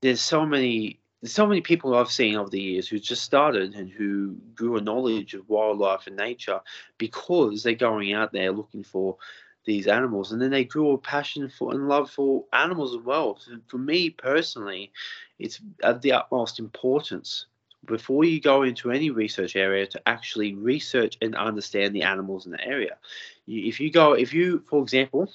there's 0.00 0.20
so 0.20 0.44
many 0.44 1.00
there's 1.22 1.32
so 1.32 1.46
many 1.46 1.62
people 1.62 1.94
I've 1.94 2.10
seen 2.10 2.36
over 2.36 2.50
the 2.50 2.60
years 2.60 2.86
who 2.86 2.98
just 2.98 3.22
started 3.22 3.74
and 3.74 3.88
who 3.88 4.36
grew 4.54 4.76
a 4.76 4.82
knowledge 4.82 5.32
of 5.32 5.48
wildlife 5.48 6.06
and 6.06 6.16
nature 6.16 6.60
because 6.98 7.62
they're 7.62 7.74
going 7.74 8.12
out 8.12 8.30
there 8.30 8.52
looking 8.52 8.84
for 8.84 9.16
these 9.64 9.86
animals 9.86 10.32
and 10.32 10.42
then 10.42 10.50
they 10.50 10.64
grew 10.64 10.90
a 10.90 10.98
passion 10.98 11.48
for 11.48 11.72
and 11.72 11.88
love 11.88 12.10
for 12.10 12.44
animals 12.52 12.94
as 12.94 13.00
well. 13.00 13.38
So 13.40 13.52
for 13.68 13.78
me 13.78 14.10
personally, 14.10 14.92
it's 15.38 15.62
of 15.82 16.02
the 16.02 16.12
utmost 16.12 16.58
importance 16.58 17.46
before 17.86 18.24
you 18.24 18.38
go 18.38 18.62
into 18.62 18.90
any 18.90 19.08
research 19.08 19.56
area 19.56 19.86
to 19.86 20.02
actually 20.06 20.54
research 20.54 21.16
and 21.22 21.34
understand 21.34 21.94
the 21.94 22.02
animals 22.02 22.44
in 22.44 22.52
the 22.52 22.62
area. 22.62 22.98
You, 23.46 23.66
if 23.66 23.80
you 23.80 23.90
go, 23.90 24.12
if 24.12 24.34
you, 24.34 24.62
for 24.68 24.82
example, 24.82 25.32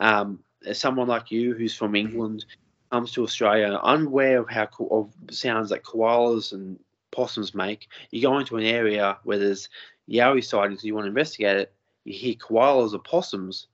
um, 0.00 0.38
someone 0.72 1.08
like 1.08 1.30
you 1.30 1.54
who's 1.54 1.74
from 1.74 1.94
England 1.94 2.46
comes 2.92 3.10
to 3.12 3.22
Australia 3.22 3.80
unaware 3.82 4.40
of 4.40 4.50
how 4.50 4.66
co- 4.66 4.88
of 4.88 5.34
sounds 5.34 5.70
that 5.70 5.82
koalas 5.82 6.52
and 6.52 6.78
possums 7.10 7.54
make, 7.54 7.88
you 8.10 8.20
go 8.20 8.38
into 8.38 8.58
an 8.58 8.64
area 8.64 9.16
where 9.24 9.38
there's 9.38 9.70
yowie 10.08 10.44
sightings, 10.44 10.84
you 10.84 10.94
want 10.94 11.06
to 11.06 11.08
investigate 11.08 11.56
it, 11.56 11.72
you 12.04 12.12
hear 12.12 12.34
koalas 12.34 12.92
or 12.92 12.98
possums, 12.98 13.66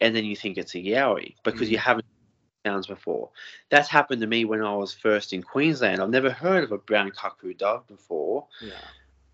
and 0.00 0.14
then 0.14 0.26
you 0.26 0.36
think 0.36 0.58
it's 0.58 0.74
a 0.74 0.78
yowie 0.78 1.34
because 1.42 1.70
you 1.70 1.78
mm. 1.78 1.80
haven't 1.80 2.04
heard 2.04 2.72
sounds 2.72 2.86
before. 2.86 3.30
That's 3.70 3.88
happened 3.88 4.20
to 4.20 4.26
me 4.26 4.44
when 4.44 4.62
I 4.62 4.74
was 4.74 4.92
first 4.92 5.32
in 5.32 5.42
Queensland. 5.42 6.02
I've 6.02 6.10
never 6.10 6.30
heard 6.30 6.64
of 6.64 6.72
a 6.72 6.78
brown 6.78 7.10
cuckoo 7.10 7.54
dove 7.54 7.86
before 7.86 8.46
Yeah. 8.60 8.72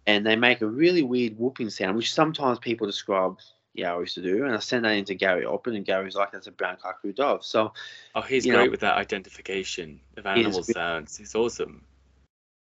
and 0.07 0.25
they 0.25 0.37
make 0.37 0.63
a 0.63 0.69
really 0.69 1.03
weird 1.03 1.37
whooping 1.37 1.71
sound, 1.71 1.97
which 1.97 2.15
sometimes 2.15 2.61
people 2.61 2.87
describe 2.87 3.39
yowies 3.77 4.15
to 4.15 4.23
do. 4.23 4.45
And 4.45 4.55
I 4.55 4.59
send 4.59 4.85
that 4.85 4.93
into 4.93 5.15
Gary 5.15 5.45
Opit, 5.45 5.75
and 5.75 5.85
Gary's 5.85 6.15
like, 6.15 6.33
"That's 6.33 6.47
a 6.47 6.53
brown 6.53 6.77
cuckoo 6.77 7.13
dove." 7.13 7.45
So 7.45 7.73
Oh, 8.15 8.21
he's 8.21 8.45
great 8.47 8.55
know- 8.67 8.71
with 8.71 8.81
that 8.81 8.97
identification 8.97 10.01
of 10.17 10.27
animal 10.27 10.63
good. 10.63 10.75
sounds. 10.75 11.17
He's 11.17 11.35
awesome. 11.35 11.85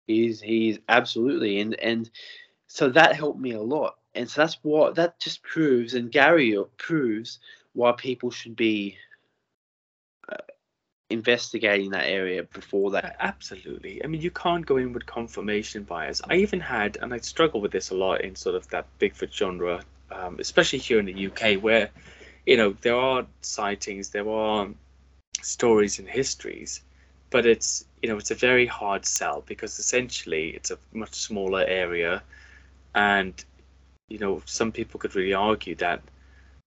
he's 0.09 0.41
he's 0.41 0.79
absolutely 0.89 1.61
and 1.61 1.75
and 1.79 2.11
so 2.67 2.89
that 2.91 3.15
helped 3.15 3.39
me 3.41 3.53
a 3.53 3.61
lot. 3.63 3.99
And 4.15 4.29
so 4.29 4.41
that's 4.43 4.59
what 4.63 4.95
that 4.97 5.19
just 5.21 5.43
proves, 5.43 5.95
and 5.95 6.11
Gary 6.11 6.57
proves 6.77 7.39
why 7.75 7.93
people 7.93 8.31
should 8.31 8.57
be 8.57 8.99
uh, 10.29 10.37
investigating 11.09 11.91
that 11.91 12.07
area 12.09 12.43
before 12.43 12.91
that. 12.91 13.17
Absolutely. 13.21 14.03
I 14.05 14.07
mean, 14.09 14.21
you 14.21 14.31
can't 14.31 14.67
go 14.67 14.77
in 14.77 14.93
with 14.93 15.07
confirmation 15.07 15.85
bias. 15.85 16.21
I 16.29 16.37
even 16.37 16.61
had, 16.61 16.99
and 17.01 17.15
I 17.15 17.19
struggle 17.19 17.61
with 17.61 17.73
this 17.73 17.91
a 17.91 17.95
lot 17.95 18.21
in 18.23 18.35
sort 18.37 18.55
of 18.57 18.69
that 18.69 18.87
Bigfoot 18.99 19.33
genre, 19.33 19.83
um, 20.13 20.37
especially 20.39 20.79
here 20.79 20.99
in 20.99 21.07
the 21.07 21.27
UK, 21.27 21.63
where, 21.63 21.91
you 22.47 22.57
know, 22.57 22.75
there 22.83 22.97
are 22.97 23.27
sightings, 23.41 24.11
there 24.11 24.29
are 24.29 24.69
stories 25.43 25.99
and 25.99 26.09
histories, 26.09 26.83
but 27.31 27.47
it's, 27.47 27.85
you 28.03 28.09
know, 28.09 28.19
it's 28.19 28.31
a 28.31 28.35
very 28.35 28.67
hard 28.67 29.07
sell 29.07 29.43
because 29.47 29.79
essentially 29.79 30.51
it's 30.51 30.71
a 30.71 30.79
much 30.93 31.15
smaller 31.15 31.65
area. 31.67 32.23
And, 32.95 33.43
you 34.09 34.19
know, 34.19 34.43
some 34.45 34.73
people 34.73 35.01
could 35.01 35.15
really 35.15 35.35
argue 35.35 35.75
that 35.77 36.03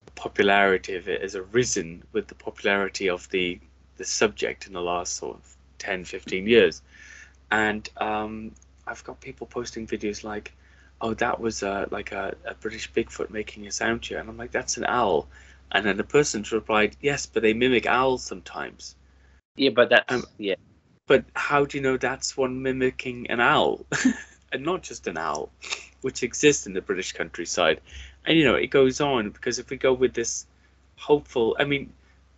the 0.06 0.12
popularity 0.12 0.96
of 0.96 1.08
it 1.08 1.22
has 1.22 1.36
arisen 1.36 2.04
with 2.12 2.28
the 2.28 2.36
popularity 2.36 3.10
of 3.10 3.30
the 3.30 3.60
the 3.98 4.06
subject 4.06 4.68
in 4.68 4.74
the 4.74 4.82
last 4.82 5.16
sort 5.16 5.38
of 5.38 5.56
10 5.80 6.06
15 6.06 6.48
years 6.48 6.82
and 7.52 7.90
um, 7.98 8.52
i've 8.88 9.04
got 9.04 9.20
people 9.22 9.48
posting 9.48 9.88
videos 9.88 10.24
like 10.24 10.54
oh 11.02 11.14
that 11.14 11.40
was 11.40 11.64
uh, 11.64 11.86
like 11.92 12.12
a, 12.12 12.36
a 12.46 12.54
british 12.56 12.92
bigfoot 12.92 13.30
making 13.30 13.68
a 13.68 13.72
sound 13.72 14.04
here 14.06 14.20
and 14.20 14.30
i'm 14.30 14.38
like 14.38 14.52
that's 14.52 14.78
an 14.78 14.86
owl. 14.86 15.28
And 15.72 15.86
then 15.86 15.98
the 15.98 16.04
person 16.04 16.46
replied 16.52 16.96
yes 17.02 17.26
but 17.26 17.42
they 17.44 17.54
mimic 17.54 17.86
owls 17.86 18.24
sometimes. 18.24 18.96
Yeah, 19.56 19.72
but 19.72 19.90
that's 19.90 20.14
Um, 20.14 20.24
yeah, 20.38 20.56
but 21.08 21.26
how 21.34 21.66
do 21.66 21.78
you 21.78 21.84
know 21.84 21.98
that's 21.98 22.38
one 22.38 22.62
mimicking 22.62 23.30
an 23.30 23.40
owl? 23.40 23.86
And 24.52 24.64
not 24.64 24.84
just 24.84 25.08
an 25.08 25.18
owl 25.18 25.50
which 26.02 26.24
exists 26.24 26.66
in 26.68 26.74
the 26.74 26.82
british 26.82 27.12
countryside. 27.12 27.82
And 28.26 28.38
you 28.38 28.46
know 28.46 28.56
it 28.56 28.68
goes 28.68 29.02
on 29.02 29.32
because 29.32 29.60
if 29.60 29.70
we 29.70 29.78
go 29.78 29.92
with 29.92 30.14
this 30.14 30.46
hopeful 30.98 31.58
i 31.60 31.66
mean 31.66 31.92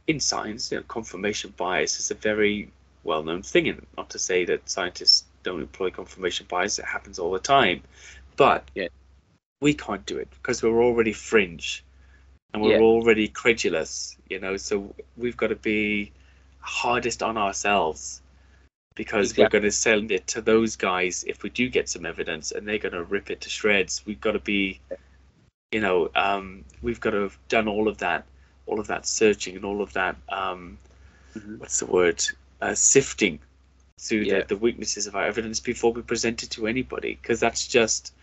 in 0.08 0.20
science 0.20 0.72
you 0.72 0.78
know, 0.78 0.84
confirmation 0.88 1.54
bias 1.58 2.00
is 2.00 2.10
a 2.10 2.16
very 2.16 2.72
well-known 3.04 3.44
thing. 3.44 3.70
And 3.70 3.86
not 3.98 4.10
to 4.12 4.20
say 4.20 4.46
that 4.46 4.70
scientists 4.70 5.26
don't 5.44 5.62
employ 5.62 5.92
confirmation 5.92 6.46
bias 6.50 6.80
it 6.80 6.86
happens 6.86 7.20
all 7.20 7.32
the 7.32 7.40
time 7.40 7.84
but 8.38 8.70
Yeah. 8.76 8.88
we 9.62 9.74
can't 9.74 10.06
do 10.06 10.18
it 10.18 10.30
because 10.32 10.64
we're 10.64 10.84
already 10.84 11.14
fringe 11.14 11.84
and 12.54 12.64
we're 12.64 12.72
Yeah. 12.74 12.80
already 12.80 13.28
credulous 13.28 14.18
you 14.30 14.40
know 14.40 14.58
so 14.58 14.94
we've 15.18 15.38
got 15.38 15.48
to 15.48 15.56
be 15.56 16.12
hardest 16.60 17.24
on 17.24 17.38
ourselves 17.38 18.22
because 18.96 19.38
we're 19.38 19.48
going 19.50 19.64
to 19.64 19.72
send 19.72 20.12
it 20.12 20.28
to 20.28 20.42
those 20.42 20.76
guys 20.76 21.24
if 21.28 21.44
we 21.44 21.50
do 21.50 21.70
get 21.70 21.90
some 21.90 22.06
evidence 22.06 22.52
and 22.52 22.68
they're 22.68 22.78
going 22.80 22.94
to 22.94 23.04
rip 23.04 23.30
it 23.30 23.42
to 23.42 23.50
shreds 23.50 24.04
we've 24.06 24.22
got 24.22 24.34
to 24.34 24.40
be 24.40 24.80
you 25.72 25.82
know 25.82 26.10
um, 26.16 26.64
we've 26.82 27.00
got 27.00 27.12
to 27.12 27.22
have 27.22 27.38
done 27.50 27.68
all 27.68 27.88
of 27.88 27.98
that 27.98 28.26
all 28.68 28.80
of 28.80 28.88
that 28.88 29.06
searching 29.06 29.56
and 29.56 29.66
all 29.66 29.82
of 29.82 29.94
that 29.94 30.16
um, 30.30 30.78
Mhm. 31.38 31.60
what's 31.60 31.80
the 31.80 31.86
word 31.86 32.24
uh, 32.62 32.74
sifting 32.74 33.40
through 34.00 34.26
Yeah. 34.26 34.42
the, 34.42 34.46
the 34.50 34.58
weaknesses 34.58 35.08
of 35.08 35.16
our 35.16 35.24
evidence 35.26 35.60
before 35.60 35.92
we 35.94 36.02
present 36.02 36.44
it 36.44 36.52
to 36.52 36.68
anybody 36.68 37.18
because 37.22 37.40
that's 37.40 37.68
just 37.68 38.14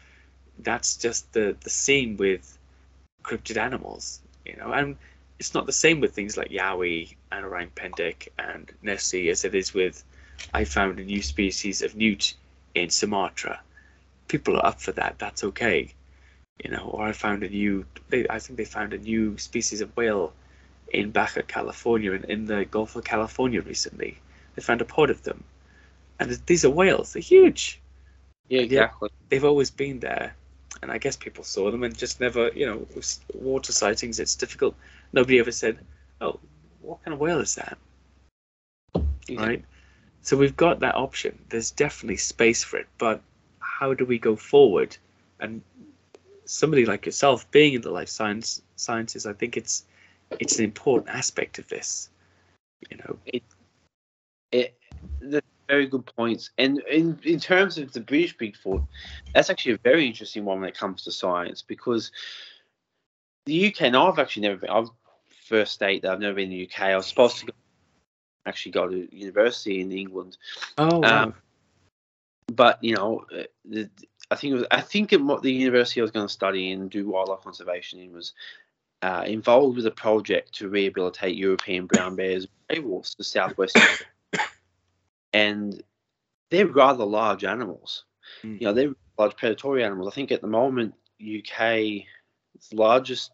that's 0.59 0.97
just 0.97 1.33
the 1.33 1.57
the 1.61 1.71
same 1.71 2.17
with 2.17 2.59
cryptid 3.23 3.57
animals 3.57 4.21
you 4.45 4.57
know? 4.57 4.73
And 4.73 4.97
it's 5.39 5.55
not 5.55 5.67
the 5.67 5.73
same 5.73 6.01
with 6.01 6.15
things 6.15 6.37
like 6.37 6.51
yowie 6.51 7.17
and 7.33 7.45
orang 7.45 7.71
pendek 7.75 8.29
and 8.39 8.71
nessie 8.83 9.31
as 9.31 9.45
it 9.45 9.55
is 9.55 9.75
with 9.75 10.05
i 10.53 10.65
found 10.65 11.01
a 11.01 11.05
new 11.05 11.23
species 11.23 11.83
of 11.83 11.97
newt 11.97 12.35
in 12.75 12.91
sumatra. 12.91 13.61
People 14.29 14.57
are 14.57 14.67
up 14.67 14.81
for 14.81 14.93
that 14.93 15.19
that's 15.19 15.45
okay 15.45 15.93
you 16.63 16.71
know? 16.71 16.91
Or 16.93 17.05
i 17.05 17.13
found 17.13 17.43
a 17.43 17.49
new 17.49 17.85
they, 18.09 18.27
i 18.31 18.39
think 18.39 18.57
they 18.57 18.65
found 18.65 18.93
a 18.93 18.99
new 18.99 19.37
species 19.39 19.81
of 19.81 19.97
whale 19.97 20.33
in 20.93 21.11
baja 21.11 21.43
california 21.43 22.13
in, 22.13 22.25
in 22.25 22.45
the 22.47 22.65
gulf 22.65 22.95
of 22.97 23.05
california 23.05 23.61
recently. 23.61 24.19
They 24.55 24.63
found 24.63 24.81
a 24.81 24.85
pod 24.85 25.11
of 25.11 25.25
them. 25.25 25.43
And 26.21 26.31
these 26.47 26.65
are 26.65 26.71
whales 26.71 27.13
they're 27.13 27.23
huge. 27.23 27.81
Yeah, 28.49 28.61
yeah. 28.61 28.65
exactly. 28.65 29.09
they've 29.29 29.45
always 29.45 29.71
been 29.71 29.99
there 29.99 30.37
and 30.83 30.91
I 30.91 30.99
guess 30.99 31.17
people 31.17 31.45
saw 31.45 31.71
them 31.71 31.83
and 31.83 31.97
just 31.97 32.21
never, 32.21 32.49
you 32.49 32.67
know, 32.67 32.87
water 33.35 33.73
sightings, 33.73 34.21
it's 34.21 34.35
difficult. 34.35 34.75
Nobody 35.13 35.39
ever 35.39 35.53
said, 35.53 35.79
"Oh, 36.21 36.41
what 36.81 37.03
kind 37.05 37.15
of 37.15 37.21
whale 37.21 37.41
is 37.41 37.55
that?" 37.55 37.79
Right. 39.31 39.65
So 40.23 40.37
we've 40.37 40.57
got 40.57 40.81
that 40.81 40.95
option. 40.95 41.39
There's 41.49 41.71
definitely 41.71 42.17
space 42.17 42.65
for 42.65 42.79
it, 42.79 42.89
but 42.99 43.23
how 43.61 43.95
do 43.95 44.05
we 44.05 44.19
go 44.19 44.37
forward? 44.37 44.97
And 45.41 45.63
somebody 46.45 46.85
like 46.87 47.07
yourself, 47.07 47.51
being 47.51 47.75
in 47.75 47.83
the 47.83 47.91
life 47.91 48.09
science 48.09 48.63
sciences, 48.77 49.27
I 49.27 49.33
think 49.33 49.57
it's 49.57 49.85
it's 50.41 50.59
an 50.59 50.65
important 50.65 51.15
aspect 51.15 51.59
of 51.59 51.69
this. 51.69 52.09
You 52.91 52.97
know, 52.99 53.19
it, 53.27 53.43
it 54.53 54.75
the 55.21 55.43
very 55.69 55.87
good 55.87 56.07
points. 56.07 56.51
And 56.59 56.81
in 56.91 57.19
in 57.25 57.41
terms 57.41 57.79
of 57.79 57.93
the 57.93 58.01
British 58.01 58.37
Bigfoot, 58.37 58.87
that's 59.35 59.51
actually 59.51 59.73
a 59.73 59.79
very 59.79 60.07
interesting 60.07 60.45
one 60.45 60.61
when 60.61 60.69
it 60.69 60.79
comes 60.79 61.03
to 61.05 61.13
science 61.13 61.63
because 61.63 62.11
the 63.47 63.69
UK. 63.69 63.83
And 63.83 63.97
I've 63.97 64.19
actually 64.19 64.43
never 64.43 64.57
been. 64.57 64.71
I've 64.71 64.91
first 65.45 65.73
state 65.73 66.03
that 66.03 66.11
I've 66.11 66.21
never 66.21 66.35
been 66.35 66.51
in 66.51 66.59
the 66.59 66.65
UK. 66.65 66.81
I 66.83 66.97
was 66.97 67.07
supposed 67.07 67.39
to 67.39 67.47
go, 67.47 67.53
actually 68.47 68.73
go 68.73 68.89
to 68.89 69.15
university 69.15 69.81
in 69.81 69.93
England. 69.93 70.37
oh, 70.79 70.99
wow. 70.99 71.25
Um, 71.25 71.35
but 72.53 72.83
you 72.83 72.95
know, 72.95 73.25
uh, 73.37 73.45
the, 73.65 73.89
I 74.31 74.37
think 74.37 74.53
it 74.53 74.57
was 74.57 74.67
I 74.71 74.81
think 74.81 75.13
it, 75.13 75.23
what 75.23 75.43
the 75.43 75.53
university 75.53 76.01
I 76.01 76.03
was 76.03 76.11
going 76.11 76.27
to 76.27 76.33
study 76.33 76.73
and 76.73 76.91
do 76.91 77.09
wildlife 77.09 77.43
conservation 77.43 78.01
in 78.01 78.13
was 78.13 78.33
uh, 79.03 79.25
involved 79.27 79.77
with 79.77 79.87
a 79.87 79.91
project 79.91 80.55
to 80.55 80.69
rehabilitate 80.69 81.37
European 81.37 81.87
brown 81.87 82.17
bears, 82.17 82.47
grey 82.69 82.81
wolves, 82.81 83.15
the 83.17 83.25
southwest, 83.25 83.79
and 85.35 85.83
they're 86.51 86.67
rather 86.67 87.05
large 87.05 87.45
animals. 87.45 88.05
Mm. 88.43 88.61
You 88.61 88.67
know, 88.69 88.73
they're 88.73 88.95
large 89.19 89.37
predatory 89.37 89.85
animals. 89.85 90.09
I 90.09 90.15
think 90.15 90.33
at 90.33 90.41
the 90.41 90.47
moment, 90.47 90.95
UK's 91.21 92.05
largest 92.73 93.33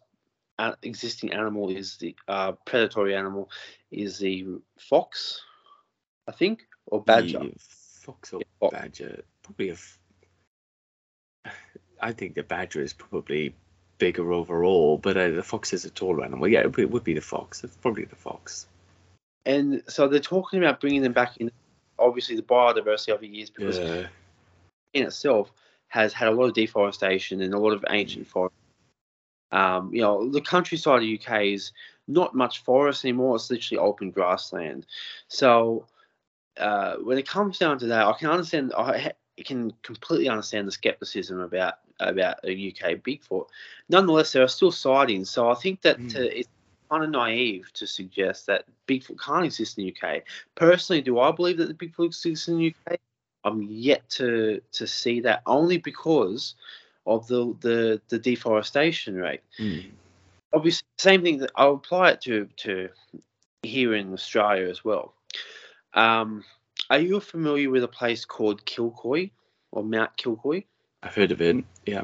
uh, 0.59 0.73
existing 0.81 1.31
animal 1.31 1.69
is 1.69 1.97
the 1.97 2.15
uh, 2.27 2.53
predatory 2.65 3.15
animal 3.15 3.49
is 3.91 4.17
the 4.19 4.45
fox, 4.77 5.41
I 6.27 6.31
think, 6.31 6.63
or 6.87 7.01
badger. 7.03 7.39
The 7.39 7.53
fox 7.59 8.33
or 8.33 8.39
Yeah, 8.39 8.45
fox. 8.59 8.73
badger, 8.73 9.23
probably 9.43 9.69
a. 9.69 9.73
F- 9.73 9.99
I 12.01 12.11
think 12.11 12.35
the 12.35 12.43
badger 12.43 12.81
is 12.81 12.93
probably 12.93 13.53
bigger 13.99 14.33
overall, 14.33 14.97
but 14.97 15.15
uh, 15.15 15.29
the 15.29 15.43
fox 15.43 15.73
is 15.73 15.85
a 15.85 15.91
taller 15.91 16.25
animal. 16.25 16.47
Yeah, 16.47 16.61
it 16.61 16.89
would 16.91 17.03
be 17.03 17.13
the 17.13 17.21
fox. 17.21 17.63
It's 17.63 17.77
probably 17.77 18.05
the 18.05 18.15
fox. 18.15 18.67
And 19.45 19.83
so 19.87 20.07
they're 20.07 20.19
talking 20.19 20.59
about 20.59 20.81
bringing 20.81 21.01
them 21.01 21.13
back 21.13 21.37
in. 21.37 21.51
Obviously, 22.01 22.35
the 22.35 22.41
biodiversity 22.41 23.09
over 23.09 23.21
the 23.21 23.27
years 23.27 23.49
because 23.49 23.77
Yeah. 23.79 24.07
in 24.93 25.05
itself 25.05 25.51
has 25.87 26.13
had 26.13 26.27
a 26.27 26.31
lot 26.31 26.45
of 26.45 26.53
deforestation 26.53 27.41
and 27.41 27.53
a 27.53 27.59
lot 27.59 27.73
of 27.73 27.85
ancient 27.89 28.27
forest. 28.27 28.53
Um, 29.51 29.93
you 29.93 30.01
know, 30.01 30.29
the 30.29 30.41
countryside 30.41 30.97
of 30.97 31.01
the 31.01 31.19
UK 31.19 31.53
is 31.53 31.71
not 32.07 32.35
much 32.35 32.63
forest 32.63 33.03
anymore. 33.05 33.35
It's 33.35 33.49
literally 33.51 33.79
open 33.79 34.11
grassland. 34.11 34.85
So 35.27 35.85
uh, 36.57 36.95
when 36.97 37.17
it 37.17 37.27
comes 37.27 37.57
down 37.57 37.77
to 37.79 37.87
that, 37.87 38.05
I 38.05 38.13
can 38.13 38.29
understand. 38.29 38.73
I 38.77 39.13
can 39.43 39.73
completely 39.83 40.29
understand 40.29 40.67
the 40.67 40.71
skepticism 40.71 41.39
about 41.41 41.75
about 41.99 42.37
a 42.43 42.51
UK 42.51 42.95
Bigfoot. 43.03 43.47
Nonetheless, 43.89 44.31
there 44.33 44.43
are 44.43 44.47
still 44.47 44.71
sightings. 44.71 45.29
So 45.29 45.49
I 45.49 45.55
think 45.55 45.81
that 45.81 45.99
Mm. 45.99 46.09
to, 46.09 46.39
it's 46.39 46.49
kind 46.91 47.03
of 47.03 47.09
naive 47.09 47.71
to 47.73 47.87
suggest 47.87 48.45
that 48.47 48.65
Bigfoot 48.87 49.19
can't 49.19 49.45
exist 49.45 49.77
in 49.77 49.85
the 49.85 49.95
UK. 49.95 50.23
Personally, 50.55 51.01
do 51.01 51.19
I 51.19 51.31
believe 51.31 51.57
that 51.57 51.67
the 51.67 51.73
Bigfoot 51.73 52.07
exists 52.07 52.47
in 52.47 52.57
the 52.57 52.75
UK? 52.87 52.99
I'm 53.43 53.63
yet 53.63 54.07
to 54.11 54.61
to 54.73 54.85
see 54.85 55.21
that 55.21 55.41
only 55.45 55.77
because 55.77 56.55
of 57.07 57.27
the 57.27 57.55
the, 57.61 58.01
the 58.09 58.19
deforestation 58.19 59.15
rate. 59.15 59.41
Mm. 59.59 59.91
Obviously, 60.53 60.85
same 60.97 61.23
thing 61.23 61.37
that 61.39 61.51
I'll 61.55 61.75
apply 61.75 62.11
it 62.11 62.21
to 62.21 62.47
to 62.57 62.89
here 63.63 63.95
in 63.95 64.13
Australia 64.13 64.69
as 64.69 64.83
well. 64.83 65.13
Um, 65.93 66.43
are 66.89 66.99
you 66.99 67.19
familiar 67.19 67.69
with 67.69 67.83
a 67.83 67.87
place 67.87 68.25
called 68.25 68.65
Kilcoy 68.65 69.31
or 69.71 69.83
Mount 69.83 70.15
Kilcoy? 70.17 70.65
I've 71.03 71.15
heard 71.15 71.31
of 71.31 71.41
it. 71.41 71.63
Yeah. 71.85 72.03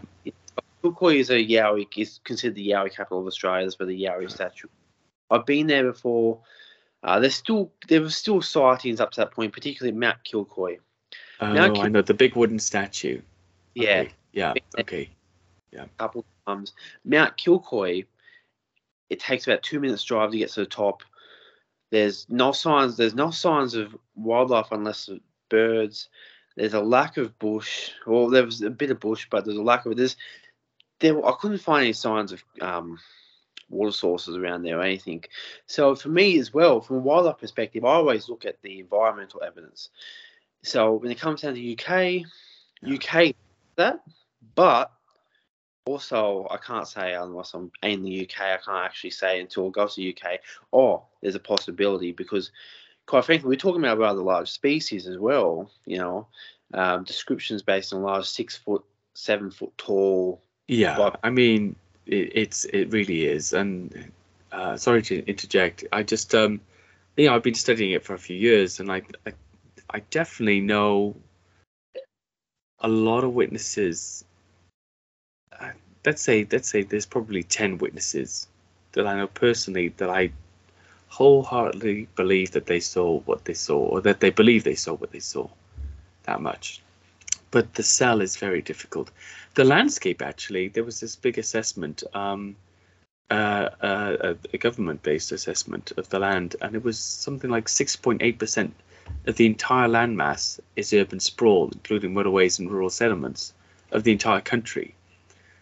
Kilcoy 0.84 1.19
is 1.19 1.30
a 1.30 1.34
Yowie 1.34 1.88
is 1.97 2.19
considered 2.23 2.55
the 2.55 2.69
Yowie 2.69 2.93
capital 2.95 3.19
of 3.19 3.28
Australia. 3.28 3.65
That's 3.65 3.80
where 3.80 3.88
the 3.88 4.03
Yowie 4.03 4.30
statue. 4.30 4.67
I've 5.30 5.45
been 5.45 5.67
there 5.67 5.84
before. 5.84 6.39
Uh, 7.03 7.19
there's 7.19 7.36
still 7.36 7.71
there 7.88 8.01
were 8.01 8.09
still 8.09 8.41
sightings 8.41 8.99
up 8.99 9.11
to 9.11 9.21
that 9.21 9.32
point, 9.32 9.53
particularly 9.53 9.97
Mount 9.97 10.17
Kilcoy. 10.23 10.78
Oh, 11.39 11.53
Now, 11.53 11.73
I 11.73 11.88
know 11.88 12.01
the 12.01 12.13
big 12.13 12.36
wooden 12.36 12.59
statue. 12.59 13.21
Yeah, 13.75 14.01
Okay. 14.01 14.13
Yeah. 14.34 14.53
Yeah. 14.55 14.82
Okay. 14.82 15.09
a 15.73 15.88
couple 15.99 16.25
times. 16.47 16.73
Mount 17.05 17.38
Kilcoy, 17.38 18.05
it 19.09 19.19
takes 19.19 19.45
about 19.45 19.63
two 19.63 19.80
minutes 19.80 20.03
drive 20.03 20.32
to 20.32 20.38
get 20.38 20.49
to 20.51 20.61
the 20.61 20.65
top. 20.65 21.03
There's 21.91 22.25
no 22.30 22.51
signs. 22.51 22.97
There's 22.97 23.15
no 23.15 23.32
signs 23.32 23.75
of 23.75 23.95
wildlife 24.15 24.71
unless 24.71 25.09
birds. 25.49 26.09
There's 26.55 26.73
a 26.73 26.82
lack 26.82 27.17
of 27.17 27.38
bush. 27.38 27.91
Well, 28.05 28.30
there 28.30 28.43
was 28.43 28.61
a 28.63 28.69
bit 28.69 28.91
of 28.91 28.99
bush, 28.99 29.28
but 29.30 29.45
there's 29.45 29.57
a 29.57 29.63
lack 29.63 29.86
of 29.86 29.91
it. 29.91 29.95
there's 29.95 30.17
there. 31.00 31.26
I 31.26 31.34
couldn't 31.39 31.60
find 31.60 31.84
any 31.84 31.93
signs 31.93 32.32
of 32.32 32.43
um, 32.62 33.00
water 33.70 33.91
sources 33.91 34.36
around 34.36 34.64
there 34.64 34.80
or 34.80 34.84
anything. 34.84 35.24
So 35.66 35.95
for 35.95 36.10
me 36.10 36.39
as 36.39 36.54
well, 36.54 36.82
from 36.82 36.98
a 36.98 37.00
wildlife 37.00 37.39
perspective, 37.39 37.86
I 37.86 37.89
always 37.89 38.30
look 38.30 38.45
at 38.45 38.62
the 38.62 38.80
environmental 38.80 39.43
evidence. 39.43 39.89
So 40.64 40.93
when 40.93 41.12
it 41.12 41.20
comes 41.20 41.41
down 41.41 41.56
to 41.56 41.74
UK. 41.74 42.26
UK 42.86 43.36
that, 43.76 44.02
but 44.56 44.91
also 45.86 46.48
I 46.52 46.58
can't 46.58 46.88
say 46.88 47.14
unless 47.14 47.54
I'm 47.54 47.72
in 47.82 48.04
the 48.04 48.24
UK, 48.24 48.41
I 48.41 48.58
can't 48.58 48.86
actually 48.86 49.12
say 49.12 49.39
until 49.39 49.68
I 49.68 49.72
go 49.72 49.88
to 49.88 49.95
the 49.95 50.16
UK. 50.16 50.39
Or 50.72 51.04
there's 51.22 51.36
a 51.36 51.39
possibility 51.39 52.12
because, 52.12 52.52
quite 53.06 53.26
frankly, 53.26 53.50
we're 53.50 53.56
talking 53.56 53.84
about 53.84 53.98
rather 53.98 54.22
large 54.22 54.52
species 54.52 55.08
as 55.08 55.18
well. 55.18 55.72
You 55.86 55.98
know, 55.98 56.28
um, 56.74 57.04
descriptions 57.04 57.64
based 57.64 57.93
on 57.93 58.04
large 58.04 58.26
six 58.26 58.58
foot, 58.58 58.84
seven 59.14 59.50
foot 59.50 59.76
tall. 59.78 60.41
Yeah. 60.68 60.95
But- 60.97 61.20
I 61.24 61.30
mean, 61.30 61.76
it, 62.05 62.32
it's 62.36 62.65
it 62.65 62.91
really 62.91 63.26
is. 63.26 63.53
And 63.53 64.11
uh, 64.51 64.78
sorry 64.78 65.01
to 65.03 65.26
interject. 65.26 65.86
I 65.91 66.03
just 66.03 66.34
um, 66.36 66.61
you 67.15 67.28
know, 67.28 67.36
I've 67.36 67.43
been 67.43 67.53
studying 67.53 67.91
it 67.91 68.03
for 68.03 68.13
a 68.13 68.20
few 68.20 68.38
years, 68.38 68.80
and 68.80 68.91
I 68.91 69.01
I, 69.26 69.34
I 69.89 69.99
definitely 70.11 70.61
know 70.61 71.15
a 72.80 72.88
lot 72.88 73.24
of 73.24 73.34
witnesses. 73.34 74.24
Uh, 75.59 75.72
let's 76.05 76.22
say 76.22 76.47
let's 76.51 76.70
say 76.70 76.84
there's 76.84 77.05
probably 77.05 77.43
ten 77.43 77.78
witnesses 77.78 78.47
that 78.93 79.07
I 79.07 79.18
know 79.18 79.28
personally 79.28 79.89
that 79.97 80.09
I 80.09 80.32
wholeheartedly 81.09 82.07
believe 82.15 82.51
that 82.51 82.65
they 82.65 82.80
saw 82.80 83.20
what 83.22 83.45
they 83.45 83.53
saw, 83.53 83.78
or 83.78 84.01
that 84.01 84.20
they 84.20 84.30
believe 84.30 84.63
they 84.63 84.76
saw 84.76 84.93
what 84.93 85.11
they 85.11 85.20
saw. 85.20 85.47
That 86.24 86.41
much. 86.41 86.82
But 87.52 87.74
the 87.76 87.84
sell 87.84 88.22
is 88.22 88.36
very 88.36 88.62
difficult. 88.62 89.12
The 89.56 89.64
landscape, 89.64 90.22
actually, 90.22 90.68
there 90.68 90.84
was 90.84 91.00
this 91.00 91.16
big 91.16 91.38
assessment, 91.38 92.04
um, 92.14 92.56
uh, 93.30 93.70
uh, 93.82 94.34
a 94.54 94.58
government-based 94.58 95.32
assessment 95.32 95.93
of 95.98 96.10
the 96.10 96.20
land, 96.20 96.56
and 96.62 96.76
it 96.76 96.84
was 96.84 97.00
something 97.00 97.50
like 97.50 97.68
6.8% 97.68 98.72
of 99.26 99.36
the 99.36 99.45
entire 99.45 99.88
landmass 99.88 100.60
is 100.76 100.93
urban 100.93 101.20
sprawl, 101.20 101.70
including 101.72 102.14
motorways 102.14 102.60
and 102.60 102.70
rural 102.70 102.89
settlements 102.89 103.54
of 103.91 104.04
the 104.04 104.12
entire 104.12 104.41
country. 104.41 104.95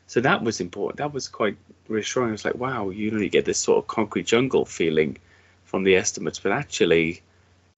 So 0.08 0.22
that 0.22 0.44
was 0.44 0.60
important. 0.60 0.98
That 0.98 1.14
was 1.14 1.28
quite 1.28 1.58
reassuring. 1.88 2.30
I 2.30 2.32
was 2.32 2.46
like, 2.46 2.56
wow, 2.56 2.90
you 2.90 3.18
you 3.18 3.30
get 3.30 3.46
this 3.46 3.60
sort 3.60 3.80
of 3.80 3.88
concrete 3.88 4.26
jungle 4.28 4.66
feeling 4.66 5.18
from 5.64 5.84
the 5.84 5.96
estimates, 5.96 6.40
but 6.40 6.52
actually, 6.52 7.22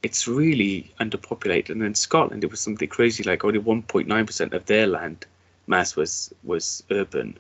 it's 0.04 0.28
really 0.28 0.92
underpopulated. 1.00 1.72
And 1.72 1.84
in 1.84 1.96
Scotland, 1.96 2.44
it 2.44 2.52
was 2.52 2.60
something 2.60 2.88
crazy 2.88 3.24
like 3.24 3.44
only 3.44 3.60
1.9% 3.60 4.54
of 4.54 4.66
their 4.66 4.88
land 4.88 5.26
mass 5.68 5.96
was 5.96 6.34
was 6.44 6.84
urban, 6.90 7.38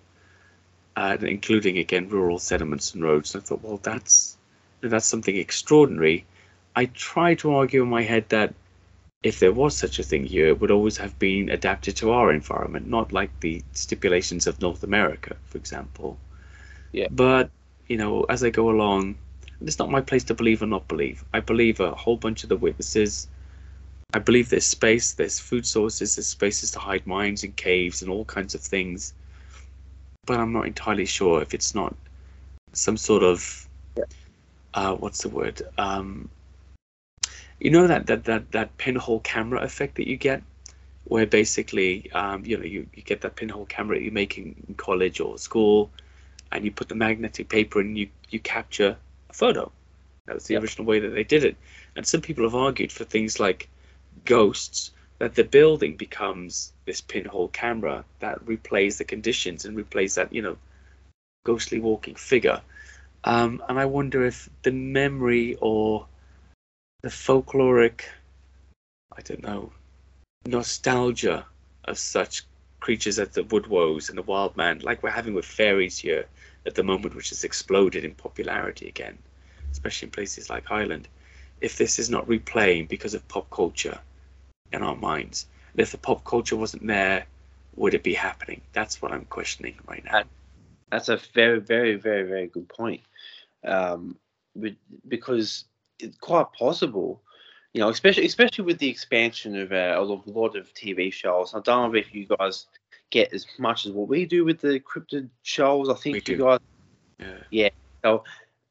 uh, 0.95 1.17
including 1.21 1.77
again 1.77 2.09
rural 2.09 2.39
settlements 2.39 2.93
and 2.93 3.03
roads. 3.03 3.33
And 3.33 3.43
I 3.43 3.45
thought, 3.45 3.63
well, 3.63 3.79
that's 3.81 4.37
that's 4.81 5.05
something 5.05 5.35
extraordinary. 5.35 6.25
I 6.75 6.85
try 6.85 7.35
to 7.35 7.55
argue 7.55 7.81
in 7.83 7.89
my 7.89 8.03
head 8.03 8.29
that 8.29 8.53
if 9.23 9.39
there 9.39 9.51
was 9.51 9.75
such 9.75 9.97
a 9.97 10.03
thing 10.03 10.25
here, 10.25 10.47
it 10.47 10.61
would 10.61 10.71
always 10.71 10.97
have 10.97 11.17
been 11.17 11.49
adapted 11.49 11.95
to 11.97 12.11
our 12.11 12.31
environment, 12.31 12.87
not 12.87 13.11
like 13.11 13.31
the 13.39 13.63
stipulations 13.73 14.45
of 14.45 14.61
North 14.61 14.83
America, 14.83 15.35
for 15.45 15.57
example. 15.57 16.19
Yeah. 16.91 17.07
But 17.09 17.49
you 17.87 17.97
know, 17.97 18.25
as 18.25 18.43
I 18.43 18.49
go 18.49 18.69
along, 18.69 19.15
it's 19.61 19.79
not 19.79 19.89
my 19.89 20.01
place 20.01 20.23
to 20.25 20.33
believe 20.33 20.61
or 20.61 20.67
not 20.67 20.87
believe. 20.87 21.23
I 21.33 21.39
believe 21.39 21.79
a 21.79 21.95
whole 21.95 22.17
bunch 22.17 22.43
of 22.43 22.49
the 22.49 22.57
witnesses. 22.57 23.27
I 24.13 24.19
believe 24.19 24.49
there's 24.49 24.65
space, 24.65 25.13
there's 25.13 25.39
food 25.39 25.65
sources, 25.65 26.15
there's 26.15 26.27
spaces 26.27 26.71
to 26.71 26.79
hide 26.79 27.05
mines 27.05 27.43
and 27.43 27.55
caves 27.55 28.01
and 28.01 28.11
all 28.11 28.25
kinds 28.25 28.55
of 28.55 28.61
things. 28.61 29.13
But 30.25 30.39
I'm 30.39 30.53
not 30.53 30.67
entirely 30.67 31.05
sure 31.05 31.41
if 31.41 31.53
it's 31.53 31.73
not 31.75 31.95
some 32.73 32.97
sort 32.97 33.23
of 33.23 33.67
uh, 34.73 34.95
what's 34.95 35.23
the 35.23 35.29
word? 35.29 35.61
Um, 35.77 36.29
you 37.59 37.71
know 37.71 37.87
that, 37.87 38.05
that 38.07 38.25
that 38.25 38.51
that 38.51 38.77
pinhole 38.77 39.21
camera 39.21 39.61
effect 39.61 39.95
that 39.95 40.07
you 40.07 40.17
get 40.17 40.43
where 41.07 41.25
basically, 41.25 42.11
um, 42.11 42.43
you 42.45 42.57
know, 42.57 42.65
you, 42.65 42.85
you 42.93 43.01
get 43.01 43.21
that 43.21 43.35
pinhole 43.35 43.65
camera 43.65 43.99
you 43.99 44.11
make 44.11 44.37
in 44.37 44.75
college 44.77 45.19
or 45.19 45.37
school, 45.37 45.89
and 46.51 46.65
you 46.65 46.71
put 46.71 46.89
the 46.89 46.95
magnetic 46.95 47.49
paper 47.49 47.79
and 47.79 47.97
you, 47.97 48.09
you 48.29 48.39
capture 48.39 48.97
a 49.29 49.33
photo. 49.33 49.71
That 50.25 50.35
was 50.35 50.45
the 50.45 50.53
Yep. 50.55 50.63
original 50.63 50.85
way 50.85 50.99
that 50.99 51.09
they 51.09 51.23
did 51.23 51.43
it. 51.43 51.55
And 51.95 52.05
some 52.05 52.21
people 52.21 52.43
have 52.43 52.55
argued 52.55 52.91
for 52.91 53.05
things 53.05 53.39
like 53.39 53.69
ghosts 54.25 54.91
that 55.19 55.35
the 55.35 55.43
building 55.43 55.95
becomes 55.95 56.73
this 56.85 57.01
pinhole 57.01 57.47
camera 57.47 58.05
that 58.19 58.45
replays 58.45 58.97
the 58.97 59.05
conditions 59.05 59.65
and 59.65 59.77
replays 59.77 60.15
that, 60.15 60.31
you 60.33 60.41
know, 60.41 60.57
ghostly 61.43 61.79
walking 61.79 62.15
figure. 62.15 62.61
Um, 63.23 63.63
and 63.67 63.79
I 63.79 63.85
wonder 63.85 64.25
if 64.25 64.49
the 64.63 64.71
memory 64.71 65.57
or 65.59 66.05
the 67.01 67.09
folkloric, 67.09 68.01
I 69.15 69.21
don't 69.21 69.43
know, 69.43 69.71
nostalgia 70.45 71.45
of 71.85 71.97
such 71.97 72.43
creatures 72.79 73.17
as 73.17 73.29
the 73.29 73.43
woodwose 73.43 74.09
and 74.09 74.17
the 74.17 74.23
wild 74.23 74.55
man, 74.55 74.79
like 74.79 75.01
we're 75.01 75.09
having 75.09 75.33
with 75.33 75.45
fairies 75.45 75.97
here 75.97 76.25
at 76.67 76.75
the 76.75 76.83
moment, 76.83 77.15
which 77.15 77.29
has 77.29 77.43
exploded 77.43 78.03
in 78.03 78.13
popularity 78.13 78.87
again, 78.87 79.17
especially 79.71 80.07
in 80.07 80.11
places 80.11 80.49
like 80.49 80.69
Ireland. 80.69 81.07
If 81.61 81.77
this 81.77 81.97
is 81.97 82.09
not 82.09 82.27
replaying 82.27 82.89
because 82.89 83.13
of 83.13 83.27
pop 83.27 83.49
culture 83.49 83.99
in 84.71 84.83
our 84.83 84.95
minds, 84.95 85.47
and 85.71 85.81
if 85.81 85.91
the 85.91 85.97
pop 85.97 86.23
culture 86.25 86.55
wasn't 86.55 86.85
there, 86.85 87.25
would 87.75 87.93
it 87.93 88.03
be 88.03 88.13
happening? 88.13 88.61
That's 88.73 89.01
what 89.01 89.11
I'm 89.11 89.25
questioning 89.25 89.75
right 89.87 90.03
now. 90.03 90.23
That's 90.91 91.09
a 91.09 91.17
very, 91.33 91.59
very, 91.59 91.95
very, 91.95 92.23
very 92.23 92.47
good 92.47 92.67
point. 92.69 93.01
Um, 93.63 94.17
because 95.07 95.65
it's 95.99 96.17
quite 96.17 96.51
possible, 96.53 97.21
you 97.73 97.81
know, 97.81 97.89
especially 97.89 98.25
especially 98.25 98.65
with 98.65 98.79
the 98.79 98.89
expansion 98.89 99.55
of 99.55 99.71
uh, 99.71 99.95
a 99.97 100.01
lot 100.03 100.55
of 100.55 100.73
TV 100.73 101.11
shows. 101.13 101.53
I 101.53 101.59
don't 101.59 101.91
know 101.91 101.97
if 101.97 102.13
you 102.13 102.25
guys 102.25 102.65
get 103.09 103.33
as 103.33 103.45
much 103.57 103.85
as 103.85 103.91
what 103.91 104.07
we 104.07 104.25
do 104.25 104.43
with 104.45 104.59
the 104.59 104.79
cryptid 104.79 105.29
shows. 105.43 105.89
I 105.89 105.93
think 105.95 106.27
you 106.27 106.37
guys 106.37 106.59
Yeah. 107.51 107.69
So 108.03 108.23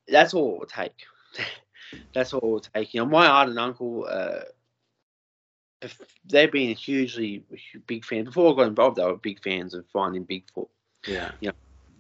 that's 0.09 0.35
all 0.35 0.55
it 0.55 0.59
will 0.61 0.67
take. 0.67 0.95
that's 2.15 2.33
all 2.33 2.41
it 2.41 2.51
will 2.51 2.61
take. 2.61 2.95
You 2.95 3.01
know, 3.01 3.07
my 3.07 3.27
aunt 3.27 3.51
and 3.51 3.59
uncle, 3.59 4.07
uh, 4.09 4.41
they've 6.27 6.51
been 6.53 6.75
hugely 6.75 7.45
big 7.87 8.05
fans. 8.05 8.27
Before 8.27 8.53
I 8.53 8.57
got 8.57 8.69
involved, 8.69 8.97
they 8.97 9.05
were 9.05 9.17
big 9.17 9.43
fans 9.43 9.75
of 9.75 9.87
finding 9.93 10.25
Bigfoot. 10.27 10.69
Yeah. 11.41 11.51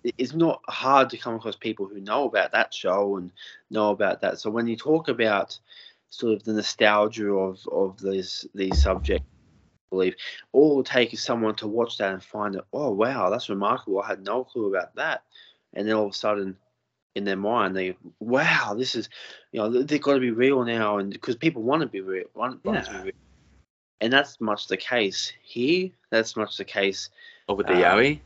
It- 0.04 0.14
It's 0.18 0.34
not 0.34 0.62
hard 0.68 1.10
to 1.10 1.16
come 1.16 1.34
across 1.34 1.56
people 1.56 1.86
who 1.86 2.00
know 2.00 2.24
about 2.28 2.52
that 2.52 2.72
show 2.72 3.16
and 3.16 3.32
know 3.70 3.90
about 3.90 4.20
that. 4.20 4.38
So 4.38 4.50
when 4.50 4.66
you 4.68 4.76
talk 4.76 5.08
about 5.08 5.58
sort 6.10 6.34
of 6.34 6.44
the 6.44 6.52
nostalgia 6.52 7.32
of 7.32 7.66
of 7.72 8.00
these 8.00 8.46
these 8.54 8.80
subjects, 8.80 9.26
believe 9.90 10.16
all 10.52 10.72
it 10.72 10.74
will 10.76 10.84
take 10.84 11.12
is 11.12 11.22
someone 11.22 11.54
to 11.56 11.66
watch 11.66 11.98
that 11.98 12.12
and 12.12 12.22
find 12.22 12.56
it. 12.56 12.64
Oh 12.72 12.90
wow, 12.90 13.30
that's 13.30 13.48
remarkable. 13.48 14.00
I 14.00 14.08
had 14.08 14.24
no 14.24 14.44
clue 14.44 14.74
about 14.74 14.94
that. 14.96 15.22
And 15.74 15.86
then 15.86 15.94
all 15.94 16.06
of 16.06 16.12
a 16.12 16.14
sudden, 16.14 16.56
in 17.14 17.24
their 17.24 17.36
mind, 17.36 17.76
they 17.76 17.96
wow, 18.20 18.74
this 18.76 18.94
is 18.94 19.08
you 19.52 19.60
know 19.60 19.82
they've 19.82 20.00
got 20.00 20.14
to 20.14 20.20
be 20.20 20.30
real 20.30 20.64
now, 20.64 20.98
and 20.98 21.12
because 21.12 21.36
people 21.36 21.62
want 21.62 21.82
to 21.82 21.88
be 21.88 22.00
real, 22.00 22.26
want, 22.34 22.64
want 22.64 22.84
to 22.84 22.92
be 22.92 22.98
real. 22.98 23.12
And 24.00 24.12
that's 24.12 24.40
much 24.40 24.68
the 24.68 24.76
case 24.76 25.32
here. 25.42 25.90
That's 26.10 26.36
much 26.36 26.56
the 26.56 26.64
case. 26.64 27.08
Or 27.48 27.56
with 27.56 27.66
the 27.66 27.72
Uh, 27.72 27.96
Yowie? 27.96 28.20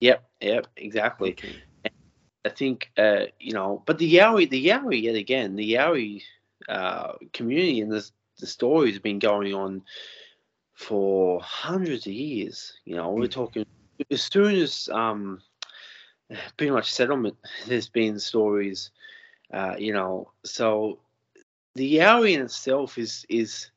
Yep, 0.00 0.28
yep, 0.40 0.66
exactly. 0.76 1.30
Okay. 1.30 1.62
I 2.44 2.48
think 2.50 2.90
uh, 2.96 3.26
you 3.38 3.52
know, 3.52 3.82
but 3.84 3.98
the 3.98 4.12
Yowie, 4.12 4.48
the 4.48 4.66
Yowie 4.66 5.02
yet 5.02 5.16
again, 5.16 5.54
the 5.56 5.74
Yowie 5.74 6.22
uh, 6.68 7.12
community 7.32 7.80
and 7.80 7.92
the 7.92 8.08
the 8.38 8.46
stories 8.46 8.94
have 8.94 9.02
been 9.02 9.18
going 9.18 9.54
on 9.54 9.82
for 10.78 11.40
hundreds 11.42 12.06
of 12.06 12.12
years. 12.12 12.72
You 12.84 12.96
know, 12.96 13.10
we're 13.10 13.26
Mm. 13.26 13.32
talking 13.32 13.64
as 14.12 14.22
soon 14.22 14.54
as 14.54 14.88
um, 14.92 15.42
pretty 16.56 16.70
much 16.70 16.92
settlement. 16.92 17.36
There's 17.66 17.88
been 17.88 18.18
stories, 18.20 18.92
uh, 19.52 19.74
you 19.76 19.92
know, 19.92 20.30
so 20.44 21.00
the 21.74 21.96
Yowie 21.96 22.34
in 22.34 22.42
itself 22.42 22.96
is 22.96 23.26
is 23.28 23.72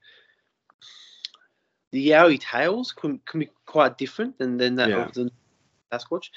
the 1.91 2.09
Yowie 2.09 2.39
tales 2.39 2.91
can, 2.91 3.19
can 3.25 3.39
be 3.39 3.49
quite 3.65 3.97
different 3.97 4.37
than 4.37 4.57
than 4.57 4.75
that 4.75 4.89
Yeah. 4.89 5.07
of 5.07 5.13
the 5.13 5.31
Sasquatch. 5.91 6.29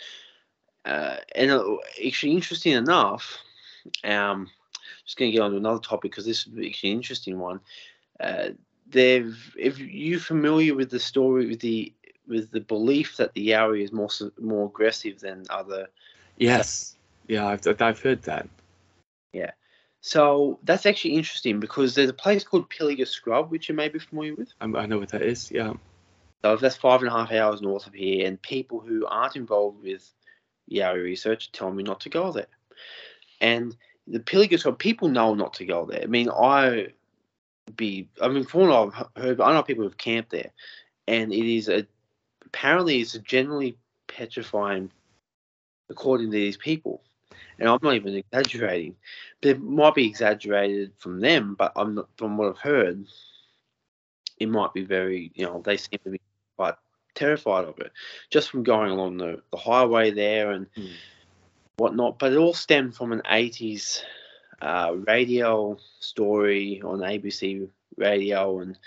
Uh, 0.86 1.18
and 1.34 1.50
uh, 1.50 1.76
actually, 2.06 2.32
interesting 2.32 2.72
enough, 2.72 3.38
um, 4.02 4.48
just 5.04 5.18
going 5.18 5.30
to 5.30 5.36
get 5.36 5.42
on 5.42 5.50
to 5.50 5.58
another 5.58 5.80
topic 5.80 6.10
because 6.10 6.24
this 6.24 6.46
is 6.46 6.52
actually 6.66 6.90
an 6.90 6.96
interesting 6.96 7.38
one. 7.38 7.60
Uh, 8.18 8.48
they've, 8.94 9.54
if 9.58 9.78
you 9.78 10.18
familiar 10.18 10.74
with 10.74 10.90
the 10.90 10.98
story 10.98 11.46
with 11.46 11.60
the 11.60 11.92
with 12.26 12.50
the 12.52 12.60
belief 12.60 13.18
that 13.18 13.34
the 13.34 13.48
Yowie 13.48 13.84
is 13.84 13.92
more 13.92 14.08
more 14.40 14.66
aggressive 14.66 15.20
than 15.20 15.44
other, 15.50 15.88
Yes. 16.36 16.96
Yeah, 17.26 17.46
I've, 17.46 17.66
I've 17.80 18.00
heard 18.00 18.22
that. 18.22 18.48
Yeah, 19.32 19.52
so 20.00 20.58
that's 20.62 20.86
actually 20.86 21.14
interesting 21.14 21.60
because 21.60 21.94
there's 21.94 22.10
a 22.10 22.14
place 22.14 22.44
called 22.44 22.70
Pilliga 22.70 23.06
Scrub 23.06 23.50
which 23.50 23.68
you 23.68 23.74
may 23.74 23.88
be 23.88 23.98
familiar 23.98 24.34
with. 24.34 24.52
I'm, 24.60 24.76
I 24.76 24.86
know 24.86 24.98
what 24.98 25.08
that 25.10 25.22
is. 25.22 25.50
Yeah. 25.50 25.74
So 26.42 26.56
that's 26.56 26.76
five 26.76 27.00
and 27.00 27.08
a 27.08 27.12
half 27.12 27.32
hours 27.32 27.62
north 27.62 27.86
of 27.86 27.94
here, 27.94 28.26
and 28.26 28.40
people 28.40 28.78
who 28.78 29.06
aren't 29.06 29.36
involved 29.36 29.82
with 29.82 30.12
Yowie 30.70 31.02
research 31.02 31.52
tell 31.52 31.70
me 31.70 31.82
not 31.82 32.00
to 32.00 32.10
go 32.10 32.32
there. 32.32 32.46
And 33.40 33.74
the 34.06 34.20
Pilliga 34.20 34.58
Scrub, 34.58 34.78
people 34.78 35.08
know 35.08 35.34
not 35.34 35.54
to 35.54 35.64
go 35.64 35.86
there. 35.86 36.02
I 36.02 36.06
mean, 36.06 36.28
I 36.28 36.88
be, 37.76 38.08
I 38.20 38.28
mean, 38.28 38.44
from 38.44 38.68
what 38.68 38.94
I've 39.16 39.22
heard, 39.22 39.40
I 39.40 39.52
know 39.52 39.62
people 39.62 39.84
who've 39.84 39.96
camped 39.96 40.30
there, 40.30 40.50
and 41.06 41.32
it 41.32 41.56
is 41.56 41.68
a, 41.68 41.86
apparently 42.44 43.00
it's 43.00 43.14
a 43.14 43.20
generally 43.20 43.76
petrifying, 44.06 44.90
according 45.88 46.30
to 46.30 46.36
these 46.36 46.56
people. 46.56 47.02
And 47.58 47.68
I'm 47.68 47.78
not 47.82 47.94
even 47.94 48.14
exaggerating, 48.14 48.96
but 49.40 49.50
it 49.50 49.62
might 49.62 49.94
be 49.94 50.06
exaggerated 50.06 50.92
from 50.98 51.20
them, 51.20 51.54
but 51.54 51.72
I'm 51.76 51.94
not, 51.94 52.08
from 52.16 52.36
what 52.36 52.48
I've 52.48 52.58
heard, 52.58 53.06
it 54.38 54.48
might 54.48 54.72
be 54.72 54.84
very, 54.84 55.30
you 55.34 55.44
know, 55.46 55.62
they 55.64 55.76
seem 55.76 55.98
to 56.04 56.10
be 56.10 56.20
quite 56.56 56.74
terrified 57.14 57.64
of 57.64 57.78
it 57.78 57.92
just 58.30 58.50
from 58.50 58.64
going 58.64 58.90
along 58.90 59.18
the, 59.18 59.40
the 59.50 59.56
highway 59.56 60.10
there 60.10 60.50
and 60.50 60.66
Mm. 60.76 60.94
whatnot. 61.76 62.18
But 62.18 62.32
it 62.32 62.38
all 62.38 62.54
stemmed 62.54 62.96
from 62.96 63.12
an 63.12 63.22
80s 63.24 64.02
uh, 64.60 64.94
radio 65.06 65.76
story 66.00 66.82
on 66.84 67.00
ABC 67.00 67.68
radio 67.96 68.60
and 68.60 68.78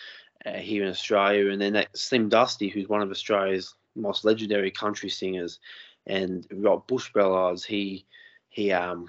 uh, 0.46 0.54
here 0.54 0.84
in 0.84 0.90
Australia. 0.90 1.52
And 1.52 1.62
then 1.62 1.86
Slim 1.94 2.30
Dusty, 2.30 2.70
who's 2.70 2.90
one 2.90 3.02
of 3.02 3.12
Australia's 3.12 3.74
most 3.96 4.26
legendary 4.26 4.72
country 4.72 5.10
singers 5.10 5.60
and 6.06 6.46
wrote 6.52 6.88
Bush 6.88 7.12
Ballads, 7.14 7.64
he 7.64 8.06
he 8.50 8.72
um 8.72 9.08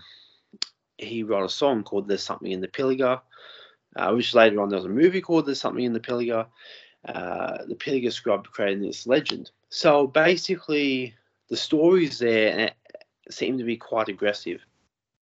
he 0.97 1.23
wrote 1.23 1.45
a 1.45 1.49
song 1.49 1.85
called 1.85 2.09
"There's 2.09 2.23
Something 2.23 2.53
in 2.53 2.61
the 2.61 2.69
Pilliga," 2.69 3.21
uh, 3.97 4.13
which 4.13 4.35
later 4.35 4.61
on 4.61 4.69
there 4.69 4.79
was 4.79 4.87
a 4.87 4.91
movie 4.91 5.21
called 5.21 5.47
"There's 5.47 5.61
Something 5.61 5.85
in 5.85 5.93
the 5.93 6.01
Pilliga." 6.01 6.47
Uh, 7.07 7.65
the 7.67 7.77
Pilliga 7.77 8.13
Scrub 8.13 8.49
created 8.49 8.83
this 8.83 9.07
legend. 9.07 9.51
So 9.71 10.07
basically, 10.07 11.15
the 11.49 11.57
stories 11.57 12.19
there 12.19 12.73
seem 13.31 13.59
to 13.59 13.65
be 13.65 13.77
quite 13.77 14.09
aggressive. 14.09 14.61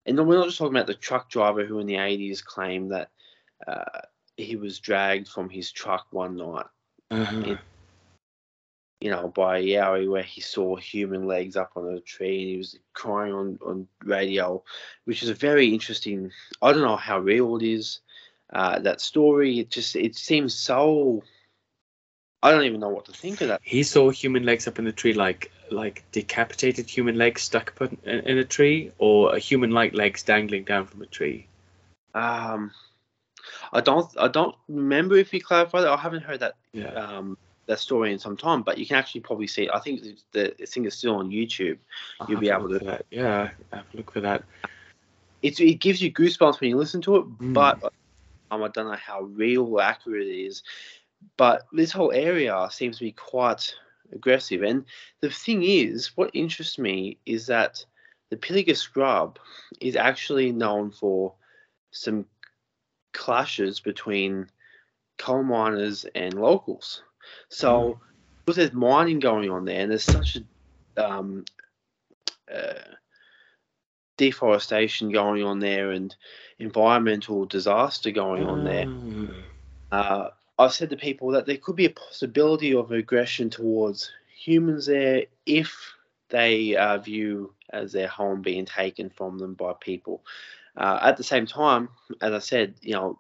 And 0.06 0.18
then 0.18 0.28
we're 0.28 0.38
not 0.38 0.46
just 0.48 0.58
talking 0.58 0.76
about 0.76 0.88
the 0.88 0.94
truck 0.96 1.30
driver 1.30 1.66
who 1.66 1.80
in 1.80 1.88
the 1.88 1.96
80s 1.96 2.44
claimed 2.44 2.92
that 2.92 3.10
uh, 3.68 4.02
he 4.38 4.56
was 4.56 4.80
dragged 4.80 5.28
from 5.28 5.50
his 5.50 5.72
truck 5.72 6.08
one 6.12 6.36
night, 6.38 6.66
Uh-huh. 7.12 7.56
you 9.02 9.10
know, 9.10 9.30
by 9.30 9.60
a 9.60 9.64
Yowie 9.64 10.10
where 10.10 10.24
he 10.24 10.42
saw 10.42 10.76
human 10.76 11.26
legs 11.26 11.56
up 11.56 11.72
on 11.76 11.88
a 11.94 12.00
tree 12.02 12.42
and 12.42 12.50
he 12.50 12.58
was 12.58 12.78
crying 12.94 13.34
on, 13.34 13.60
on 13.66 13.88
radio, 14.04 14.64
which 15.06 15.24
is 15.24 15.30
a 15.30 15.34
very 15.34 15.68
interesting, 15.74 16.32
I 16.62 16.72
don't 16.74 16.82
know 16.82 16.98
how 16.98 17.20
real 17.20 17.56
it 17.58 17.64
is. 17.64 18.00
Uh, 18.52 18.80
that 18.80 19.00
story, 19.00 19.60
it 19.60 19.70
just, 19.70 19.96
it 19.96 20.16
seems 20.16 20.54
so, 20.56 21.22
I 22.42 22.52
don't 22.52 22.64
even 22.64 22.80
know 22.80 22.90
what 22.90 23.06
to 23.06 23.12
think 23.12 23.42
of 23.42 23.50
that. 23.50 23.60
He 23.64 23.84
saw 23.84 24.10
human 24.10 24.44
legs 24.44 24.68
up 24.68 24.80
in 24.80 24.86
the 24.86 24.92
tree, 24.92 25.14
like 25.14 25.52
like 25.72 26.04
decapitated 26.12 26.90
human 26.90 27.16
legs 27.18 27.42
stuck 27.42 27.74
up 27.82 27.92
in, 28.04 28.20
in 28.22 28.38
a 28.38 28.46
tree, 28.46 28.92
or 28.98 29.36
a 29.36 29.40
human-like 29.40 29.94
legs 29.94 30.24
dangling 30.24 30.64
down 30.64 30.86
from 30.88 31.02
a 31.02 31.06
tree. 31.06 31.48
Um, 32.16 32.72
I 33.72 33.82
don't, 33.82 34.10
I 34.18 34.28
don't 34.30 34.56
remember 34.68 35.16
if 35.16 35.30
he 35.30 35.40
clarified 35.40 35.84
that. 35.84 35.92
I 35.92 35.98
haven't 35.98 36.24
heard 36.24 36.40
that 36.40 36.56
Yeah. 36.74 36.88
um, 36.94 37.38
that 37.68 37.80
story 37.80 38.12
in 38.12 38.18
some 38.18 38.36
time, 38.36 38.64
but 38.64 38.80
you 38.80 38.86
can 38.88 38.96
actually 38.96 39.22
probably 39.22 39.46
see 39.46 39.64
it. 39.66 39.70
I 39.74 39.80
think 39.80 40.02
the, 40.02 40.18
the 40.58 40.66
thing 40.66 40.86
is 40.86 40.96
still 40.96 41.16
on 41.18 41.30
YouTube. 41.30 41.78
I'll 42.20 42.28
you'll 42.32 42.40
be 42.40 42.50
able 42.50 42.70
to- 42.70 42.80
that. 42.80 43.06
Yeah, 43.12 43.52
have 43.72 43.86
a 43.94 43.98
look 43.98 44.12
for 44.12 44.22
that. 44.22 44.44
It's, 45.44 45.60
it 45.60 45.76
gives 45.76 46.02
you 46.02 46.12
goosebumps 46.12 46.60
when 46.60 46.70
you 46.72 46.78
listen 46.78 47.02
to 47.04 47.18
it, 47.18 47.26
Mm. 47.40 47.54
but 47.54 47.84
um, 48.50 48.64
I 48.64 48.68
don't 48.70 48.88
know 48.88 48.96
how 48.98 49.22
real 49.22 49.66
or 49.66 49.82
accurate 49.82 50.26
it 50.26 50.32
is. 50.46 50.64
But 51.38 51.66
this 51.72 51.92
whole 51.92 52.12
area 52.12 52.68
seems 52.72 52.98
to 52.98 53.06
be 53.06 53.12
quite 53.12 53.74
aggressive. 54.12 54.64
And 54.64 54.86
the 55.22 55.30
thing 55.30 55.64
is, 55.64 56.16
what 56.18 56.32
interests 56.34 56.78
me 56.78 57.18
is 57.26 57.48
that 57.48 57.86
the 58.30 58.38
Pilliga 58.38 58.76
Scrub 58.76 59.40
is 59.80 59.96
actually 59.96 60.52
known 60.52 60.92
for 60.92 61.34
some 61.92 62.26
clashes 63.14 63.80
between 63.80 64.48
coal 65.18 65.44
miners 65.44 66.06
and 66.16 66.34
locals. 66.36 67.04
So 67.50 68.00
because 68.46 68.56
there's 68.58 68.74
mining 68.74 69.20
going 69.20 69.50
on 69.50 69.66
there, 69.66 69.82
and 69.82 69.92
there's 69.92 70.04
such 70.04 70.38
a 70.98 71.06
um, 71.06 71.46
uh, 72.54 72.74
deforestation 74.18 75.12
going 75.12 75.44
on 75.44 75.60
there, 75.60 75.92
and 75.92 76.16
environmental 76.58 77.46
disaster 77.46 78.12
going 78.12 78.48
on 78.48 78.64
there. 78.64 78.86
Mm. 78.86 79.34
Uh, 79.92 80.30
I've 80.60 80.74
said 80.74 80.90
to 80.90 80.98
people 80.98 81.32
that 81.32 81.46
there 81.46 81.58
could 81.58 81.78
be 81.78 81.86
a 81.86 81.90
possibility 81.92 82.76
of 82.76 82.92
aggression 82.92 83.50
towards 83.50 84.12
humans 84.36 84.88
there 84.88 85.24
if 85.46 85.74
they 86.30 86.76
uh, 86.76 86.98
view 86.98 87.54
as 87.72 87.94
their 87.94 88.10
home 88.10 88.42
being 88.42 88.66
taken 88.66 89.10
from 89.10 89.40
them 89.40 89.54
by 89.54 89.74
people. 89.80 90.22
Uh, 90.76 91.00
at 91.02 91.16
the 91.16 91.24
same 91.24 91.46
time, 91.46 91.88
as 92.22 92.34
I 92.34 92.40
said, 92.40 92.76
you 92.82 92.94
know, 92.94 93.20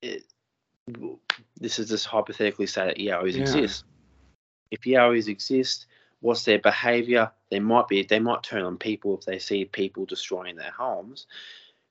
it, 0.00 0.24
this 1.60 1.78
is 1.78 1.90
just 1.90 2.06
hypothetically 2.06 2.66
say 2.66 2.86
that 2.86 2.98
Yowies 2.98 3.36
Yeah. 3.36 3.42
exist. 3.42 3.84
If 4.70 4.80
Yowies 4.80 5.28
exist, 5.28 5.86
what's 6.20 6.44
their 6.44 6.58
behaviour? 6.58 7.30
They 7.50 7.60
might 7.60 7.86
be 7.86 8.02
they 8.02 8.18
might 8.18 8.42
turn 8.42 8.62
on 8.64 8.78
people 8.78 9.18
if 9.18 9.26
they 9.26 9.38
see 9.38 9.66
people 9.66 10.06
destroying 10.06 10.56
their 10.56 10.70
homes, 10.70 11.26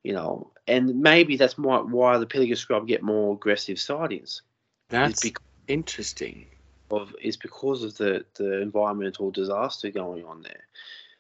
you 0.04 0.14
know, 0.14 0.52
and 0.68 1.02
maybe 1.02 1.38
that's 1.38 1.58
why 1.58 1.80
why 1.80 2.18
the 2.18 2.26
Pilliga 2.26 2.58
scrub 2.58 2.88
get 2.88 3.04
more 3.04 3.34
aggressive 3.34 3.80
sightings. 3.80 4.41
That's 4.89 5.22
because 5.22 5.43
interesting. 5.68 6.45
of 6.91 7.16
is 7.22 7.38
because 7.38 7.84
of 7.84 7.97
the 7.97 8.26
the 8.36 8.62
environmental 8.62 9.32
disaster 9.32 9.91
going 9.91 10.26
on 10.26 10.41
there. 10.41 10.64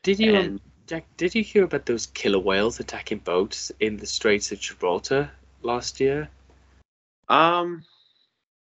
Did 0.03 0.19
you, 0.19 0.35
um, 0.35 0.45
And 0.45 0.61
Jack? 0.87 1.05
Did 1.17 1.35
you 1.35 1.43
hear 1.43 1.63
about 1.63 1.85
those 1.85 2.07
killer 2.07 2.39
whales 2.39 2.79
attacking 2.79 3.19
boats 3.19 3.71
in 3.79 3.97
the 3.97 4.07
Straits 4.07 4.51
of 4.51 4.59
Gibraltar 4.59 5.31
last 5.61 5.99
year? 5.99 6.29
um, 7.27 7.83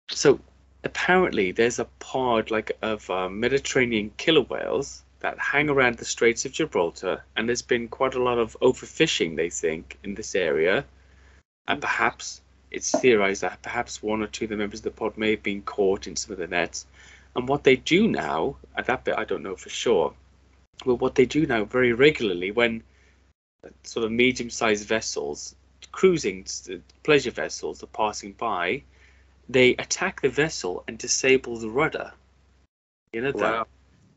So 0.09 0.39
apparently, 0.83 1.51
there's 1.51 1.79
a 1.79 1.85
pod 1.99 2.51
like 2.51 2.71
of 2.81 3.09
uh, 3.09 3.29
Mediterranean 3.29 4.11
killer 4.17 4.41
whales 4.41 5.03
that 5.25 5.39
hang 5.39 5.71
around 5.71 5.97
the 5.97 6.05
Straits 6.05 6.45
of 6.45 6.51
Gibraltar, 6.51 7.23
and 7.35 7.49
there's 7.49 7.63
been 7.63 7.87
quite 7.87 8.13
a 8.13 8.21
lot 8.21 8.37
of 8.37 8.55
overfishing. 8.61 9.35
They 9.35 9.49
think 9.49 9.97
in 10.03 10.13
this 10.13 10.35
area, 10.35 10.85
and 11.67 11.81
perhaps 11.81 12.41
it's 12.69 12.91
theorized 12.91 13.41
that 13.41 13.63
perhaps 13.63 14.03
one 14.03 14.21
or 14.21 14.27
two 14.27 14.45
of 14.45 14.51
the 14.51 14.55
members 14.55 14.81
of 14.81 14.83
the 14.83 14.91
pod 14.91 15.17
may 15.17 15.31
have 15.31 15.41
been 15.41 15.63
caught 15.63 16.05
in 16.05 16.15
some 16.15 16.33
of 16.33 16.37
the 16.37 16.45
nets. 16.45 16.85
And 17.35 17.47
what 17.47 17.63
they 17.63 17.75
do 17.75 18.07
now, 18.07 18.57
at 18.77 18.85
that 18.85 19.03
bit 19.03 19.17
I 19.17 19.25
don't 19.25 19.41
know 19.41 19.55
for 19.55 19.69
sure, 19.69 20.13
but 20.85 20.95
what 20.95 21.15
they 21.15 21.25
do 21.25 21.47
now 21.47 21.63
very 21.63 21.93
regularly 21.93 22.51
when 22.51 22.83
uh, 23.63 23.69
sort 23.81 24.05
of 24.05 24.11
medium-sized 24.11 24.87
vessels, 24.87 25.55
cruising 25.91 26.45
pleasure 27.01 27.31
vessels, 27.31 27.81
are 27.81 27.87
passing 27.87 28.33
by, 28.33 28.83
they 29.49 29.71
attack 29.77 30.21
the 30.21 30.29
vessel 30.29 30.83
and 30.87 30.99
disable 30.99 31.57
the 31.57 31.69
rudder. 31.69 32.11
You 33.11 33.21
know 33.21 33.31
that, 33.31 33.41
Wow. 33.41 33.67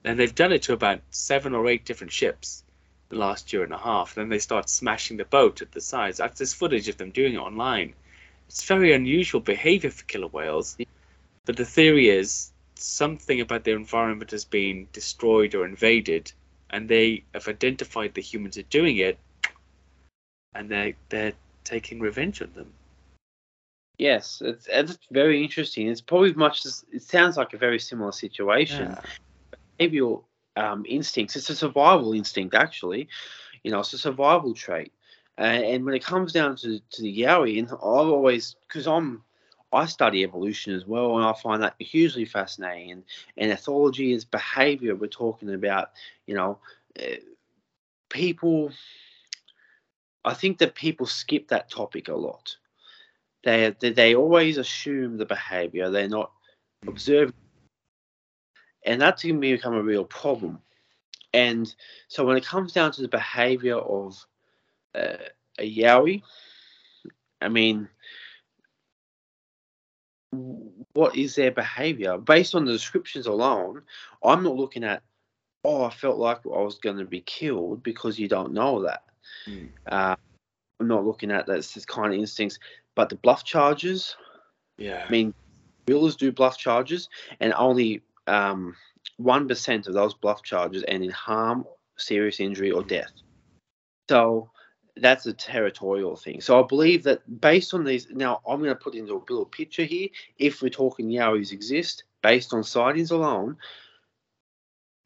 And 0.04 0.18
they've 0.18 0.34
done 0.34 0.52
it 0.52 0.62
to 0.62 0.72
about 0.72 1.00
seven 1.10 1.54
or 1.54 1.66
eight 1.68 1.84
different 1.84 2.12
ships 2.12 2.64
the 3.08 3.16
last 3.16 3.52
year 3.52 3.62
and 3.62 3.72
a 3.72 3.78
half. 3.78 4.14
Then 4.14 4.28
they 4.28 4.38
start 4.38 4.68
smashing 4.68 5.16
the 5.16 5.24
boat 5.24 5.62
at 5.62 5.72
the 5.72 5.80
sides. 5.80 6.20
There's 6.36 6.54
footage 6.54 6.88
of 6.88 6.96
them 6.96 7.10
doing 7.10 7.34
it 7.34 7.38
online. 7.38 7.94
It's 8.48 8.64
very 8.64 8.92
unusual 8.92 9.40
behavior 9.40 9.90
for 9.90 10.04
killer 10.04 10.28
whales, 10.28 10.76
but 11.44 11.56
the 11.56 11.64
theory 11.64 12.08
is 12.08 12.50
something 12.74 13.40
about 13.40 13.64
their 13.64 13.76
environment 13.76 14.30
has 14.30 14.44
been 14.44 14.88
destroyed 14.92 15.54
or 15.54 15.66
invaded, 15.66 16.32
and 16.70 16.88
they 16.88 17.24
have 17.34 17.48
identified 17.48 18.14
the 18.14 18.22
humans 18.22 18.56
are 18.56 18.62
doing 18.62 18.96
it, 18.98 19.18
and 20.54 20.68
they 20.70 20.94
they're 21.08 21.34
taking 21.64 22.00
revenge 22.00 22.40
on 22.40 22.52
them. 22.54 22.72
yes, 23.98 24.40
it's, 24.42 24.66
it's 24.70 24.98
very 25.10 25.42
interesting. 25.42 25.88
It's 25.88 26.00
probably 26.00 26.32
much. 26.32 26.64
It 26.64 27.02
sounds 27.02 27.36
like 27.36 27.52
a 27.52 27.58
very 27.58 27.78
similar 27.78 28.12
situation. 28.12 28.90
Yeah. 28.90 29.00
Behavioral 29.78 30.24
um, 30.56 30.84
instincts. 30.88 31.36
It's 31.36 31.50
a 31.50 31.56
survival 31.56 32.12
instinct, 32.12 32.54
actually. 32.54 33.08
You 33.62 33.70
know, 33.70 33.80
it's 33.80 33.92
a 33.92 33.98
survival 33.98 34.54
trait. 34.54 34.92
And, 35.36 35.84
when 35.84 35.94
it 35.94 36.04
comes 36.04 36.32
down 36.32 36.56
to, 36.56 36.80
to 36.80 37.02
the 37.02 37.20
Yowie, 37.20 37.60
and 37.60 37.68
I've 37.68 37.78
always, 37.80 38.56
because 38.66 38.88
I'm, 38.88 39.22
I 39.72 39.86
study 39.86 40.24
evolution 40.24 40.74
as 40.74 40.84
well, 40.84 41.16
and 41.16 41.24
I 41.24 41.32
find 41.32 41.62
that 41.62 41.74
hugely 41.78 42.24
fascinating. 42.24 42.90
And, 42.90 43.04
and 43.36 43.52
ethology 43.52 44.14
is 44.14 44.24
behavior. 44.24 44.96
We're 44.96 45.06
talking 45.06 45.54
about, 45.54 45.90
you 46.26 46.34
know, 46.34 46.58
uh, 47.00 47.16
people. 48.08 48.72
I 50.24 50.34
think 50.34 50.58
that 50.58 50.74
people 50.74 51.06
skip 51.06 51.48
that 51.48 51.70
topic 51.70 52.08
a 52.08 52.14
lot. 52.14 52.56
They, 53.44 53.74
they, 53.78 53.90
they 53.90 54.14
always 54.16 54.58
assume 54.58 55.16
the 55.16 55.24
behavior. 55.24 55.88
They're 55.88 56.08
not 56.08 56.32
observing 56.86 57.34
and 58.88 59.00
that's 59.00 59.22
going 59.22 59.34
to 59.34 59.40
become 59.40 59.74
a 59.74 59.82
real 59.82 60.04
problem. 60.04 60.60
And 61.34 61.72
so 62.08 62.24
when 62.24 62.38
it 62.38 62.46
comes 62.46 62.72
down 62.72 62.90
to 62.92 63.02
the 63.02 63.08
behavior 63.08 63.76
of 63.76 64.26
uh, 64.94 65.28
a 65.58 65.76
Yowie, 65.76 66.22
I 67.42 67.48
mean, 67.48 67.86
what 70.94 71.16
is 71.16 71.34
their 71.34 71.50
behavior? 71.50 72.16
Based 72.16 72.54
on 72.54 72.64
the 72.64 72.72
descriptions 72.72 73.26
alone, 73.26 73.82
I'm 74.24 74.42
not 74.42 74.56
looking 74.56 74.84
at, 74.84 75.02
oh, 75.64 75.84
I 75.84 75.90
felt 75.90 76.16
like 76.16 76.38
I 76.46 76.62
was 76.62 76.78
going 76.78 76.96
to 76.96 77.04
be 77.04 77.20
killed 77.20 77.82
because 77.82 78.18
you 78.18 78.26
don't 78.26 78.54
know 78.54 78.82
that. 78.84 79.04
Mm. 79.46 79.68
Uh, 79.86 80.16
I'm 80.80 80.88
not 80.88 81.04
looking 81.04 81.30
at 81.30 81.46
that 81.46 81.58
It's 81.58 81.74
this 81.74 81.84
kind 81.84 82.14
of 82.14 82.18
instincts, 82.18 82.58
but 82.94 83.10
the 83.10 83.16
bluff 83.16 83.44
charges, 83.44 84.16
Yeah. 84.78 85.04
I 85.06 85.10
mean, 85.10 85.34
gorillas 85.86 86.16
do 86.16 86.32
bluff 86.32 86.56
charges, 86.56 87.10
and 87.38 87.52
only 87.52 88.02
um, 88.28 88.76
1% 89.20 89.86
of 89.86 89.94
those 89.94 90.14
bluff 90.14 90.42
charges 90.42 90.84
end 90.86 91.04
in 91.04 91.10
harm, 91.10 91.64
serious 91.96 92.40
injury, 92.40 92.70
or 92.70 92.82
death. 92.82 93.12
So 94.08 94.50
that's 94.96 95.26
a 95.26 95.32
territorial 95.32 96.16
thing. 96.16 96.40
So 96.40 96.62
I 96.62 96.66
believe 96.66 97.04
that 97.04 97.40
based 97.40 97.74
on 97.74 97.84
these, 97.84 98.08
now 98.10 98.40
I'm 98.46 98.58
going 98.58 98.70
to 98.70 98.76
put 98.76 98.94
into 98.94 99.14
a 99.14 99.18
little 99.28 99.46
picture 99.46 99.84
here. 99.84 100.08
If 100.38 100.62
we're 100.62 100.68
talking 100.70 101.08
Yowies 101.08 101.52
exist, 101.52 102.04
based 102.22 102.52
on 102.52 102.64
sightings 102.64 103.10
alone, 103.10 103.56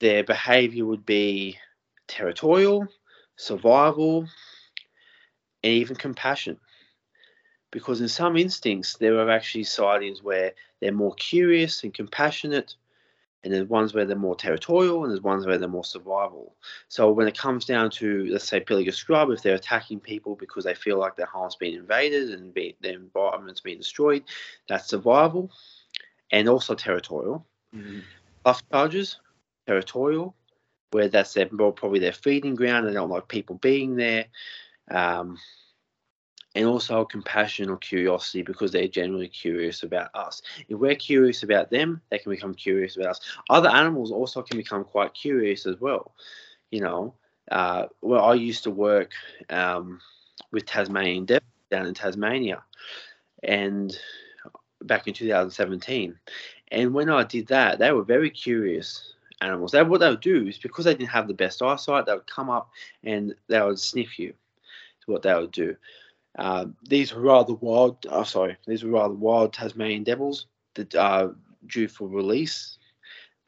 their 0.01 0.25
behavior 0.25 0.85
would 0.85 1.07
be 1.07 1.59
territorial, 2.09 2.87
survival, 3.37 4.29
and 5.63 5.73
even 5.73 5.97
compassion 5.97 6.59
because 7.73 8.01
in 8.01 8.09
some 8.09 8.37
instincts 8.37 8.97
there 8.99 9.19
are 9.19 9.31
actually 9.31 9.65
sightings 9.65 10.23
where 10.23 10.53
they're 10.81 10.93
more 10.93 11.15
curious 11.15 11.83
and 11.83 11.93
compassionate 11.93 12.77
and 13.45 13.53
there's 13.53 13.69
ones 13.69 13.93
where 13.93 14.05
they're 14.05 14.17
more 14.17 14.37
territorial 14.37 15.03
and 15.03 15.11
there's 15.11 15.23
ones 15.23 15.47
where 15.47 15.59
they're 15.59 15.69
more 15.69 15.85
survival. 15.85 16.55
So 16.89 17.11
when 17.11 17.29
it 17.29 17.37
comes 17.37 17.65
down 17.65 17.91
to 17.93 18.27
let's 18.27 18.47
say 18.47 18.61
pilliga 18.61 18.93
scrub 18.95 19.31
if 19.31 19.43
they're 19.43 19.55
attacking 19.55 20.01
people 20.01 20.37
because 20.37 20.65
they 20.65 20.75
feel 20.75 20.99
like 20.99 21.17
their 21.17 21.27
home's 21.27 21.57
been 21.57 21.75
invaded 21.75 22.31
and 22.31 22.55
be, 22.55 22.77
their 22.81 22.95
environment's 22.95 23.61
been 23.61 23.79
destroyed 23.79 24.23
that's 24.69 24.89
survival 24.89 25.51
and 26.31 26.49
also 26.49 26.75
territorial. 26.75 27.47
Mhm. 27.75 28.03
bluff 28.45 28.63
charges 28.71 29.19
territorial 29.67 30.35
where 30.93 31.09
that's 31.09 31.33
their 31.33 31.49
well, 31.53 31.73
probably 31.73 31.99
their 31.99 32.13
feeding 32.13 32.55
ground. 32.55 32.87
They 32.87 32.93
don't 32.93 33.11
like 33.11 33.27
people 33.29 33.57
being 33.57 33.97
there. 33.97 34.27
Um, 34.91 35.39
and 36.55 36.67
also 36.67 37.05
compassion 37.05 37.71
or 37.71 37.79
curiosity 37.79 38.43
because 38.43 38.73
they're 38.73 38.89
generally 38.89 39.29
curious 39.29 39.83
about 39.83 40.11
us. 40.15 40.43
If 40.69 40.79
we're 40.79 40.95
curious 40.95 41.43
about 41.43 41.71
them, 41.71 42.01
they 42.11 42.19
can 42.19 42.31
become 42.31 42.55
curious 42.55 42.97
about 42.97 43.11
us. 43.11 43.21
Other 43.49 43.71
animals 43.71 44.13
also 44.13 44.43
can 44.43 44.57
become 44.57 44.85
quite 44.85 45.15
curious 45.15 45.67
as 45.67 45.81
well. 45.81 46.13
You 46.71 46.81
know, 46.83 47.15
uh, 47.51 47.87
well, 48.03 48.25
I 48.25 48.35
used 48.35 48.65
to 48.65 48.71
work 48.71 49.13
um, 49.51 50.01
with 50.51 50.67
Tasmanian 50.67 51.25
devils 51.25 51.49
down 51.71 51.87
in 51.87 51.95
Tasmania, 51.95 52.63
and 53.43 53.97
back 54.83 55.07
in 55.07 55.15
2017. 55.15 56.19
And 56.71 56.95
when 56.95 57.09
I 57.09 57.25
did 57.25 57.49
that, 57.49 57.79
they 57.79 57.93
were 57.93 58.05
very 58.05 58.31
curious 58.31 59.15
animals. 59.41 59.73
They, 59.73 59.83
what 59.83 60.01
they 60.01 60.11
would 60.11 60.21
do 60.21 60.47
is 60.47 60.59
because 60.59 60.85
they 60.85 60.95
didn't 60.95 61.11
have 61.11 61.29
the 61.29 61.35
best 61.35 61.63
eyesight, 61.63 62.07
they 62.07 62.15
would 62.15 62.27
come 62.27 62.51
up 62.51 62.71
and 63.05 63.35
they 63.49 63.61
would 63.61 63.79
sniff 63.79 64.19
you. 64.19 64.29
Is 64.29 65.07
what 65.07 65.23
they 65.23 65.35
would 65.35 65.51
do. 65.51 65.77
Uh, 66.39 66.67
these 66.89 67.15
were 67.15 67.23
rather 67.23 67.55
wild. 67.55 68.07
Oh, 68.09 68.25
sorry, 68.25 68.57
these 68.67 68.85
were 68.85 68.93
rather 68.93 69.15
wild 69.15 69.53
Tasmanian 69.53 70.03
devils 70.05 70.47
that 70.75 70.95
are 70.95 71.35
due 71.67 71.89
for 71.89 72.09
release, 72.09 72.79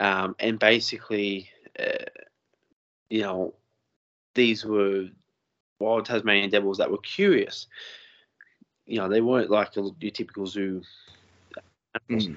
um, 0.00 0.36
and 0.38 0.58
basically, 0.58 1.48
uh, 1.78 2.04
you 3.08 3.22
know, 3.22 3.54
these 4.34 4.64
were 4.64 5.08
wild 5.78 6.04
Tasmanian 6.04 6.50
devils 6.50 6.78
that 6.78 6.90
were 6.90 6.98
curious. 6.98 7.66
You 8.86 8.98
know, 8.98 9.08
they 9.08 9.22
weren't 9.22 9.50
like 9.50 9.76
a, 9.78 9.88
your 10.00 10.10
typical 10.10 10.46
zoo 10.46 10.82
animals. 12.10 12.28
Mm. 12.28 12.36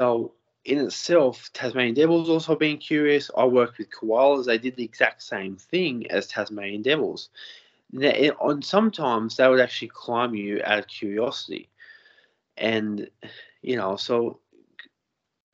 So 0.00 0.32
in 0.64 0.78
itself, 0.78 1.50
Tasmanian 1.52 1.94
devils 1.94 2.28
also 2.28 2.56
being 2.56 2.78
curious. 2.78 3.30
I 3.36 3.44
worked 3.44 3.78
with 3.78 3.90
koalas; 3.90 4.46
they 4.46 4.58
did 4.58 4.76
the 4.76 4.84
exact 4.84 5.22
same 5.22 5.56
thing 5.56 6.10
as 6.10 6.26
Tasmanian 6.26 6.82
devils. 6.82 7.30
On 7.94 8.62
sometimes 8.62 9.36
they 9.36 9.48
would 9.48 9.60
actually 9.60 9.88
climb 9.88 10.34
you 10.34 10.60
out 10.64 10.78
of 10.78 10.88
curiosity, 10.88 11.68
and 12.56 13.08
you 13.62 13.76
know, 13.76 13.96
so 13.96 14.40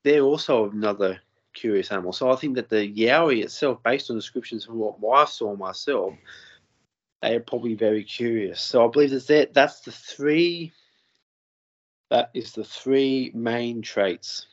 they're 0.04 0.22
also 0.22 0.70
another 0.70 1.20
curious 1.54 1.90
animal. 1.92 2.12
So 2.12 2.30
I 2.30 2.36
think 2.36 2.54
that 2.56 2.68
the 2.68 2.92
Yowie 2.92 3.42
itself, 3.42 3.82
based 3.82 4.10
on 4.10 4.16
descriptions 4.16 4.64
from 4.64 4.78
what 4.78 5.18
I 5.18 5.24
saw 5.24 5.54
myself, 5.56 6.14
they 7.22 7.34
are 7.36 7.40
probably 7.40 7.74
very 7.74 8.04
curious. 8.04 8.60
So 8.60 8.84
I 8.86 8.90
believe 8.90 9.10
that 9.10 9.26
that 9.28 9.54
that's 9.54 9.80
the 9.80 9.92
three. 9.92 10.72
That 12.10 12.30
is 12.34 12.52
the 12.52 12.64
three 12.64 13.30
main 13.34 13.80
traits 13.82 14.46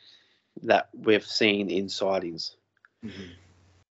that 0.62 0.88
we've 0.94 1.24
seen 1.26 1.70
in 1.70 1.88
sightings. 1.88 2.56
Mhm. 3.04 3.36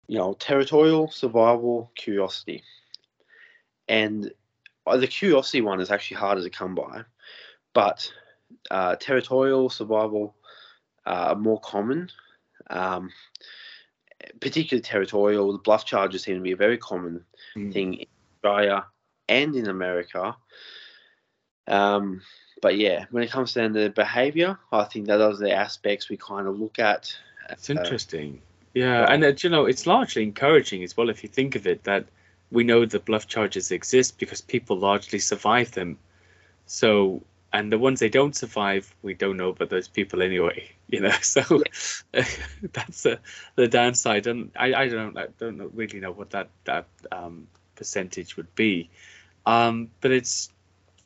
You 0.08 0.18
know, 0.18 0.34
territorial, 0.34 1.10
survival, 1.10 1.92
curiosity, 1.96 2.64
and 3.92 4.32
uh, 4.88 4.98
the 4.98 5.08
curiosity 5.08 5.60
one 5.60 5.82
is 5.82 5.92
actually 5.92 6.18
harder 6.18 6.42
to 6.42 6.50
come 6.50 6.76
by, 6.76 7.04
but 7.74 8.10
uh, 8.72 8.96
territorial, 8.96 9.70
survival 9.70 10.34
uh, 11.06 11.10
are 11.30 11.36
more 11.36 11.60
common. 11.60 12.10
Um, 12.70 13.12
particularly 14.40 14.82
territorial, 14.82 15.52
the 15.52 15.58
bluff 15.58 15.84
charges 15.86 16.24
seem 16.24 16.36
to 16.36 16.42
be 16.42 16.54
a 16.54 16.66
very 16.66 16.78
common 16.78 17.26
Mm. 17.58 17.74
thing 17.74 17.94
in 17.96 18.08
Australia 18.38 18.86
and 19.28 19.56
in 19.56 19.68
America. 19.68 20.38
Um, 21.68 22.22
but 22.62 22.78
yeah, 22.78 23.06
when 23.12 23.24
it 23.24 23.32
comes 23.32 23.54
down 23.54 23.74
to 23.74 23.90
behaviour, 23.90 24.58
I 24.72 24.86
think 24.86 25.08
that 25.08 25.18
those 25.18 25.42
are 25.42 25.46
the 25.46 25.54
aspects 25.54 26.08
we 26.08 26.16
kind 26.16 26.48
of 26.48 26.60
look 26.60 26.80
at. 26.80 27.14
It's 27.50 27.70
Uh, 27.70 27.74
interesting. 27.74 28.42
Yeah, 28.74 29.12
and 29.12 29.24
uh, 29.26 29.34
you 29.44 29.50
know, 29.50 29.66
it's 29.66 29.86
largely 29.86 30.24
encouraging 30.24 30.82
as 30.84 30.96
well 30.96 31.10
if 31.10 31.24
you 31.24 31.30
think 31.30 31.56
of 31.56 31.68
it 31.68 31.84
that 31.84 32.06
we 32.52 32.64
know 32.64 32.86
the 32.86 33.00
bluff 33.00 33.28
charges 33.28 33.72
exist 33.72 34.20
because 34.20 34.42
people 34.42 34.78
largely 34.78 35.20
survive 35.20 35.72
them. 35.72 35.98
So, 36.66 37.24
and 37.54 37.72
the 37.72 37.80
ones 37.80 38.00
they 38.00 38.10
don't 38.10 38.36
survive, 38.36 38.94
we 39.02 39.14
don't 39.14 39.38
know 39.38 39.50
about 39.50 39.70
those 39.70 39.88
people 39.88 40.22
anyway. 40.22 40.70
You 40.92 41.00
know, 41.00 41.12
so 41.22 41.42
that's 42.12 43.04
the 43.04 43.18
the 43.56 43.70
downside. 43.70 44.28
And 44.28 44.52
I, 44.58 44.74
I 44.74 44.88
don't 44.90 45.18
I 45.18 45.28
don't 45.40 45.74
really 45.74 46.02
know 46.02 46.12
what 46.12 46.32
that 46.32 46.50
that 46.66 46.86
um, 47.14 47.48
percentage 47.76 48.36
would 48.36 48.54
be, 48.56 48.90
um, 49.46 49.90
but 50.02 50.12
it's 50.12 50.50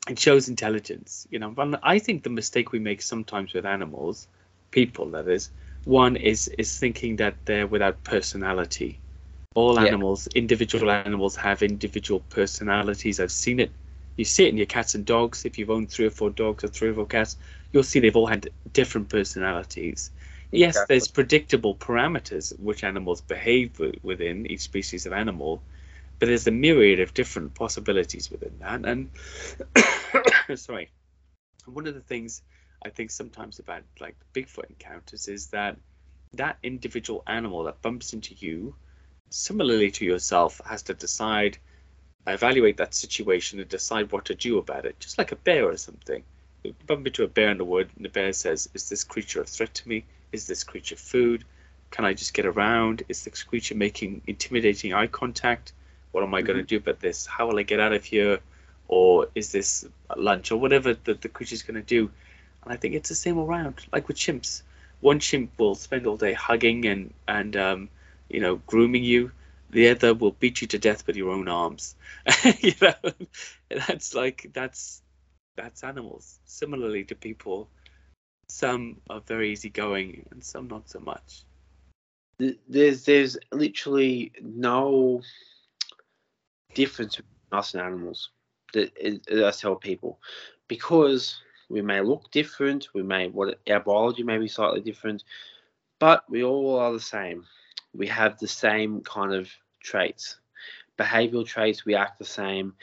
it 0.09 0.17
shows 0.17 0.49
intelligence. 0.49 1.27
You 1.29 1.37
know, 1.37 1.53
and 1.57 1.77
I 1.83 1.99
think 1.99 2.23
the 2.23 2.31
mistake 2.31 2.71
we 2.71 2.79
make 2.79 3.03
sometimes 3.03 3.53
with 3.53 3.63
animals, 3.63 4.27
people 4.71 5.05
that 5.11 5.27
is, 5.27 5.51
one 5.83 6.15
is 6.15 6.47
is 6.57 6.79
thinking 6.79 7.17
that 7.17 7.35
they're 7.45 7.67
without 7.67 8.03
personality. 8.03 8.99
All 9.55 9.79
Yeah. 9.79 9.95
animals, 9.95 10.27
individual 10.35 10.91
animals, 10.91 11.37
have 11.37 11.53
individual 11.63 12.11
personalities. 12.21 13.11
I've 13.11 13.31
seen 13.31 13.59
it. 13.59 13.71
You 14.17 14.25
see 14.25 14.45
it 14.45 14.49
in 14.49 14.57
your 14.57 14.67
cats 14.67 14.95
and 14.95 15.05
dogs. 15.05 15.45
If 15.45 15.57
you've 15.57 15.71
owned 15.71 15.89
three 15.91 16.05
or 16.05 16.11
four 16.11 16.29
dogs 16.29 16.63
or 16.63 16.67
three 16.69 16.89
or 16.89 16.93
four 16.93 17.07
cats, 17.07 17.37
you'll 17.71 17.83
see 17.83 17.99
they've 17.99 18.15
all 18.15 18.27
had 18.27 18.49
different 18.73 19.09
personalities. 19.09 20.11
Yes, 20.51 20.83
Exactly. 20.83 20.85
there's 20.85 21.07
predictable 21.07 21.75
parameters 21.75 22.57
which 22.59 22.83
animals 22.83 23.21
behave 23.21 23.73
wi- 23.73 23.99
within 24.03 24.45
each 24.51 24.61
species 24.61 25.05
of 25.05 25.13
animal, 25.13 25.63
but 26.19 26.27
there's 26.27 26.47
a 26.47 26.51
myriad 26.51 26.99
of 27.01 27.13
different 27.13 27.55
possibilities 27.55 28.31
within 28.31 28.57
that. 28.59 28.85
And 28.85 29.11
sorry, 30.55 30.91
one 31.65 31.87
of 31.87 31.95
the 31.95 32.01
things 32.01 32.41
I 32.83 32.89
think 32.89 33.11
sometimes 33.11 33.59
about 33.59 33.83
like 33.99 34.15
Bigfoot 34.33 34.69
encounters 34.69 35.27
is 35.27 35.47
that 35.49 35.77
that 36.33 36.57
individual 36.63 37.23
animal 37.27 37.63
that 37.65 37.81
bumps 37.81 38.13
into 38.13 38.35
you, 38.35 38.75
similarly 39.29 39.91
to 39.91 40.05
yourself, 40.05 40.61
has 40.65 40.83
to 40.83 40.93
decide, 40.93 41.57
evaluate 42.27 42.77
that 42.77 42.93
situation, 42.93 43.59
and 43.59 43.69
decide 43.69 44.11
what 44.11 44.25
to 44.25 44.35
do 44.35 44.57
about 44.57 44.85
it, 44.85 44.99
just 44.99 45.17
like 45.17 45.31
a 45.31 45.37
bear 45.37 45.69
or 45.69 45.77
something. 45.77 46.23
You 46.63 46.73
bump 46.87 47.05
into 47.05 47.23
a 47.23 47.27
bear 47.27 47.49
in 47.49 47.57
the 47.57 47.65
wood, 47.65 47.89
and 47.95 48.05
the 48.05 48.09
bear 48.09 48.33
says, 48.33 48.69
"Is 48.73 48.89
this 48.89 49.03
creature 49.03 49.41
a 49.41 49.45
threat 49.45 49.73
to 49.75 49.89
me? 49.89 50.05
Is 50.31 50.47
this 50.47 50.63
creature 50.63 50.95
food? 50.95 51.43
Can 51.91 52.05
I 52.05 52.13
just 52.13 52.33
get 52.33 52.45
around? 52.45 53.03
Is 53.07 53.23
this 53.23 53.43
creature 53.43 53.75
making 53.75 54.21
intimidating 54.27 54.93
eye 54.93 55.07
contact? 55.07 55.73
What 56.11 56.23
am 56.23 56.33
I 56.33 56.41
going 56.41 56.57
to 56.57 56.63
do 56.63 56.77
about 56.77 56.99
this? 56.99 57.25
How 57.25 57.47
will 57.47 57.59
I 57.59 57.63
get 57.63 57.79
out 57.79 57.93
of 57.93 58.03
here? 58.03 58.39
Or 58.87 59.27
is 59.35 59.51
this 59.51 59.85
lunch 60.15 60.51
or 60.51 60.57
whatever 60.57 60.93
the, 60.93 61.13
the 61.15 61.29
creature's 61.29 61.63
going 61.63 61.75
to 61.75 61.81
do? 61.81 62.09
And 62.63 62.73
I 62.73 62.77
think 62.77 62.95
it's 62.95 63.09
the 63.09 63.15
same 63.15 63.37
around, 63.37 63.85
like 63.93 64.07
with 64.07 64.17
chimps. 64.17 64.61
One 65.01 65.19
chimp 65.19 65.51
will 65.59 65.75
spend 65.75 66.07
all 66.07 66.17
day 66.17 66.33
hugging 66.33 66.85
and 66.87 67.13
and 67.27 67.55
um, 67.55 67.89
you 68.35 68.41
know 68.41 68.57
grooming 68.67 69.03
you. 69.03 69.31
The 69.69 69.89
other 69.89 70.13
will 70.13 70.31
beat 70.31 70.61
you 70.61 70.67
to 70.67 70.77
death 70.77 71.07
with 71.07 71.15
your 71.15 71.31
own 71.31 71.47
arms. 71.47 71.95
you 72.59 72.73
know, 72.81 72.93
that's 73.87 74.13
like 74.13 74.51
that's 74.53 75.01
that's 75.55 75.83
animals. 75.83 76.39
Similarly 76.45 77.05
to 77.05 77.15
people, 77.15 77.69
some 78.49 78.97
are 79.09 79.21
very 79.21 79.53
easygoing 79.53 80.25
and 80.31 80.43
some 80.43 80.67
not 80.67 80.89
so 80.89 80.99
much. 80.99 81.43
there's 82.67 83.05
there's 83.05 83.37
literally 83.53 84.33
no 84.41 85.21
difference 86.73 87.15
between 87.15 87.59
us 87.59 87.73
and 87.73 87.83
animals 87.83 88.31
that, 88.73 88.91
I 89.31 89.51
tell 89.51 89.77
people 89.77 90.19
because 90.67 91.39
we 91.69 91.81
may 91.81 92.01
look 92.01 92.29
different, 92.31 92.89
we 92.93 93.01
may 93.01 93.29
what 93.29 93.59
our 93.69 93.79
biology 93.79 94.23
may 94.23 94.37
be 94.37 94.49
slightly 94.49 94.81
different, 94.81 95.23
but 95.99 96.29
we 96.29 96.43
all 96.43 96.77
are 96.79 96.91
the 96.91 96.99
same. 96.99 97.45
We 97.97 98.07
have 98.07 98.37
the 98.37 98.47
same 98.47 99.01
kind 99.01 99.33
of 99.33 99.49
traits, 99.81 100.37
behavioral 100.97 101.45
traits. 101.45 101.85
We 101.85 101.95
act 101.95 102.19
the 102.19 102.25
same, 102.25 102.73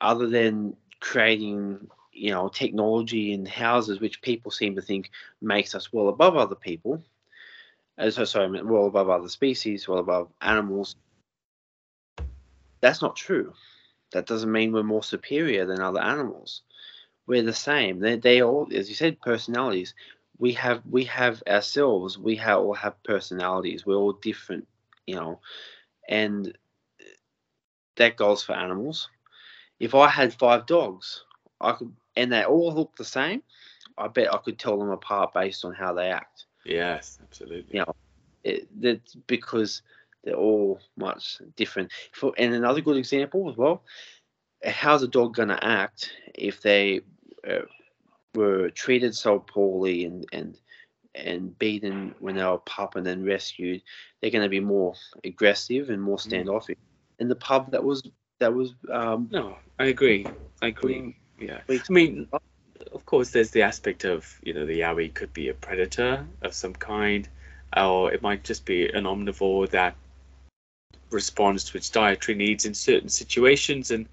other 0.00 0.28
than 0.28 0.76
creating 1.00 1.88
you 2.12 2.30
know 2.30 2.48
technology 2.48 3.32
in 3.32 3.46
houses 3.46 4.00
which 4.00 4.20
people 4.20 4.50
seem 4.50 4.74
to 4.74 4.82
think 4.82 5.10
makes 5.40 5.74
us 5.74 5.92
well 5.92 6.08
above 6.08 6.36
other 6.36 6.56
people 6.56 7.02
uh, 8.00 8.10
so 8.10 8.24
sorry, 8.24 8.62
well 8.62 8.86
above 8.86 9.10
other 9.10 9.28
species, 9.28 9.86
well 9.86 9.98
above 9.98 10.30
animals. 10.40 10.96
That's 12.80 13.02
not 13.02 13.14
true. 13.14 13.52
That 14.12 14.26
doesn't 14.26 14.50
mean 14.50 14.72
we're 14.72 14.82
more 14.82 15.02
superior 15.02 15.66
than 15.66 15.80
other 15.80 16.00
animals. 16.00 16.62
We're 17.26 17.42
the 17.42 17.52
same. 17.52 18.00
They 18.00 18.16
they 18.16 18.42
all, 18.42 18.68
as 18.74 18.88
you 18.88 18.94
said, 18.94 19.20
personalities. 19.20 19.94
We 20.40 20.52
have 20.54 20.82
we 20.90 21.04
have 21.04 21.42
ourselves. 21.46 22.18
We 22.18 22.34
have, 22.36 22.58
all 22.58 22.74
have 22.74 23.02
personalities. 23.04 23.86
We're 23.86 23.94
all 23.94 24.14
different, 24.14 24.66
you 25.06 25.14
know, 25.14 25.40
and 26.08 26.56
that 27.96 28.16
goes 28.16 28.42
for 28.42 28.54
animals. 28.54 29.08
If 29.78 29.94
I 29.94 30.08
had 30.08 30.34
five 30.34 30.66
dogs, 30.66 31.24
I 31.60 31.72
could, 31.72 31.94
and 32.16 32.32
they 32.32 32.44
all 32.44 32.74
look 32.74 32.96
the 32.96 33.04
same. 33.04 33.42
I 33.96 34.08
bet 34.08 34.34
I 34.34 34.38
could 34.38 34.58
tell 34.58 34.78
them 34.78 34.90
apart 34.90 35.34
based 35.34 35.64
on 35.64 35.74
how 35.74 35.92
they 35.92 36.10
act 36.10 36.46
Yes, 36.64 37.18
absolutely. 37.22 37.78
Yeah. 37.78 37.84
it, 38.44 38.68
that's 38.80 39.14
because 39.26 39.82
they're 40.24 40.34
all 40.34 40.80
much 40.96 41.40
different. 41.56 41.90
For 42.12 42.32
and 42.38 42.54
another 42.54 42.80
good 42.80 42.96
example 42.96 43.50
as 43.50 43.56
well, 43.56 43.82
how's 44.64 45.02
a 45.02 45.08
dog 45.08 45.34
gonna 45.34 45.58
act 45.62 46.12
if 46.34 46.60
they 46.60 47.00
uh, 47.48 47.60
were 48.34 48.70
treated 48.70 49.14
so 49.14 49.38
poorly 49.38 50.04
and 50.04 50.26
and 50.32 50.58
and 51.14 51.58
beaten 51.58 52.14
when 52.20 52.36
they 52.36 52.44
were 52.44 52.52
a 52.52 52.58
pup 52.58 52.96
and 52.96 53.06
then 53.06 53.24
rescued? 53.24 53.82
They're 54.20 54.30
gonna 54.30 54.48
be 54.48 54.60
more 54.60 54.94
aggressive 55.24 55.90
and 55.90 56.00
more 56.00 56.18
standoffish. 56.18 56.76
In 57.18 57.28
the 57.28 57.36
pub 57.36 57.72
that 57.72 57.84
was 57.84 58.02
that 58.38 58.54
was 58.54 58.74
um, 58.90 59.28
No, 59.30 59.56
I 59.78 59.86
agree. 59.86 60.26
I 60.62 60.68
agree. 60.68 61.00
Mm. 61.00 61.14
Yeah. 61.38 61.60
I 61.68 61.80
mean, 61.92 62.28
of 62.92 63.06
course, 63.06 63.30
there's 63.30 63.50
the 63.50 63.62
aspect 63.62 64.04
of, 64.04 64.38
you 64.42 64.52
know, 64.54 64.66
the 64.66 64.80
yowie 64.80 65.12
could 65.12 65.32
be 65.32 65.48
a 65.48 65.54
predator 65.54 66.26
of 66.42 66.54
some 66.54 66.74
kind, 66.74 67.28
or 67.76 68.12
it 68.12 68.22
might 68.22 68.44
just 68.44 68.64
be 68.64 68.88
an 68.88 69.04
omnivore 69.04 69.68
that 69.70 69.94
responds 71.10 71.64
to 71.64 71.76
its 71.76 71.90
dietary 71.90 72.36
needs 72.36 72.64
in 72.64 72.74
certain 72.74 73.08
situations, 73.08 73.90
and 73.90 74.06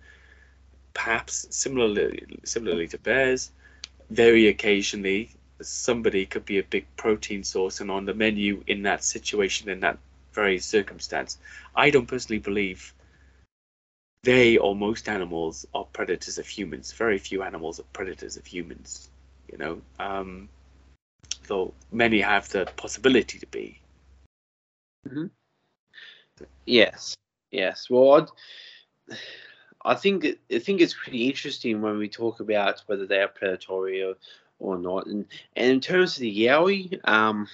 perhaps 0.94 1.48
similarly, 1.50 2.26
similarly 2.44 2.88
to 2.88 2.98
bears, 3.00 3.52
very 4.10 4.48
occasionally 4.48 5.30
somebody 5.62 6.26
could 6.26 6.46
be 6.46 6.60
a 6.60 6.64
big 6.64 6.86
protein 6.98 7.44
source 7.44 7.82
and 7.82 7.90
on 7.90 8.06
the 8.06 8.14
menu 8.14 8.64
in 8.68 8.84
that 8.84 9.04
situation 9.04 9.70
in 9.70 9.80
that 9.80 9.98
very 10.34 10.60
circumstance. 10.60 11.38
I 11.76 11.90
don't 11.90 12.06
personally 12.08 12.40
believe 12.40 12.94
they 14.24 14.58
or 14.58 14.76
most 14.76 15.10
animals 15.10 15.66
are 15.74 15.86
predators 15.86 16.38
of 16.38 16.48
humans. 16.48 16.92
Very 16.92 17.18
few 17.18 17.44
animals 17.44 17.80
are 17.80 17.90
predators 17.94 18.38
of 18.38 18.46
humans. 18.46 19.10
You 19.52 19.58
know, 19.58 19.82
um, 20.00 20.50
though 21.48 21.74
many 21.92 22.22
have 22.22 22.50
the 22.50 22.66
possibility 22.76 23.40
to 23.40 23.48
be. 23.48 23.80
Yes, 26.66 27.16
yes. 27.52 27.90
Well, 27.90 28.30
I'd, 29.10 29.18
I 29.88 29.96
think 29.96 30.26
I 30.54 30.60
think 30.60 30.82
it's 30.82 30.94
pretty 30.94 31.28
interesting 31.28 31.82
when 31.82 31.98
we 31.98 32.10
talk 32.10 32.42
about 32.42 32.84
whether 32.88 33.06
they 33.08 33.22
are 33.22 33.30
predatory 33.30 34.04
or, 34.04 34.16
or 34.60 34.78
not. 34.78 35.08
And 35.08 35.26
and 35.56 35.72
in 35.72 35.80
terms 35.80 36.18
of 36.18 36.22
the 36.22 36.46
yowie, 36.46 37.00
um, 37.08 37.48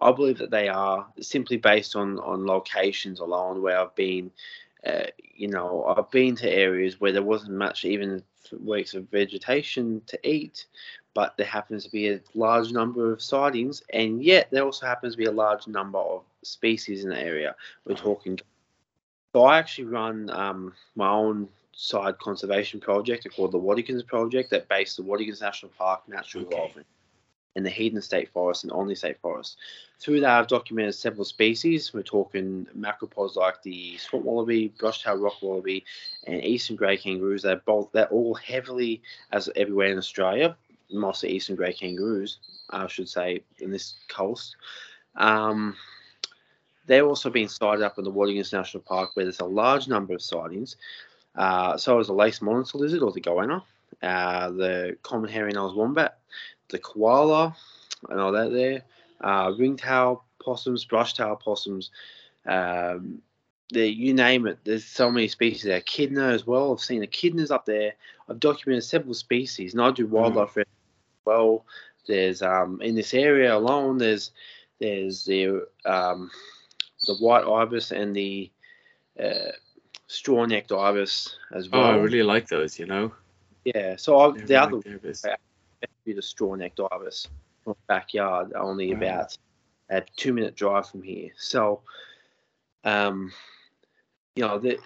I 0.00 0.10
believe 0.12 0.38
that 0.38 0.50
they 0.50 0.68
are 0.68 1.06
simply 1.20 1.58
based 1.58 1.94
on 1.96 2.18
on 2.20 2.46
locations 2.46 3.20
alone 3.20 3.62
where 3.62 3.78
I've 3.78 3.94
been. 3.94 4.30
Uh, 4.86 5.04
you 5.34 5.46
know, 5.46 5.84
I've 5.84 6.10
been 6.10 6.34
to 6.36 6.50
areas 6.50 6.98
where 6.98 7.12
there 7.12 7.22
wasn't 7.22 7.52
much 7.52 7.84
even 7.84 8.22
weeks 8.64 8.94
of 8.94 9.10
vegetation 9.10 10.00
to 10.06 10.18
eat, 10.26 10.64
but 11.12 11.36
there 11.36 11.46
happens 11.46 11.84
to 11.84 11.90
be 11.90 12.08
a 12.08 12.20
large 12.34 12.72
number 12.72 13.12
of 13.12 13.20
sightings, 13.20 13.82
and 13.92 14.24
yet 14.24 14.48
there 14.50 14.64
also 14.64 14.86
happens 14.86 15.12
to 15.14 15.18
be 15.18 15.26
a 15.26 15.32
large 15.32 15.66
number 15.66 15.98
of 15.98 16.22
species 16.42 17.04
in 17.04 17.10
the 17.10 17.18
area. 17.20 17.54
We're 17.84 17.94
talking. 17.94 18.38
So 19.32 19.44
I 19.44 19.58
actually 19.58 19.84
run 19.84 20.28
um, 20.30 20.72
my 20.96 21.08
own 21.08 21.48
side 21.72 22.18
conservation 22.18 22.80
project 22.80 23.26
called 23.34 23.52
the 23.52 23.58
Watagans 23.58 24.06
Project 24.06 24.50
that 24.50 24.68
based 24.68 24.96
the 24.96 25.02
Watagans 25.02 25.40
National 25.40 25.72
Park 25.78 26.02
Natural 26.08 26.44
Okay. 26.46 26.74
In 27.56 27.64
the 27.64 27.70
Heaton 27.70 28.00
State 28.00 28.28
Forest 28.28 28.62
and 28.64 28.72
Olney 28.72 28.94
State 28.94 29.20
Forest. 29.20 29.56
Through 29.98 30.20
that, 30.20 30.38
I've 30.38 30.46
documented 30.46 30.94
several 30.94 31.24
species. 31.24 31.92
We're 31.92 32.02
talking 32.02 32.66
macropods 32.78 33.34
like 33.34 33.60
the 33.62 33.98
swamp 33.98 34.24
wallaby, 34.24 34.68
brush-tailed 34.78 35.20
rock 35.20 35.42
wallaby, 35.42 35.84
and 36.26 36.44
eastern 36.44 36.76
grey 36.76 36.96
kangaroos. 36.96 37.42
They're 37.42 37.56
both 37.56 37.90
they're 37.92 38.06
all 38.06 38.34
heavily, 38.34 39.02
as 39.32 39.50
everywhere 39.56 39.88
in 39.88 39.98
Australia, 39.98 40.56
mostly 40.92 41.30
eastern 41.30 41.56
grey 41.56 41.72
kangaroos, 41.72 42.38
I 42.70 42.86
should 42.86 43.08
say, 43.08 43.42
in 43.58 43.70
this 43.70 43.94
coast. 44.08 44.56
Um, 45.16 45.76
they're 46.90 47.06
also 47.06 47.30
being 47.30 47.48
sighted 47.48 47.84
up 47.84 47.98
in 47.98 48.04
the 48.04 48.10
Watagans 48.10 48.52
National 48.52 48.82
Park, 48.82 49.10
where 49.14 49.24
there's 49.24 49.38
a 49.38 49.44
large 49.44 49.86
number 49.86 50.12
of 50.12 50.20
sightings. 50.20 50.76
Uh, 51.36 51.76
so 51.76 52.00
is 52.00 52.08
the 52.08 52.12
lace 52.12 52.42
monitor 52.42 52.78
lizard 52.78 53.02
or 53.02 53.12
the 53.12 53.20
goanna, 53.20 53.62
uh, 54.02 54.50
the 54.50 54.96
common 55.04 55.30
hairy-nosed 55.30 55.76
wombat, 55.76 56.18
the 56.68 56.78
koala, 56.80 57.54
and 58.08 58.18
all 58.18 58.32
that 58.32 58.50
there, 58.52 58.82
uh, 59.20 59.52
ringtail 59.56 60.24
possums, 60.42 60.84
brush-tail 60.84 61.36
possums, 61.36 61.90
um, 62.46 63.22
the, 63.72 63.86
you 63.88 64.12
name 64.12 64.48
it. 64.48 64.58
There's 64.64 64.84
so 64.84 65.12
many 65.12 65.28
species 65.28 65.62
there. 65.62 65.76
Echidna 65.76 66.30
as 66.30 66.44
well. 66.44 66.72
I've 66.72 66.80
seen 66.80 67.04
echidnas 67.04 67.52
up 67.52 67.66
there. 67.66 67.92
I've 68.28 68.40
documented 68.40 68.82
several 68.82 69.14
species, 69.14 69.74
and 69.74 69.82
I 69.82 69.92
do 69.92 70.08
wildlife 70.08 70.56
as 70.58 70.64
well. 71.24 71.64
There's 72.08 72.42
um, 72.42 72.82
in 72.82 72.96
this 72.96 73.14
area 73.14 73.56
alone. 73.56 73.98
There's 73.98 74.32
there's 74.80 75.24
the 75.24 75.68
um, 75.84 76.30
the 77.06 77.14
white 77.16 77.44
ibis 77.44 77.92
and 77.92 78.14
the 78.14 78.50
uh, 79.22 79.52
straw-necked 80.06 80.72
ibis 80.72 81.36
as 81.54 81.68
well. 81.68 81.82
Oh. 81.82 81.90
I 81.90 81.96
really 81.96 82.22
like 82.22 82.48
those. 82.48 82.78
You 82.78 82.86
know, 82.86 83.12
Yeah. 83.64 83.96
So 83.96 84.18
I, 84.18 84.30
the 84.32 84.40
really 84.42 84.54
other 84.56 84.76
good 84.78 84.94
ibis. 84.94 85.24
be 86.04 86.12
the 86.12 86.22
straw-necked 86.22 86.80
ibis 86.92 87.28
from 87.64 87.72
the 87.74 87.94
backyard, 87.94 88.52
only 88.54 88.92
Wow. 88.92 88.98
about 88.98 89.38
a 89.90 90.02
two-minute 90.16 90.54
drive 90.56 90.88
from 90.88 91.02
here. 91.02 91.30
So, 91.36 91.82
um, 92.84 93.32
you 94.36 94.42
know, 94.46 94.58
there, 94.58 94.76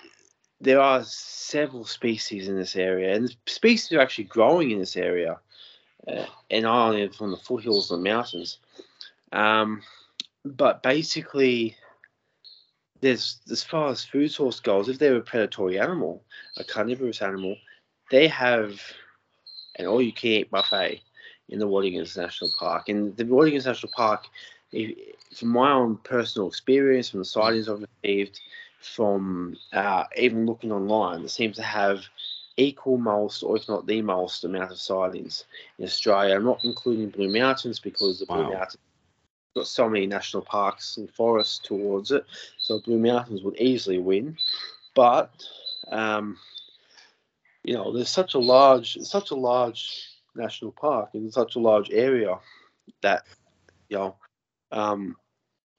there 0.60 0.80
are 0.80 1.04
several 1.04 1.84
species 1.84 2.48
in 2.48 2.56
this 2.56 2.74
area, 2.74 3.14
and 3.14 3.34
species 3.46 3.92
are 3.92 4.00
actually 4.00 4.24
growing 4.24 4.70
in 4.70 4.78
this 4.78 4.96
area, 4.96 5.38
uh, 6.08 6.26
and 6.50 6.66
I 6.66 6.86
only 6.88 7.02
live 7.02 7.20
on 7.20 7.30
the 7.30 7.36
foothills 7.36 7.90
of 7.90 7.98
the 7.98 8.04
mountains. 8.04 8.58
Um, 9.32 9.82
but 10.44 10.82
basically, 10.82 11.76
there's 13.04 13.40
as 13.50 13.62
far 13.62 13.90
as 13.90 14.04
food 14.04 14.30
source 14.32 14.60
goes, 14.60 14.88
if 14.88 14.98
they're 14.98 15.16
a 15.16 15.20
predatory 15.20 15.78
animal, 15.78 16.22
a 16.56 16.64
carnivorous 16.64 17.20
animal, 17.22 17.56
they 18.10 18.26
have 18.28 18.80
an 19.76 19.86
all-you-can-eat 19.86 20.50
buffet 20.50 21.00
in 21.48 21.58
the 21.58 21.68
Watagans 21.68 22.16
National 22.16 22.50
Park. 22.58 22.88
And 22.88 23.16
the 23.16 23.24
Watagans 23.24 23.66
National 23.66 23.92
Park, 23.92 24.24
if, 24.72 24.96
from 25.36 25.48
my 25.48 25.72
own 25.72 25.98
personal 25.98 26.48
experience, 26.48 27.10
from 27.10 27.20
the 27.20 27.24
sightings 27.26 27.68
I've 27.68 27.84
received, 28.02 28.40
from 28.80 29.56
uh, 29.72 30.04
even 30.16 30.46
looking 30.46 30.72
online, 30.72 31.22
it 31.22 31.30
seems 31.30 31.56
to 31.56 31.62
have 31.62 32.00
equal 32.56 32.96
most, 32.98 33.42
or 33.42 33.56
if 33.56 33.68
not 33.68 33.86
the 33.86 34.00
most, 34.00 34.44
amount 34.44 34.70
of 34.70 34.78
sightings 34.78 35.44
in 35.78 35.84
Australia. 35.84 36.36
I'm 36.36 36.44
not 36.44 36.64
including 36.64 37.10
Blue 37.10 37.28
Mountains 37.28 37.80
because 37.80 38.20
the 38.20 38.26
Blue 38.26 38.44
Wow. 38.44 38.50
Mountains 38.50 38.78
got 39.54 39.66
so 39.66 39.88
many 39.88 40.06
national 40.06 40.42
parks 40.42 40.96
and 40.96 41.10
forests 41.10 41.58
towards 41.58 42.10
it, 42.10 42.24
so 42.58 42.80
Blue 42.80 42.98
Mountains 42.98 43.42
would 43.42 43.56
easily 43.58 43.98
win. 43.98 44.36
But 44.94 45.30
um, 45.88 46.38
you 47.62 47.74
know, 47.74 47.92
there's 47.92 48.08
such 48.10 48.34
a 48.34 48.38
large, 48.38 48.98
such 49.02 49.30
a 49.30 49.36
large 49.36 50.08
national 50.34 50.72
park 50.72 51.10
in 51.14 51.30
such 51.30 51.56
a 51.56 51.60
large 51.60 51.90
area 51.90 52.38
that 53.02 53.24
you 53.88 53.96
know 53.96 54.16
um, 54.72 55.16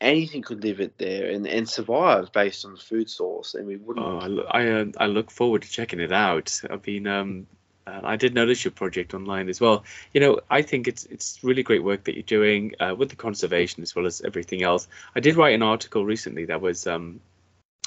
anything 0.01 0.41
could 0.41 0.63
live 0.63 0.79
it 0.79 0.97
there 0.97 1.29
and, 1.29 1.47
and 1.47 1.69
survive 1.69 2.31
based 2.31 2.65
on 2.65 2.73
the 2.73 2.79
food 2.79 3.09
source, 3.09 3.53
and 3.53 3.67
we 3.67 3.77
wouldn't. 3.77 4.05
Oh, 4.05 4.47
I, 4.51 4.61
I, 4.61 4.71
uh, 4.71 4.85
I 4.97 5.05
look 5.07 5.31
forward 5.31 5.61
to 5.61 5.69
checking 5.69 5.99
it 5.99 6.11
out. 6.11 6.61
I've 6.69 6.81
been 6.81 7.07
um, 7.07 7.47
uh, 7.87 8.01
I 8.03 8.15
did 8.15 8.33
notice 8.33 8.63
your 8.65 8.71
project 8.71 9.13
online 9.13 9.47
as 9.49 9.61
well. 9.61 9.83
You 10.13 10.21
know, 10.21 10.39
I 10.49 10.61
think 10.61 10.87
it's 10.87 11.05
it's 11.05 11.43
really 11.43 11.63
great 11.63 11.83
work 11.83 12.03
that 12.05 12.15
you're 12.15 12.23
doing 12.23 12.73
uh, 12.79 12.95
with 12.97 13.09
the 13.09 13.15
conservation 13.15 13.83
as 13.83 13.95
well 13.95 14.05
as 14.05 14.21
everything 14.21 14.63
else. 14.63 14.87
I 15.15 15.19
did 15.19 15.35
write 15.35 15.53
an 15.53 15.61
article 15.61 16.05
recently 16.05 16.45
that 16.45 16.61
was 16.61 16.87
um, 16.87 17.19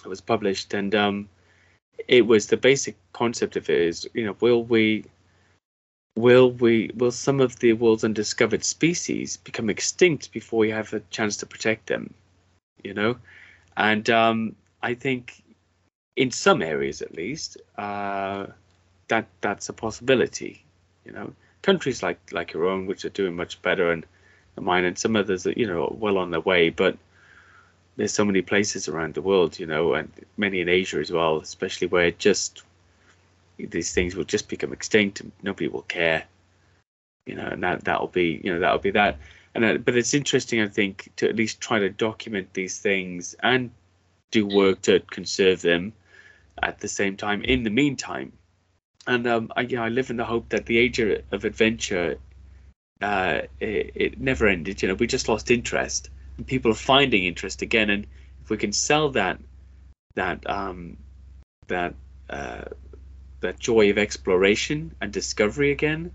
was 0.07 0.21
published, 0.21 0.75
and 0.75 0.95
um, 0.95 1.29
it 2.07 2.27
was 2.27 2.47
the 2.47 2.57
basic 2.57 2.97
concept 3.13 3.57
of 3.57 3.69
it 3.69 3.81
is, 3.81 4.09
you 4.15 4.25
know, 4.25 4.37
will 4.41 4.63
we 4.63 5.05
will 6.17 6.53
we 6.53 6.91
will 6.95 7.11
some 7.11 7.41
of 7.41 7.59
the 7.59 7.73
world's 7.73 8.05
undiscovered 8.05 8.65
species 8.65 9.37
become 9.39 9.69
extinct 9.69 10.33
before 10.33 10.61
we 10.61 10.71
have 10.71 10.93
a 10.93 11.01
chance 11.11 11.37
to 11.39 11.47
protect 11.47 11.89
them? 11.89 12.15
You 12.85 12.95
know, 12.95 13.17
and 13.77 14.09
um, 14.11 14.55
I 14.81 14.95
think 14.95 15.43
in 16.15 16.31
some 16.31 16.63
areas 16.63 17.03
at 17.03 17.15
least, 17.15 17.59
uh, 17.77 18.47
that 19.09 19.27
that's 19.41 19.69
a 19.69 19.73
possibility. 19.73 20.65
You 21.05 21.13
know, 21.13 21.33
countries 21.63 22.03
like 22.03 22.19
like 22.33 22.53
your 22.53 22.67
own, 22.67 22.87
which 22.87 23.05
are 23.05 23.11
doing 23.11 23.35
much 23.35 23.61
better, 23.63 23.91
and 23.91 24.07
mine, 24.57 24.85
and 24.85 24.99
some 24.99 25.17
others 25.17 25.47
are 25.47 25.53
you 25.53 25.67
know 25.67 25.95
well 25.99 26.19
on 26.19 26.31
their 26.31 26.41
way. 26.41 26.71
But 26.71 26.97
there's 27.97 28.15
so 28.15 28.25
many 28.25 28.43
places 28.43 28.89
around 28.89 29.15
the 29.15 29.23
world, 29.23 29.59
you 29.59 29.67
know, 29.67 29.95
and 29.95 30.11
many 30.37 30.61
in 30.61 30.69
Asia 30.69 30.99
as 30.99 31.11
well, 31.11 31.39
especially 31.39 31.89
where 31.89 32.13
just 32.13 32.63
these 33.59 33.93
things 33.93 34.15
will 34.15 34.25
just 34.25 34.49
become 34.49 34.73
extinct 34.73 35.21
and 35.21 35.33
nobody 35.43 35.67
will 35.67 35.83
care. 35.83 36.25
You 37.27 37.35
know, 37.35 37.47
and 37.47 37.63
that 37.65 37.85
that'll 37.85 38.09
be 38.09 38.41
you 38.45 38.53
know 38.53 38.61
that'll 38.61 38.79
be 38.79 38.93
that. 38.93 39.19
And 39.55 39.65
uh, 39.65 39.79
but 39.79 39.97
it's 39.97 40.15
interesting, 40.15 40.61
I 40.61 40.69
think, 40.69 41.11
to 41.17 41.29
at 41.29 41.37
least 41.37 41.61
try 41.61 41.79
to 41.79 41.89
document 41.89 42.53
these 42.55 42.79
things 42.79 43.35
and 43.43 43.71
do 44.31 44.47
work 44.47 44.83
to 44.83 45.01
conserve 45.01 45.63
them 45.63 45.93
at 46.63 46.81
the 46.81 46.89
same 46.89 47.17
time. 47.17 47.43
In 47.43 47.63
the 47.63 47.71
meantime, 47.71 48.33
and 49.09 49.27
um, 49.27 49.51
I, 49.57 49.67
I 49.77 49.89
live 49.89 50.11
in 50.11 50.19
the 50.19 50.25
hope 50.25 50.51
that 50.51 50.67
the 50.67 50.79
age 50.79 51.01
of 51.01 51.23
of 51.33 51.45
adventure, 51.47 52.19
uh, 53.01 53.41
it, 53.59 53.93
it 53.95 54.21
never 54.21 54.47
ended. 54.47 54.83
You 54.83 54.89
know, 54.89 54.95
we 54.95 55.07
just 55.07 55.29
lost 55.29 55.51
interest, 55.51 56.11
and 56.37 56.47
people 56.47 56.71
are 56.71 56.83
finding 56.93 57.25
interest 57.25 57.63
again. 57.63 57.89
And 57.89 58.07
if 58.43 58.51
we 58.51 58.59
can 58.59 58.73
sell 58.73 59.09
that, 59.13 59.41
that 60.15 60.49
um, 60.49 60.99
that 61.69 61.95
uh, 62.29 62.65
that 63.41 63.59
joy 63.59 63.91
of 63.91 63.97
exploration 63.97 64.95
and 65.01 65.11
discovery 65.11 65.71
again, 65.73 66.13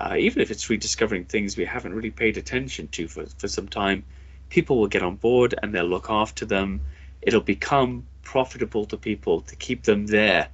uh, 0.00 0.16
even 0.18 0.40
if 0.40 0.50
it's 0.50 0.70
rediscovering 0.70 1.26
things 1.26 1.58
we 1.58 1.66
haven't 1.66 1.92
really 1.92 2.10
paid 2.10 2.38
attention 2.38 2.88
to 2.88 3.06
for, 3.06 3.26
for 3.26 3.48
some 3.48 3.68
time, 3.68 4.02
people 4.48 4.78
will 4.78 4.88
get 4.88 5.02
on 5.02 5.16
board 5.16 5.54
and 5.62 5.74
they'll 5.74 5.84
look 5.84 6.08
after 6.08 6.46
them. 6.46 6.80
It'll 7.20 7.42
become 7.42 8.06
profitable 8.22 8.86
to 8.86 8.96
people 8.96 9.42
to 9.42 9.56
keep 9.56 9.82
them 9.82 10.06
there 10.06 10.48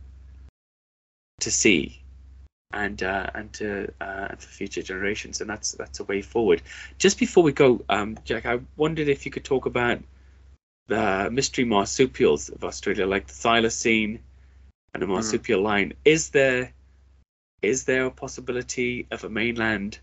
to 1.40 1.50
see 1.50 2.00
and 2.72 3.02
uh, 3.02 3.30
and 3.34 3.52
to 3.54 3.92
uh, 4.00 4.28
for 4.28 4.48
future 4.48 4.82
generations, 4.82 5.40
and 5.40 5.50
that's 5.50 5.72
that's 5.72 6.00
a 6.00 6.04
way 6.04 6.22
forward. 6.22 6.62
Just 6.98 7.18
before 7.18 7.42
we 7.42 7.52
go, 7.52 7.84
um, 7.88 8.16
Jack, 8.24 8.46
I 8.46 8.60
wondered 8.76 9.08
if 9.08 9.26
you 9.26 9.32
could 9.32 9.44
talk 9.44 9.66
about 9.66 10.00
the 10.86 11.30
mystery 11.30 11.64
marsupials 11.64 12.48
of 12.48 12.64
Australia, 12.64 13.06
like 13.06 13.26
the 13.26 13.32
thylacine 13.32 14.20
and 14.94 15.02
the 15.02 15.06
marsupial 15.06 15.62
lion. 15.62 15.94
Is 16.04 16.30
there 16.30 16.72
is 17.62 17.84
there 17.84 18.06
a 18.06 18.10
possibility 18.10 19.06
of 19.10 19.24
a 19.24 19.28
mainland 19.28 19.98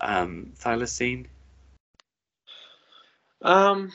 um, 0.00 0.52
thylacine? 0.58 1.26
Um. 3.42 3.92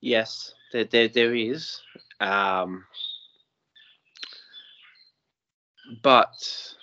Yes, 0.00 0.52
there, 0.72 0.84
there, 0.84 1.08
there 1.08 1.34
is. 1.34 1.80
Um, 2.24 2.84
but 6.02 6.74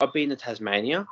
I've 0.00 0.12
been 0.14 0.30
to 0.30 0.36
Tasmania, 0.36 1.06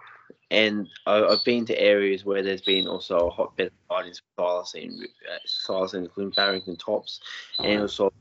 and 0.51 0.89
I've 1.07 1.45
been 1.45 1.67
to 1.67 1.79
areas 1.79 2.25
where 2.25 2.43
there's 2.43 2.63
been 2.63 2.89
also 2.89 3.19
a 3.19 3.31
hotbed 3.31 3.71
of 3.91 4.07
of 4.07 4.15
thylacine, 4.39 5.03
uh, 5.03 5.39
thylacine 5.69 6.05
including 6.05 6.33
Barrington 6.33 6.77
Tops, 6.77 7.21
and 7.59 7.83
also 7.83 8.13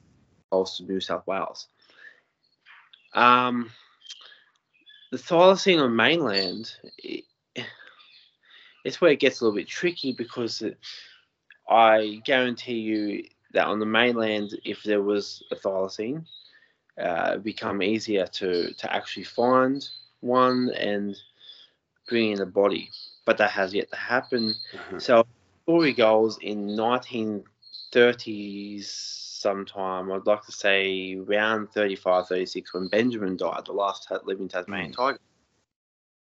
of 0.51 0.67
New 0.81 0.99
South 0.99 1.25
Wales. 1.25 1.67
Um, 3.13 3.71
the 5.11 5.17
thylacine 5.17 5.81
on 5.81 5.95
mainland, 5.95 6.73
it, 6.97 7.23
it's 8.83 8.99
where 8.99 9.11
it 9.11 9.21
gets 9.21 9.39
a 9.39 9.45
little 9.45 9.55
bit 9.55 9.69
tricky 9.69 10.11
because 10.11 10.61
it, 10.61 10.77
I 11.69 12.21
guarantee 12.25 12.79
you 12.79 13.23
that 13.53 13.67
on 13.67 13.79
the 13.79 13.85
mainland, 13.85 14.59
if 14.65 14.83
there 14.83 15.01
was 15.01 15.41
a 15.51 15.55
thylacine, 15.55 16.25
uh, 17.01 17.37
become 17.37 17.81
easier 17.81 18.27
to 18.27 18.73
to 18.73 18.93
actually 18.93 19.23
find 19.23 19.87
one 20.21 20.69
and 20.71 21.15
bring 22.07 22.31
in 22.31 22.41
a 22.41 22.45
body. 22.45 22.89
But 23.25 23.37
that 23.37 23.51
has 23.51 23.73
yet 23.73 23.89
to 23.91 23.97
happen. 23.97 24.53
Uh-huh. 24.73 24.99
So 24.99 25.25
story 25.63 25.93
goes 25.93 26.37
in 26.41 26.67
1930s 26.67 29.17
sometime, 29.37 30.11
I'd 30.11 30.25
like 30.25 30.43
to 30.45 30.51
say 30.51 31.15
around 31.15 31.71
35, 31.71 32.27
36, 32.27 32.73
when 32.73 32.87
Benjamin 32.87 33.37
died, 33.37 33.65
the 33.65 33.73
last 33.73 34.11
living 34.25 34.47
Tasmanian 34.47 34.91
Mm. 34.91 34.95
tiger. 34.95 35.19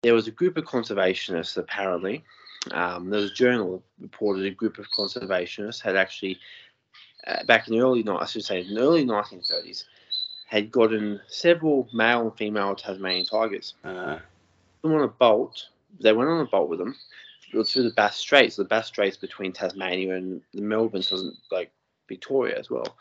There 0.02 0.14
was 0.14 0.28
a 0.28 0.32
group 0.32 0.56
of 0.56 0.64
conservationists, 0.64 1.56
apparently. 1.56 2.24
Um, 2.70 3.10
there 3.10 3.20
was 3.20 3.30
a 3.30 3.34
journal 3.34 3.82
that 3.98 4.02
reported 4.02 4.46
a 4.46 4.50
group 4.50 4.78
of 4.78 4.90
conservationists 4.90 5.80
had 5.80 5.96
actually, 5.96 6.38
uh, 7.26 7.44
back 7.44 7.68
in 7.68 7.74
the 7.74 7.80
early, 7.80 8.04
I 8.08 8.26
should 8.26 8.44
say, 8.44 8.60
in 8.62 8.74
the 8.74 8.80
early 8.80 9.04
1930s, 9.04 9.84
had 10.46 10.70
gotten 10.70 11.20
several 11.28 11.88
male 11.92 12.22
and 12.22 12.36
female 12.36 12.74
Tasmanian 12.74 13.24
tigers 13.24 13.74
Uh, 13.84 14.18
them 14.82 14.92
on 14.94 15.02
a 15.02 15.08
boat. 15.08 15.68
They 16.00 16.12
went 16.12 16.30
on 16.30 16.40
a 16.40 16.46
boat 16.46 16.68
with 16.68 16.78
them 16.78 16.96
through 17.50 17.64
the 17.84 17.92
Bass 17.96 18.16
Straits. 18.16 18.56
The 18.56 18.64
Bass 18.64 18.88
Straits 18.88 19.16
between 19.16 19.52
Tasmania 19.52 20.14
and 20.16 20.42
the 20.52 20.62
Melbourne, 20.62 21.02
so 21.02 21.30
like 21.50 21.70
Victoria 22.08 22.58
as 22.58 22.68
well. 22.70 22.96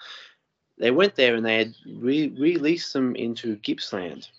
They 0.77 0.91
went 0.91 1.15
there 1.15 1.35
and 1.35 1.45
they 1.45 1.57
had 1.57 1.75
re- 1.85 2.33
released 2.37 2.93
them 2.93 3.15
into 3.15 3.55
Gippsland 3.57 4.29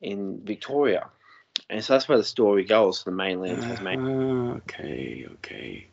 in 0.00 0.40
Victoria, 0.44 1.08
and 1.68 1.84
so 1.84 1.92
that's 1.92 2.08
where 2.08 2.18
the 2.18 2.24
story 2.24 2.64
goes. 2.64 3.04
The 3.04 3.10
mainland 3.10 3.62
Tasmania. 3.62 4.14
uh, 4.14 4.54
okay, 4.56 5.26
okay. 5.34 5.86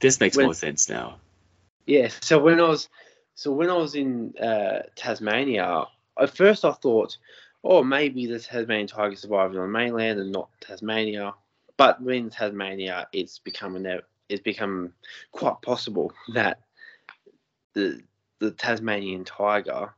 This 0.00 0.18
makes 0.20 0.36
When- 0.36 0.46
more 0.46 0.54
sense 0.54 0.88
now. 0.88 1.18
Yeah. 1.86 2.08
So 2.20 2.38
when 2.38 2.60
I 2.60 2.68
was, 2.68 2.88
so 3.34 3.52
when 3.52 3.70
I 3.70 3.76
was 3.76 3.94
in 3.94 4.34
uh, 4.38 4.80
Tasmania, 4.96 5.86
at 6.18 6.36
first 6.36 6.64
I 6.64 6.72
thought, 6.72 7.16
oh, 7.64 7.82
maybe 7.82 8.26
the 8.26 8.38
Tasmanian 8.38 8.86
tiger 8.86 9.16
survived 9.16 9.56
on 9.56 9.62
the 9.62 9.68
mainland 9.68 10.20
and 10.20 10.32
not 10.32 10.48
Tasmania. 10.60 11.34
But 11.76 12.02
when 12.02 12.30
Tasmania, 12.30 13.08
it's 13.12 13.38
become 13.38 13.84
it's 14.28 14.42
become 14.42 14.92
quite 15.32 15.60
possible 15.62 16.12
that 16.34 16.60
the 17.74 18.02
the 18.38 18.50
Tasmanian 18.50 19.24
tiger, 19.24 19.94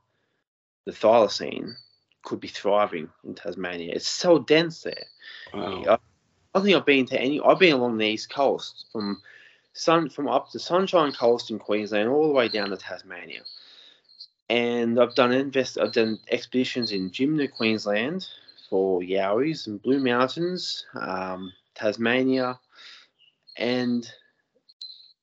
the 0.84 0.92
thylacine, 0.92 1.74
could 2.22 2.40
be 2.40 2.48
thriving 2.48 3.08
in 3.24 3.34
Tasmania. 3.34 3.92
It's 3.94 4.08
so 4.08 4.38
dense 4.38 4.82
there. 4.82 5.06
Wow. 5.52 5.84
I, 5.88 6.58
I 6.58 6.62
think 6.62 6.76
I've 6.76 6.86
been 6.86 7.06
to 7.06 7.20
any. 7.20 7.40
I've 7.40 7.58
been 7.58 7.74
along 7.74 7.98
the 7.98 8.06
east 8.06 8.30
coast 8.30 8.86
from 8.92 9.20
sun 9.74 10.08
from 10.08 10.28
up 10.28 10.50
the 10.50 10.58
Sunshine 10.58 11.12
Coast 11.12 11.50
in 11.50 11.58
Queensland 11.58 12.08
all 12.08 12.26
the 12.26 12.32
way 12.32 12.48
down 12.48 12.70
to 12.70 12.76
Tasmania, 12.76 13.42
and 14.48 14.98
I've 14.98 15.14
done 15.14 15.32
invest. 15.32 15.78
I've 15.78 15.92
done 15.92 16.18
expeditions 16.30 16.92
in 16.92 17.10
Jimna, 17.10 17.52
Queensland, 17.52 18.26
for 18.70 19.00
Yowies 19.02 19.66
and 19.66 19.82
Blue 19.82 20.00
Mountains, 20.00 20.86
um, 20.94 21.52
Tasmania, 21.74 22.58
and 23.58 24.10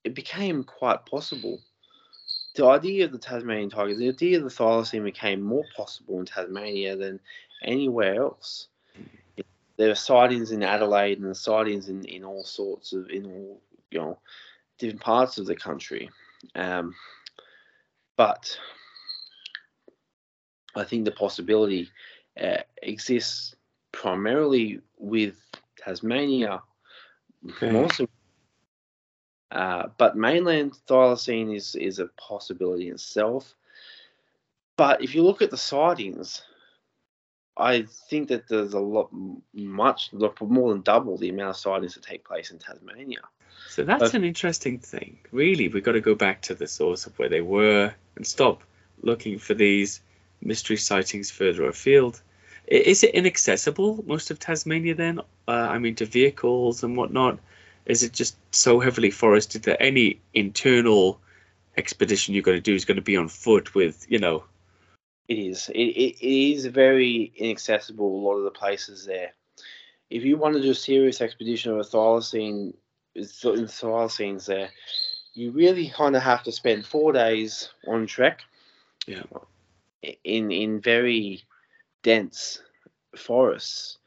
it 0.03 0.13
became 0.13 0.63
quite 0.63 1.05
possible. 1.05 1.59
The 2.55 2.67
idea 2.67 3.05
of 3.05 3.13
the 3.13 3.17
Tasmanian 3.17 3.69
tiger, 3.69 3.95
the 3.95 4.09
idea 4.09 4.37
of 4.37 4.43
the 4.43 4.49
thylacine 4.49 5.03
became 5.03 5.41
more 5.41 5.63
possible 5.75 6.19
in 6.19 6.25
Tasmania 6.25 6.97
than 6.97 7.19
anywhere 7.63 8.15
else 8.15 8.67
there 9.81 9.89
are 9.89 9.95
sightings 9.95 10.51
in 10.51 10.61
Adelaide 10.61 11.19
and 11.19 11.35
sightings 11.35 11.89
in, 11.89 12.05
in 12.05 12.23
all 12.23 12.43
sorts 12.43 12.93
of 12.93 13.09
in 13.09 13.25
all 13.25 13.59
you 13.91 13.99
know 13.99 14.19
different 14.79 15.01
parts 15.01 15.37
of 15.37 15.45
the 15.45 15.55
country. 15.55 16.09
Um, 16.55 16.95
but 18.17 18.57
I 20.75 20.83
think 20.83 21.05
the 21.05 21.11
possibility 21.11 21.89
uh, 22.41 22.57
exists 22.81 23.55
primarily 23.91 24.81
with 24.97 25.35
Tasmania, 25.77 26.61
Okay. 27.49 27.71
mostly. 27.71 28.07
Uh, 29.51 29.87
but 29.97 30.15
mainland 30.15 30.73
thylacine 30.87 31.53
is 31.55 31.75
is 31.75 31.99
a 31.99 32.07
possibility 32.17 32.87
in 32.87 32.93
itself. 32.93 33.53
But 34.77 35.03
if 35.03 35.13
you 35.13 35.23
look 35.23 35.41
at 35.41 35.51
the 35.51 35.57
sightings, 35.57 36.43
I 37.57 37.83
think 38.09 38.29
that 38.29 38.47
there's 38.47 38.73
a 38.73 38.79
lot, 38.79 39.09
much, 39.53 40.11
more 40.39 40.73
than 40.73 40.81
double 40.81 41.17
the 41.17 41.29
amount 41.29 41.49
of 41.51 41.57
sightings 41.57 41.95
that 41.95 42.03
take 42.03 42.23
place 42.25 42.51
in 42.51 42.59
Tasmania. 42.59 43.21
So 43.69 43.83
that's 43.83 44.13
Uh, 44.13 44.17
an 44.17 44.23
interesting 44.23 44.79
thing. 44.79 45.17
Really, 45.31 45.67
we've 45.69 45.83
got 45.83 45.93
to 45.93 46.01
go 46.01 46.15
back 46.15 46.41
to 46.43 46.55
the 46.55 46.67
source 46.67 47.05
of 47.05 47.17
where 47.17 47.29
they 47.29 47.41
were 47.41 47.93
and 48.15 48.27
stop 48.27 48.63
looking 49.01 49.39
for 49.39 49.53
these 49.53 50.01
mystery 50.41 50.77
sightings 50.77 51.31
further 51.31 51.65
afield. 51.67 52.21
Is 52.67 53.03
it 53.03 53.15
inaccessible, 53.15 54.03
most 54.05 54.31
of 54.31 54.39
Tasmania 54.39 54.95
then? 54.95 55.19
Uh, 55.47 55.51
I 55.51 55.77
mean, 55.79 55.95
to 55.95 56.05
vehicles 56.05 56.83
and 56.83 56.97
whatnot? 56.97 57.39
Is 57.85 58.03
it 58.03 58.13
just 58.13 58.35
so 58.53 58.79
heavily 58.79 59.11
forested 59.11 59.63
that 59.63 59.81
any 59.81 60.19
internal 60.33 61.19
expedition 61.77 62.33
you're 62.33 62.43
going 62.43 62.57
to 62.57 62.61
do 62.61 62.75
is 62.75 62.85
going 62.85 62.97
to 62.97 63.01
be 63.01 63.17
on 63.17 63.27
foot 63.27 63.73
with, 63.73 64.05
you 64.09 64.19
know, 64.19 64.43
It 65.27 65.39
is. 65.39 65.69
It, 65.69 65.79
it, 65.79 66.17
it 66.19 66.51
is 66.55 66.65
very 66.65 67.31
inaccessible. 67.35 68.05
A 68.05 68.23
lot 68.27 68.35
of 68.37 68.43
the 68.43 68.51
places 68.51 69.05
there. 69.05 69.31
If 70.09 70.23
you 70.23 70.35
want 70.37 70.55
to 70.55 70.61
do 70.61 70.71
a 70.71 70.75
serious 70.75 71.21
expedition 71.21 71.71
of 71.71 71.79
a 71.79 71.83
thylacine, 71.83 72.73
it's- 73.15 73.41
the 73.41 73.67
thylacine's 73.67 74.45
there, 74.45 74.69
you 75.33 75.51
really 75.51 75.89
kind 75.89 76.15
of 76.15 76.21
have 76.21 76.43
to 76.43 76.51
spend 76.51 76.85
four 76.85 77.13
days 77.13 77.69
on 77.87 78.05
trek. 78.07 78.41
Yeah. 79.07 79.23
In 80.23 80.51
in 80.51 80.81
very 80.81 81.43
dense 82.03 82.61
forests. 83.15 83.97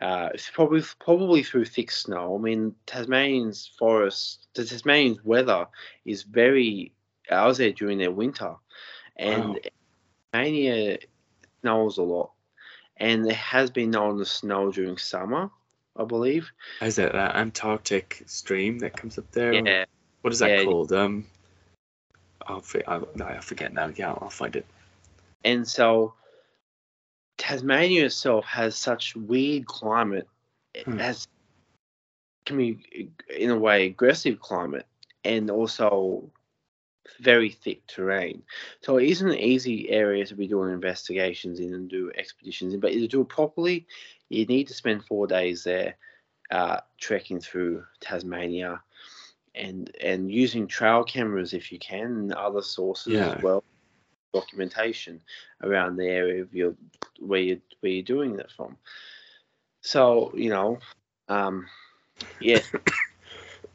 Uh, 0.00 0.30
it's 0.32 0.50
probably 0.50 0.82
probably 0.98 1.42
through 1.42 1.66
thick 1.66 1.90
snow. 1.90 2.36
I 2.36 2.40
mean, 2.40 2.74
Tasmanian's 2.86 3.70
forest, 3.78 4.46
the 4.54 4.64
Tasmanian's 4.64 5.22
weather 5.24 5.66
is 6.04 6.22
very. 6.22 6.92
I 7.30 7.46
was 7.46 7.58
there 7.58 7.72
during 7.72 7.98
their 7.98 8.10
winter, 8.10 8.54
and 9.16 9.50
Wow. 9.54 9.56
Tasmania 10.32 10.98
snows 11.60 11.98
a 11.98 12.02
lot, 12.02 12.32
and 12.96 13.24
there 13.24 13.34
has 13.34 13.70
been 13.70 13.90
known 13.90 14.18
to 14.18 14.24
snow 14.24 14.72
during 14.72 14.96
summer, 14.96 15.50
I 15.96 16.04
believe. 16.04 16.50
is 16.82 16.98
it 16.98 17.12
that 17.12 17.36
Antarctic 17.36 18.22
stream 18.26 18.78
that 18.78 18.96
comes 18.96 19.18
up 19.18 19.30
there? 19.32 19.52
Yeah, 19.54 19.84
What 20.22 20.32
is 20.32 20.38
that 20.40 20.50
Yeah. 20.50 20.64
called? 20.64 20.92
Um, 20.92 21.26
I'll, 22.46 22.60
fi- 22.60 22.84
I, 22.86 23.00
no, 23.14 23.24
I 23.26 23.40
forget 23.40 23.72
now. 23.72 23.90
Yeah, 23.94 24.12
I'll 24.12 24.30
find 24.30 24.56
it. 24.56 24.66
and 25.44 25.66
so 25.66 26.14
Tasmania 27.38 28.06
itself 28.06 28.44
has 28.44 28.76
such 28.76 29.16
weird 29.16 29.66
climate. 29.66 30.28
It 30.74 30.84
Hmm. 30.84 30.98
has 30.98 31.26
can 32.46 32.56
be 32.56 33.10
in 33.36 33.50
a 33.50 33.58
way 33.58 33.86
aggressive 33.86 34.40
climate 34.40 34.86
and 35.24 35.50
also 35.50 36.30
very 37.20 37.50
thick 37.50 37.86
terrain. 37.86 38.42
So 38.82 38.96
it 38.96 39.08
isn't 39.08 39.28
an 39.28 39.38
easy 39.38 39.90
area 39.90 40.24
to 40.26 40.34
be 40.34 40.46
doing 40.48 40.72
investigations 40.72 41.60
in 41.60 41.74
and 41.74 41.88
do 41.88 42.10
expeditions 42.16 42.72
in. 42.74 42.80
But 42.80 42.92
to 42.92 43.06
do 43.06 43.20
it 43.22 43.28
properly, 43.28 43.86
you 44.30 44.46
need 44.46 44.68
to 44.68 44.74
spend 44.74 45.04
four 45.04 45.26
days 45.26 45.64
there, 45.64 45.96
uh, 46.50 46.78
trekking 46.98 47.40
through 47.40 47.84
Tasmania, 48.00 48.80
and 49.54 49.94
and 50.00 50.30
using 50.30 50.66
trail 50.66 51.04
cameras 51.04 51.52
if 51.52 51.70
you 51.70 51.78
can, 51.78 52.06
and 52.06 52.32
other 52.32 52.62
sources 52.62 53.12
Yeah. 53.14 53.36
as 53.36 53.42
well, 53.42 53.62
documentation 54.32 55.20
around 55.62 55.96
the 55.96 56.06
area 56.06 56.40
of 56.40 56.54
your 56.54 56.74
where 57.18 57.40
you 57.40 57.60
where 57.80 57.92
you're 57.92 58.02
doing 58.02 58.36
that 58.36 58.50
from. 58.52 58.76
So 59.82 60.32
you 60.34 60.50
know, 60.50 60.78
um, 61.28 61.66
yeah, 62.38 62.60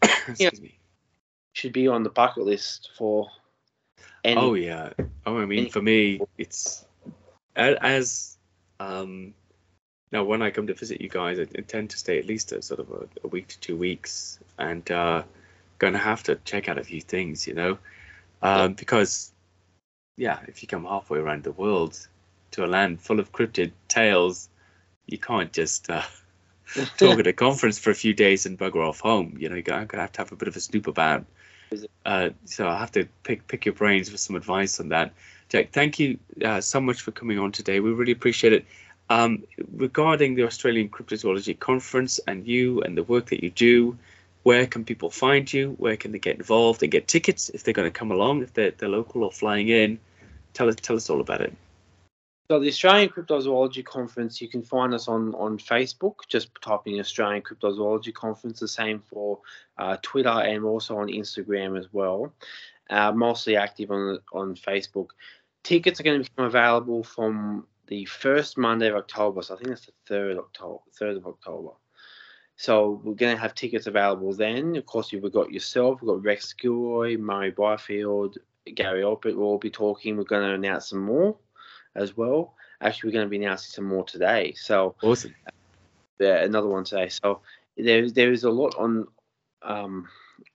Excuse 0.27 0.61
me. 0.61 0.79
should 1.53 1.73
be 1.73 1.87
on 1.87 2.03
the 2.03 2.09
bucket 2.09 2.43
list 2.43 2.89
for. 2.97 3.29
Any, 4.23 4.41
Oh 4.41 4.53
yeah. 4.55 4.89
Oh, 5.27 5.37
I 5.37 5.45
mean, 5.45 5.69
for 5.69 5.81
me, 5.81 6.19
it's 6.37 6.85
as 7.55 8.37
um. 8.79 9.33
Now, 10.15 10.23
when 10.23 10.41
I 10.41 10.49
come 10.49 10.65
to 10.67 10.73
visit 10.73 11.01
you 11.01 11.09
guys, 11.09 11.39
I 11.39 11.45
intend 11.55 11.89
to 11.89 11.97
stay 11.97 12.17
at 12.17 12.25
least 12.25 12.53
a 12.53 12.61
sort 12.61 12.79
of 12.79 12.89
a, 12.89 13.05
a 13.25 13.27
week 13.27 13.49
to 13.49 13.59
two 13.59 13.75
weeks, 13.75 14.39
and 14.57 14.89
uh, 14.89 15.23
gonna 15.77 15.97
have 15.97 16.23
to 16.23 16.35
check 16.45 16.69
out 16.69 16.77
a 16.77 16.85
few 16.85 17.01
things, 17.01 17.45
you 17.45 17.53
know, 17.53 17.77
um, 18.41 18.75
because 18.75 19.33
yeah, 20.15 20.39
if 20.47 20.61
you 20.61 20.69
come 20.69 20.85
halfway 20.85 21.19
around 21.19 21.43
the 21.43 21.51
world 21.51 22.07
to 22.51 22.63
a 22.63 22.65
land 22.65 23.01
full 23.01 23.19
of 23.19 23.33
cryptid 23.33 23.73
tales, 23.89 24.47
you 25.05 25.17
can't 25.17 25.51
just 25.51 25.89
uh, 25.89 26.01
talk 26.97 27.19
at 27.19 27.27
a 27.27 27.33
conference 27.33 27.77
for 27.77 27.89
a 27.89 27.93
few 27.93 28.13
days 28.13 28.45
and 28.45 28.57
bugger 28.57 28.87
off 28.87 29.01
home. 29.01 29.35
You 29.37 29.49
know, 29.49 29.55
you're 29.55 29.63
gonna 29.63 30.01
have 30.01 30.13
to 30.13 30.21
have 30.21 30.31
a 30.31 30.37
bit 30.37 30.47
of 30.47 30.55
a 30.55 30.61
snoop 30.61 30.87
about. 30.87 31.25
Uh, 32.05 32.29
so 32.45 32.69
I 32.69 32.77
have 32.77 32.93
to 32.93 33.05
pick 33.23 33.45
pick 33.47 33.65
your 33.65 33.75
brains 33.75 34.07
for 34.07 34.15
some 34.15 34.37
advice 34.37 34.79
on 34.79 34.87
that. 34.89 35.11
Jack, 35.49 35.71
thank 35.73 35.99
you 35.99 36.17
uh, 36.43 36.61
so 36.61 36.79
much 36.79 37.01
for 37.01 37.11
coming 37.11 37.37
on 37.37 37.51
today. 37.51 37.81
We 37.81 37.91
really 37.91 38.13
appreciate 38.13 38.53
it. 38.53 38.65
Um, 39.09 39.43
regarding 39.71 40.35
the 40.35 40.43
Australian 40.43 40.89
Cryptozoology 40.89 41.57
Conference 41.59 42.19
and 42.27 42.47
you 42.47 42.81
and 42.81 42.97
the 42.97 43.03
work 43.03 43.27
that 43.27 43.43
you 43.43 43.51
do, 43.51 43.97
where 44.43 44.65
can 44.65 44.83
people 44.83 45.09
find 45.09 45.51
you? 45.51 45.75
Where 45.77 45.97
can 45.97 46.11
they 46.11 46.19
get 46.19 46.37
involved 46.37 46.81
and 46.83 46.91
get 46.91 47.07
tickets 47.07 47.49
if 47.49 47.63
they're 47.63 47.73
going 47.73 47.91
to 47.91 47.99
come 47.99 48.11
along, 48.11 48.43
if 48.43 48.53
they're, 48.53 48.71
they're 48.71 48.89
local 48.89 49.23
or 49.23 49.31
flying 49.31 49.69
in? 49.69 49.99
Tell 50.53 50.69
us 50.69 50.75
tell 50.75 50.95
us 50.95 51.09
all 51.09 51.21
about 51.21 51.41
it. 51.41 51.53
So 52.47 52.59
the 52.59 52.67
Australian 52.67 53.09
Cryptozoology 53.09 53.83
Conference, 53.83 54.39
you 54.39 54.47
can 54.47 54.61
find 54.61 54.93
us 54.93 55.07
on 55.07 55.33
on 55.33 55.57
Facebook. 55.57 56.27
Just 56.27 56.49
typing 56.61 56.99
Australian 56.99 57.41
Cryptozoology 57.41 58.13
Conference. 58.13 58.59
The 58.59 58.67
same 58.67 58.99
for 58.99 59.39
uh, 59.77 59.97
Twitter 60.01 60.29
and 60.29 60.63
also 60.63 60.97
on 60.97 61.07
Instagram 61.07 61.77
as 61.77 61.87
well. 61.91 62.31
Uh, 62.89 63.11
mostly 63.11 63.55
active 63.55 63.89
on 63.89 64.19
on 64.31 64.55
Facebook. 64.55 65.09
Tickets 65.63 65.99
are 65.99 66.03
going 66.03 66.23
to 66.23 66.29
become 66.29 66.45
available 66.45 67.03
from 67.03 67.65
the 67.87 68.05
first 68.05 68.57
Monday 68.57 68.89
of 68.89 68.95
October. 68.95 69.41
So 69.41 69.55
I 69.55 69.57
think 69.57 69.69
that's 69.69 69.85
the 69.85 69.93
third 70.07 70.37
October, 70.37 70.79
third 70.97 71.17
of 71.17 71.25
October. 71.25 71.71
So 72.57 73.01
we're 73.03 73.15
going 73.15 73.35
to 73.35 73.41
have 73.41 73.53
tickets 73.53 73.87
available 73.87 74.33
then. 74.33 74.75
Of 74.75 74.85
course, 74.85 75.11
you've 75.11 75.29
got 75.31 75.51
yourself, 75.51 76.01
we've 76.01 76.09
got 76.09 76.23
Rex 76.23 76.53
Gilroy, 76.53 77.17
Murray 77.17 77.51
Byfield, 77.51 78.37
Gary 78.73 79.03
Opit 79.03 79.35
will 79.35 79.43
all 79.43 79.57
be 79.57 79.69
talking. 79.69 80.17
We're 80.17 80.23
going 80.23 80.47
to 80.47 80.53
announce 80.53 80.89
some 80.89 81.03
more 81.03 81.35
as 81.95 82.17
well. 82.17 82.55
Actually, 82.81 83.09
we're 83.09 83.13
going 83.13 83.25
to 83.25 83.29
be 83.29 83.37
announcing 83.37 83.71
some 83.71 83.85
more 83.85 84.03
today. 84.03 84.53
So 84.57 84.95
awesome. 85.03 85.35
Yeah, 86.19 86.43
another 86.43 86.67
one 86.67 86.83
today. 86.83 87.09
So 87.09 87.41
there, 87.77 88.09
there 88.09 88.31
is 88.31 88.43
a 88.43 88.49
lot 88.49 88.73
on 88.77 89.07
um, 89.61 90.07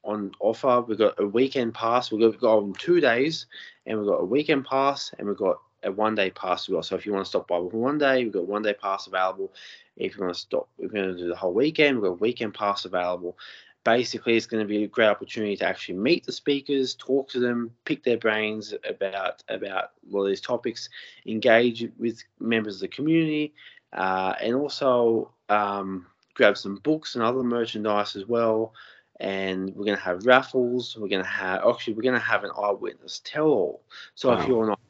on 0.05 0.32
offer. 0.40 0.81
We've 0.81 0.98
got 0.98 1.20
a 1.20 1.27
weekend 1.27 1.74
pass. 1.74 2.11
We've 2.11 2.20
got, 2.20 2.31
we've 2.31 2.40
got 2.40 2.78
two 2.78 3.01
days, 3.01 3.47
and 3.86 3.98
we've 3.98 4.09
got 4.09 4.20
a 4.20 4.24
weekend 4.24 4.65
pass, 4.65 5.12
and 5.19 5.28
we've 5.28 5.36
got 5.36 5.61
a 5.82 5.93
one 5.93 6.15
day 6.15 6.31
pass 6.31 6.65
as 6.65 6.69
well. 6.69 6.82
So 6.82 6.97
if 6.97 7.07
you 7.07 7.12
want 7.12 7.24
to 7.24 7.28
stop 7.28 7.48
by 7.48 7.57
for 7.57 7.69
one 7.69 7.98
day, 7.98 8.24
we've 8.24 8.32
got 8.32 8.47
one 8.47 8.62
day 8.62 8.74
pass 8.74 9.07
available. 9.07 9.52
If 9.97 10.16
you 10.16 10.23
want 10.23 10.35
to 10.35 10.40
stop, 10.40 10.69
we're 10.78 10.89
going 10.89 11.09
to 11.09 11.16
do 11.16 11.28
the 11.28 11.36
whole 11.36 11.52
weekend. 11.52 11.97
We've 11.97 12.11
got 12.11 12.16
a 12.16 12.20
weekend 12.20 12.55
pass 12.55 12.85
available. 12.85 13.36
Basically, 13.82 14.36
it's 14.36 14.47
going 14.47 14.62
to 14.62 14.69
be 14.69 14.85
a 14.85 14.89
great 14.89 15.09
opportunity 15.09 15.57
to 15.57 15.66
actually 15.66 15.97
meet 15.97 16.27
the 16.27 16.32
speakers, 16.32 16.94
talk 16.94 17.31
to 17.31 17.40
them, 17.40 17.70
pick 17.86 18.05
their 18.05 18.19
brains 18.19 18.74
about 18.89 19.43
about 19.48 19.93
all 20.12 20.24
these 20.24 20.40
topics, 20.40 20.90
engage 21.27 21.89
with 21.98 22.23
members 22.39 22.77
of 22.77 22.81
the 22.82 22.89
community, 22.89 23.55
uh, 23.94 24.35
and 24.40 24.55
also 24.55 25.32
um, 25.48 26.07
grab 26.35 26.59
some 26.59 26.77
books 26.77 27.15
and 27.15 27.24
other 27.24 27.43
merchandise 27.43 28.16
as 28.16 28.27
well. 28.27 28.74
And 29.19 29.74
we're 29.74 29.85
going 29.85 29.97
to 29.97 30.02
have 30.02 30.27
raffles. 30.27 30.97
We're 30.98 31.09
going 31.09 31.23
to 31.23 31.28
have 31.28 31.62
actually 31.66 31.94
we're 31.94 32.02
going 32.02 32.15
to 32.15 32.20
have 32.20 32.44
an 32.44 32.51
eyewitness 32.57 33.20
tell 33.24 33.47
all. 33.47 33.82
So 34.15 34.28
wow. 34.28 34.40
if 34.40 34.48
you're 34.48 34.66
not 34.66 34.81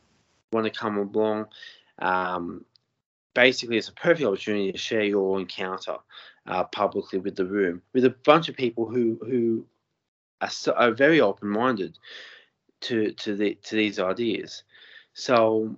want 0.52 0.64
to 0.64 0.70
come 0.70 0.98
along, 0.98 1.46
um, 2.00 2.64
basically 3.34 3.76
it's 3.76 3.88
a 3.88 3.92
perfect 3.92 4.26
opportunity 4.26 4.72
to 4.72 4.78
share 4.78 5.04
your 5.04 5.38
encounter 5.38 5.96
uh, 6.46 6.64
publicly 6.64 7.18
with 7.18 7.36
the 7.36 7.44
room 7.44 7.82
with 7.92 8.04
a 8.04 8.14
bunch 8.24 8.48
of 8.48 8.56
people 8.56 8.86
who 8.86 9.18
who 9.24 9.64
are, 10.40 10.50
so, 10.50 10.72
are 10.72 10.90
very 10.90 11.20
open 11.20 11.48
minded 11.48 11.98
to 12.80 13.12
to 13.12 13.36
the 13.36 13.54
to 13.62 13.76
these 13.76 13.98
ideas. 13.98 14.64
So 15.14 15.76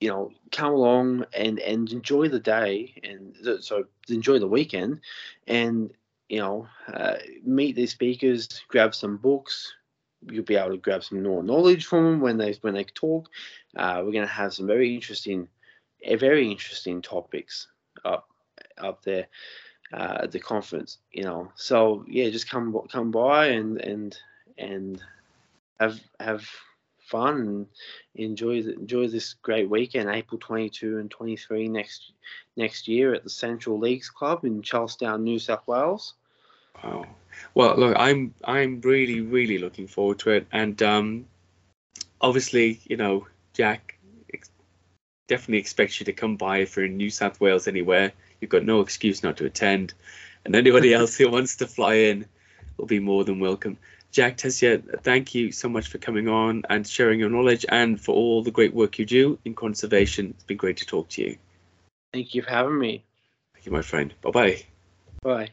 you 0.00 0.08
know, 0.08 0.30
come 0.50 0.72
along 0.72 1.24
and 1.32 1.58
and 1.60 1.90
enjoy 1.90 2.28
the 2.28 2.40
day 2.40 2.94
and 3.02 3.34
so 3.62 3.84
enjoy 4.08 4.38
the 4.38 4.48
weekend 4.48 5.00
and 5.46 5.92
you 6.28 6.38
know 6.38 6.68
uh, 6.92 7.16
meet 7.44 7.76
these 7.76 7.92
speakers, 7.92 8.48
grab 8.68 8.94
some 8.94 9.16
books. 9.16 9.72
You'll 10.30 10.44
be 10.44 10.56
able 10.56 10.70
to 10.70 10.76
grab 10.76 11.04
some 11.04 11.22
more 11.22 11.42
knowledge 11.42 11.86
from 11.86 12.04
them 12.04 12.20
when 12.20 12.36
they 12.36 12.52
when 12.60 12.74
they 12.74 12.84
talk. 12.84 13.28
Uh, 13.76 14.02
we're 14.04 14.12
going 14.12 14.26
to 14.26 14.32
have 14.32 14.54
some 14.54 14.66
very 14.66 14.94
interesting, 14.94 15.48
very 16.18 16.50
interesting 16.50 17.02
topics 17.02 17.68
up 18.04 18.28
up 18.78 19.02
there 19.02 19.26
uh, 19.92 20.18
at 20.22 20.32
the 20.32 20.40
conference. 20.40 20.98
You 21.12 21.24
know, 21.24 21.52
so 21.54 22.04
yeah, 22.08 22.30
just 22.30 22.48
come 22.48 22.76
come 22.90 23.10
by 23.10 23.46
and 23.48 23.80
and 23.80 24.16
and 24.58 25.02
have 25.80 26.00
have 26.20 26.46
fun 27.12 27.40
and 27.40 27.66
enjoy 28.14 28.62
the, 28.62 28.74
enjoy 28.74 29.06
this 29.08 29.34
great 29.34 29.68
weekend, 29.68 30.08
April 30.08 30.38
22 30.40 30.98
and 30.98 31.10
23 31.10 31.68
next 31.68 32.12
next 32.56 32.88
year 32.88 33.14
at 33.14 33.24
the 33.24 33.30
Central 33.30 33.78
Leagues 33.78 34.10
Club 34.10 34.44
in 34.44 34.62
Charlestown, 34.62 35.22
New 35.22 35.38
South 35.38 35.66
Wales. 35.66 36.14
Wow. 36.82 37.06
Well, 37.54 37.76
look, 37.76 37.96
I'm 37.98 38.34
I'm 38.44 38.80
really 38.80 39.20
really 39.20 39.58
looking 39.58 39.86
forward 39.86 40.18
to 40.20 40.30
it, 40.30 40.46
and 40.52 40.80
um, 40.82 41.26
obviously, 42.20 42.80
you 42.84 42.96
know, 42.96 43.26
Jack 43.52 43.98
ex- 44.32 44.50
definitely 45.28 45.58
expects 45.58 46.00
you 46.00 46.06
to 46.06 46.12
come 46.12 46.36
by 46.36 46.58
if 46.58 46.76
you're 46.76 46.86
in 46.86 46.96
New 46.96 47.10
South 47.10 47.40
Wales 47.40 47.68
anywhere. 47.68 48.12
You've 48.40 48.50
got 48.50 48.64
no 48.64 48.80
excuse 48.80 49.22
not 49.22 49.36
to 49.38 49.46
attend. 49.46 49.94
And 50.44 50.54
anybody 50.56 50.94
else 51.00 51.16
who 51.16 51.30
wants 51.30 51.56
to 51.56 51.66
fly 51.66 51.94
in 51.94 52.26
will 52.76 52.86
be 52.86 53.00
more 53.00 53.24
than 53.24 53.40
welcome. 53.40 53.78
Jack 54.10 54.36
Tessier, 54.36 54.78
thank 55.02 55.34
you 55.34 55.52
so 55.52 55.68
much 55.68 55.88
for 55.88 55.98
coming 55.98 56.28
on 56.28 56.64
and 56.68 56.86
sharing 56.86 57.18
your 57.18 57.30
knowledge 57.30 57.64
and 57.68 57.98
for 57.98 58.14
all 58.14 58.42
the 58.42 58.50
great 58.50 58.74
work 58.74 58.98
you 58.98 59.06
do 59.06 59.38
in 59.44 59.54
conservation. 59.54 60.34
It's 60.34 60.44
been 60.44 60.58
great 60.58 60.76
to 60.78 60.86
talk 60.86 61.08
to 61.10 61.22
you. 61.22 61.38
Thank 62.12 62.34
you 62.34 62.42
for 62.42 62.50
having 62.50 62.78
me. 62.78 63.04
Thank 63.54 63.64
you, 63.64 63.72
my 63.72 63.80
friend. 63.80 64.12
Bye-bye. 64.20 64.64
Bye. 65.22 65.50